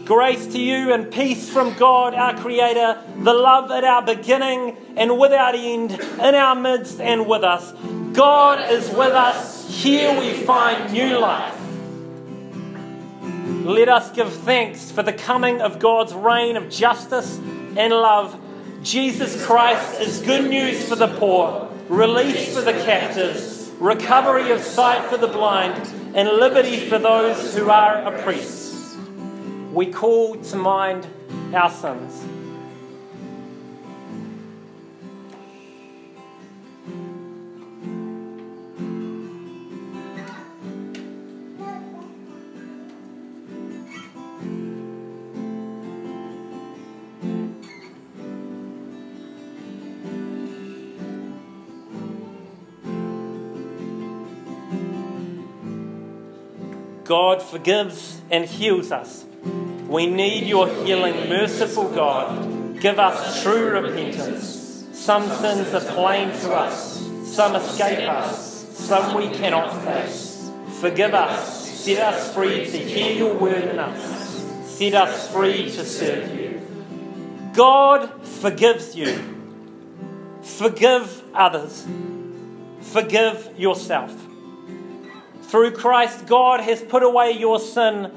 Grace 0.06 0.48
to 0.48 0.60
you 0.60 0.92
and 0.92 1.12
peace 1.12 1.50
from 1.50 1.74
God, 1.76 2.14
our 2.16 2.36
Creator, 2.36 3.02
the 3.20 3.34
love 3.34 3.72
at 3.72 3.84
our 3.84 4.02
beginning 4.02 4.76
and 4.98 5.20
without 5.20 5.56
end, 5.56 5.92
in 5.92 6.36
our 6.36 6.56
midst 6.56 7.00
and 7.00 7.28
with 7.28 7.44
us. 7.44 7.72
God 8.14 8.72
is 8.72 8.90
with 8.90 9.14
us. 9.14 9.70
Here 9.70 10.20
we 10.20 10.34
find 10.34 10.92
new 10.92 11.20
life. 11.20 11.56
Let 13.66 13.90
us 13.90 14.12
give 14.12 14.34
thanks 14.34 14.92
for 14.92 15.04
the 15.04 15.14
coming 15.14 15.62
of 15.62 15.80
God's 15.80 16.14
reign 16.14 16.58
of 16.58 16.70
justice 16.70 17.38
and 17.38 17.94
love. 17.94 18.40
Jesus 18.82 19.46
Christ 19.46 20.02
is 20.02 20.20
good 20.24 20.50
news 20.50 20.90
for 20.90 20.96
the 20.96 21.08
poor, 21.20 21.70
release 21.88 22.56
for 22.56 22.62
the 22.62 22.74
captives, 22.74 23.70
recovery 23.80 24.52
of 24.52 24.62
sight 24.62 25.06
for 25.10 25.18
the 25.18 25.28
blind, 25.28 25.76
and 26.16 26.28
liberty 26.28 26.90
for 26.90 26.98
those 26.98 27.56
who 27.56 27.70
are 27.70 28.02
oppressed. 28.04 28.71
We 29.72 29.86
call 29.86 30.36
to 30.36 30.56
mind 30.58 31.08
our 31.54 31.72
sins. 31.72 32.26
God 57.06 57.42
forgives 57.42 58.22
and 58.30 58.46
heals 58.46 58.92
us. 58.92 59.26
We 59.92 60.08
need 60.08 60.48
your 60.48 60.70
healing, 60.70 61.28
merciful 61.28 61.90
God. 61.90 62.80
Give 62.80 62.98
us 62.98 63.44
true 63.44 63.72
repentance. 63.72 64.88
Some 64.94 65.28
sins 65.28 65.74
are 65.74 65.94
plain 65.94 66.30
to 66.30 66.54
us, 66.54 67.06
some 67.26 67.58
escape 67.58 68.08
us, 68.08 68.70
some 68.78 69.18
we 69.18 69.28
cannot 69.36 69.84
face. 69.84 70.50
Forgive 70.80 71.14
us, 71.14 71.68
set 71.84 72.00
us 72.00 72.34
free 72.34 72.66
to 72.68 72.78
hear 72.78 73.12
your 73.12 73.34
word 73.34 73.66
in 73.66 73.80
us, 73.80 74.46
set 74.66 74.94
us 74.94 75.30
free 75.30 75.66
to 75.66 75.84
serve 75.84 76.40
you. 76.40 76.62
God 77.54 78.26
forgives 78.26 78.96
you. 78.96 79.20
Forgive 80.42 81.22
others. 81.36 81.86
Forgive 82.80 83.50
yourself. 83.58 84.16
Through 85.44 85.72
Christ, 85.72 86.28
God 86.28 86.62
has 86.62 86.82
put 86.82 87.04
away 87.04 87.32
your 87.32 87.60
sin. 87.60 88.10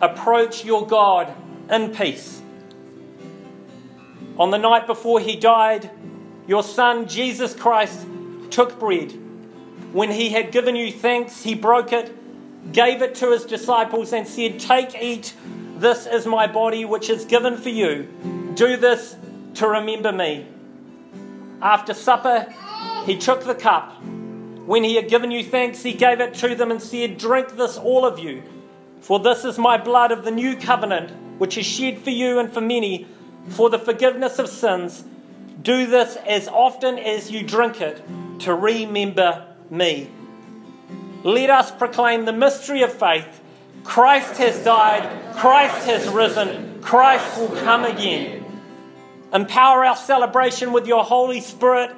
Approach 0.00 0.64
your 0.64 0.86
God 0.86 1.34
in 1.70 1.94
peace. 1.94 2.42
On 4.38 4.50
the 4.50 4.58
night 4.58 4.86
before 4.86 5.20
he 5.20 5.36
died, 5.36 5.90
your 6.46 6.62
Son, 6.62 7.08
Jesus 7.08 7.54
Christ, 7.54 8.06
took 8.50 8.78
bread. 8.78 9.12
When 9.92 10.10
he 10.10 10.30
had 10.30 10.52
given 10.52 10.76
you 10.76 10.92
thanks, 10.92 11.42
he 11.42 11.54
broke 11.54 11.92
it, 11.92 12.72
gave 12.72 13.00
it 13.00 13.14
to 13.16 13.32
his 13.32 13.44
disciples, 13.44 14.12
and 14.12 14.26
said, 14.26 14.60
Take, 14.60 14.94
eat. 15.00 15.34
This 15.76 16.06
is 16.06 16.26
my 16.26 16.46
body, 16.46 16.84
which 16.84 17.08
is 17.08 17.24
given 17.24 17.56
for 17.56 17.68
you. 17.68 18.52
Do 18.54 18.76
this 18.76 19.16
to 19.54 19.68
remember 19.68 20.12
me. 20.12 20.46
After 21.62 21.94
supper, 21.94 22.52
he 23.04 23.16
took 23.16 23.44
the 23.44 23.54
cup. 23.54 24.02
When 24.02 24.84
he 24.84 24.96
had 24.96 25.08
given 25.08 25.30
you 25.30 25.44
thanks, 25.44 25.82
he 25.82 25.92
gave 25.92 26.20
it 26.20 26.34
to 26.34 26.54
them 26.54 26.70
and 26.70 26.82
said, 26.82 27.18
Drink 27.18 27.56
this, 27.56 27.78
all 27.78 28.04
of 28.04 28.18
you, 28.18 28.42
for 29.06 29.20
this 29.20 29.44
is 29.44 29.56
my 29.56 29.78
blood 29.78 30.10
of 30.10 30.24
the 30.24 30.32
new 30.32 30.56
covenant, 30.56 31.12
which 31.38 31.56
is 31.56 31.64
shed 31.64 32.00
for 32.00 32.10
you 32.10 32.40
and 32.40 32.52
for 32.52 32.60
many 32.60 33.06
for 33.50 33.70
the 33.70 33.78
forgiveness 33.78 34.40
of 34.40 34.48
sins. 34.48 35.04
Do 35.62 35.86
this 35.86 36.16
as 36.26 36.48
often 36.48 36.98
as 36.98 37.30
you 37.30 37.44
drink 37.44 37.80
it 37.80 38.02
to 38.40 38.52
remember 38.52 39.46
me. 39.70 40.10
Let 41.22 41.50
us 41.50 41.70
proclaim 41.70 42.24
the 42.24 42.32
mystery 42.32 42.82
of 42.82 42.92
faith. 42.92 43.28
Christ 43.84 44.38
has 44.38 44.64
died, 44.64 45.36
Christ 45.36 45.86
has 45.86 46.08
risen, 46.08 46.82
Christ 46.82 47.38
will 47.38 47.56
come 47.60 47.84
again. 47.84 48.44
Empower 49.32 49.84
our 49.84 49.94
celebration 49.94 50.72
with 50.72 50.88
your 50.88 51.04
Holy 51.04 51.40
Spirit. 51.40 51.94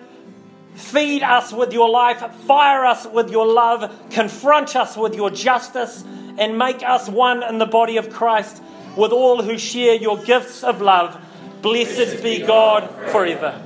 Feed 0.75 1.23
us 1.23 1.55
with 1.55 1.73
your 1.73 1.89
life, 1.89 2.21
fire 2.43 2.85
us 2.85 3.07
with 3.07 3.31
your 3.31 3.47
love, 3.47 4.11
confront 4.11 4.77
us 4.77 4.95
with 4.95 5.15
your 5.15 5.31
justice, 5.31 6.05
and 6.39 6.57
make 6.57 6.83
us 6.83 7.09
one 7.09 7.43
in 7.43 7.59
the 7.59 7.67
body 7.67 7.97
of 7.97 8.11
Christ 8.11 8.63
with 8.97 9.13
all 9.13 9.43
who 9.43 9.59
share 9.59 9.95
your 9.95 10.19
gifts 10.19 10.63
of 10.65 10.81
love. 10.81 11.17
Blessed 11.63 12.23
be 12.23 12.41
God 12.41 12.89
forever. 13.11 13.65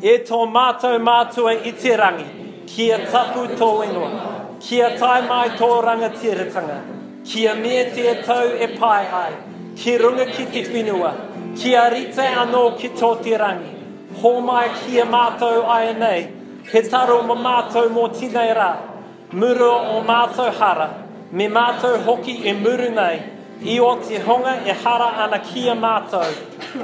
E 0.00 0.16
tō 0.26 0.38
mātou 0.50 0.98
mātua 0.98 1.52
i 1.62 1.70
te 1.78 1.92
rangi, 2.00 2.24
kia 2.66 2.96
tapu 3.12 3.44
tō 3.58 3.68
ingoa, 3.84 4.58
kia 4.58 4.88
tai 4.98 5.20
mai 5.28 5.50
tō 5.58 5.68
rangatiratanga, 5.84 6.78
kia 7.24 7.54
mea 7.54 7.84
te 7.94 8.14
tau 8.24 8.48
e 8.50 8.66
pai 8.78 9.04
ai, 9.20 9.36
ki 9.76 9.98
runga 10.02 10.26
ki 10.32 10.46
te 10.46 10.64
whenua, 10.72 11.12
kia 11.54 11.84
rite 11.94 12.26
anō 12.42 12.64
ki 12.80 12.88
tō 12.98 13.12
te 13.22 13.36
rangi, 13.44 13.78
Hō 14.22 14.32
mai 14.44 14.66
kia 14.80 15.04
mātou 15.04 15.62
ai 15.64 15.92
nei, 15.92 16.18
he 16.72 16.82
taro 16.82 17.22
ma 17.22 17.36
mātou 17.46 17.88
mō 17.94 18.08
tinei 18.16 18.50
rā, 18.58 18.72
muru 19.32 19.70
o 19.70 20.02
mātou 20.08 20.50
hara, 20.58 20.88
me 21.32 21.48
mātou 21.48 21.96
hoki 22.04 22.34
e 22.44 22.52
muru 22.52 22.90
nei, 22.92 23.22
i 23.64 23.78
o 23.80 23.92
te 24.04 24.18
honga 24.20 24.58
e 24.68 24.74
hara 24.82 25.08
ana 25.24 25.38
kia 25.40 25.74
mātou, 25.74 26.34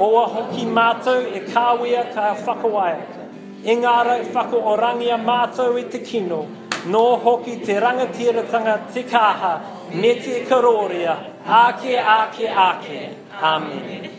oa 0.01 0.25
hoki 0.33 0.65
mātou 0.65 1.27
e 1.37 1.43
kāwea 1.51 2.07
ka 2.15 2.31
whakawaia. 2.47 3.27
Engara 3.69 4.21
e 4.23 4.29
whako 4.33 4.63
orangia 4.73 5.19
mātou 5.21 5.77
i 5.77 5.85
te 5.93 6.01
kino, 6.01 6.47
no 6.87 7.03
hoki 7.25 7.59
te 7.65 7.77
rangatiratanga 7.85 8.79
te 8.95 9.03
kāha, 9.11 9.53
me 9.93 10.15
te 10.23 10.45
karoria, 10.49 11.19
ake, 11.45 11.99
ake, 11.99 12.49
ake. 12.49 13.03
Amen. 13.43 14.11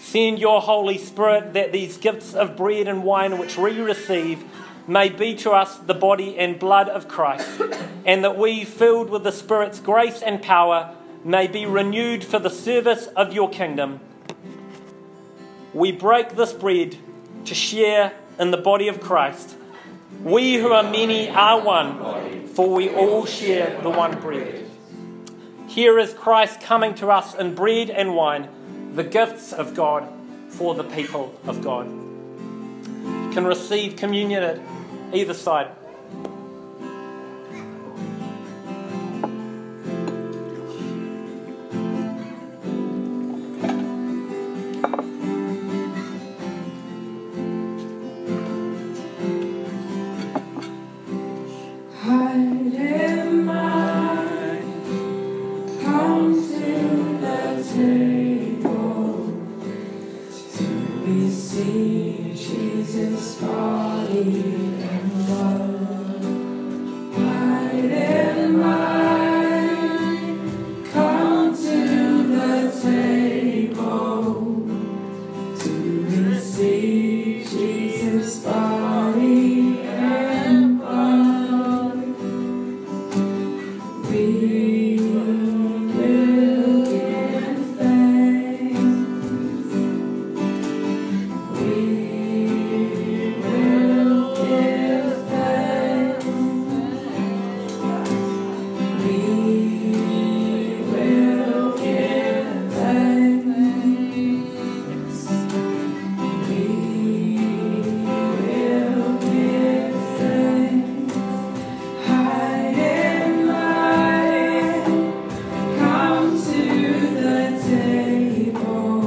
Send 0.00 0.38
your 0.38 0.62
Holy 0.62 0.96
Spirit 0.96 1.52
that 1.52 1.72
these 1.72 1.98
gifts 1.98 2.32
of 2.32 2.56
bread 2.56 2.88
and 2.88 3.04
wine 3.04 3.36
which 3.36 3.58
we 3.58 3.78
receive 3.78 4.42
may 4.88 5.10
be 5.10 5.34
to 5.36 5.50
us 5.50 5.76
the 5.76 5.94
body 5.94 6.36
and 6.38 6.58
blood 6.58 6.88
of 6.88 7.06
Christ, 7.06 7.60
and 8.06 8.24
that 8.24 8.38
we, 8.38 8.64
filled 8.64 9.10
with 9.10 9.22
the 9.22 9.30
Spirit's 9.30 9.78
grace 9.78 10.22
and 10.22 10.42
power, 10.42 10.94
may 11.22 11.46
be 11.46 11.66
renewed 11.66 12.24
for 12.24 12.38
the 12.38 12.50
service 12.50 13.06
of 13.08 13.32
your 13.32 13.50
kingdom. 13.50 14.00
We 15.74 15.92
break 15.92 16.30
this 16.30 16.54
bread 16.54 16.96
to 17.44 17.54
share 17.54 18.14
in 18.40 18.50
the 18.50 18.56
body 18.56 18.88
of 18.88 19.00
Christ. 19.00 19.56
We 20.22 20.54
who 20.54 20.72
are 20.72 20.82
many 20.82 21.28
are 21.28 21.60
one, 21.60 22.48
for 22.48 22.70
we 22.74 22.88
all 22.88 23.26
share 23.26 23.80
the 23.82 23.90
one 23.90 24.18
bread. 24.20 24.64
Here 25.68 25.98
is 25.98 26.14
Christ 26.14 26.62
coming 26.62 26.94
to 26.94 27.10
us 27.10 27.34
in 27.34 27.54
bread 27.54 27.90
and 27.90 28.16
wine 28.16 28.48
the 28.94 29.04
gifts 29.04 29.52
of 29.52 29.74
God 29.74 30.08
for 30.48 30.74
the 30.74 30.82
people 30.82 31.38
of 31.46 31.62
God. 31.62 31.86
You 31.86 33.30
can 33.32 33.44
receive 33.44 33.96
communion 33.96 34.42
at 34.42 34.58
either 35.12 35.34
side. 35.34 35.68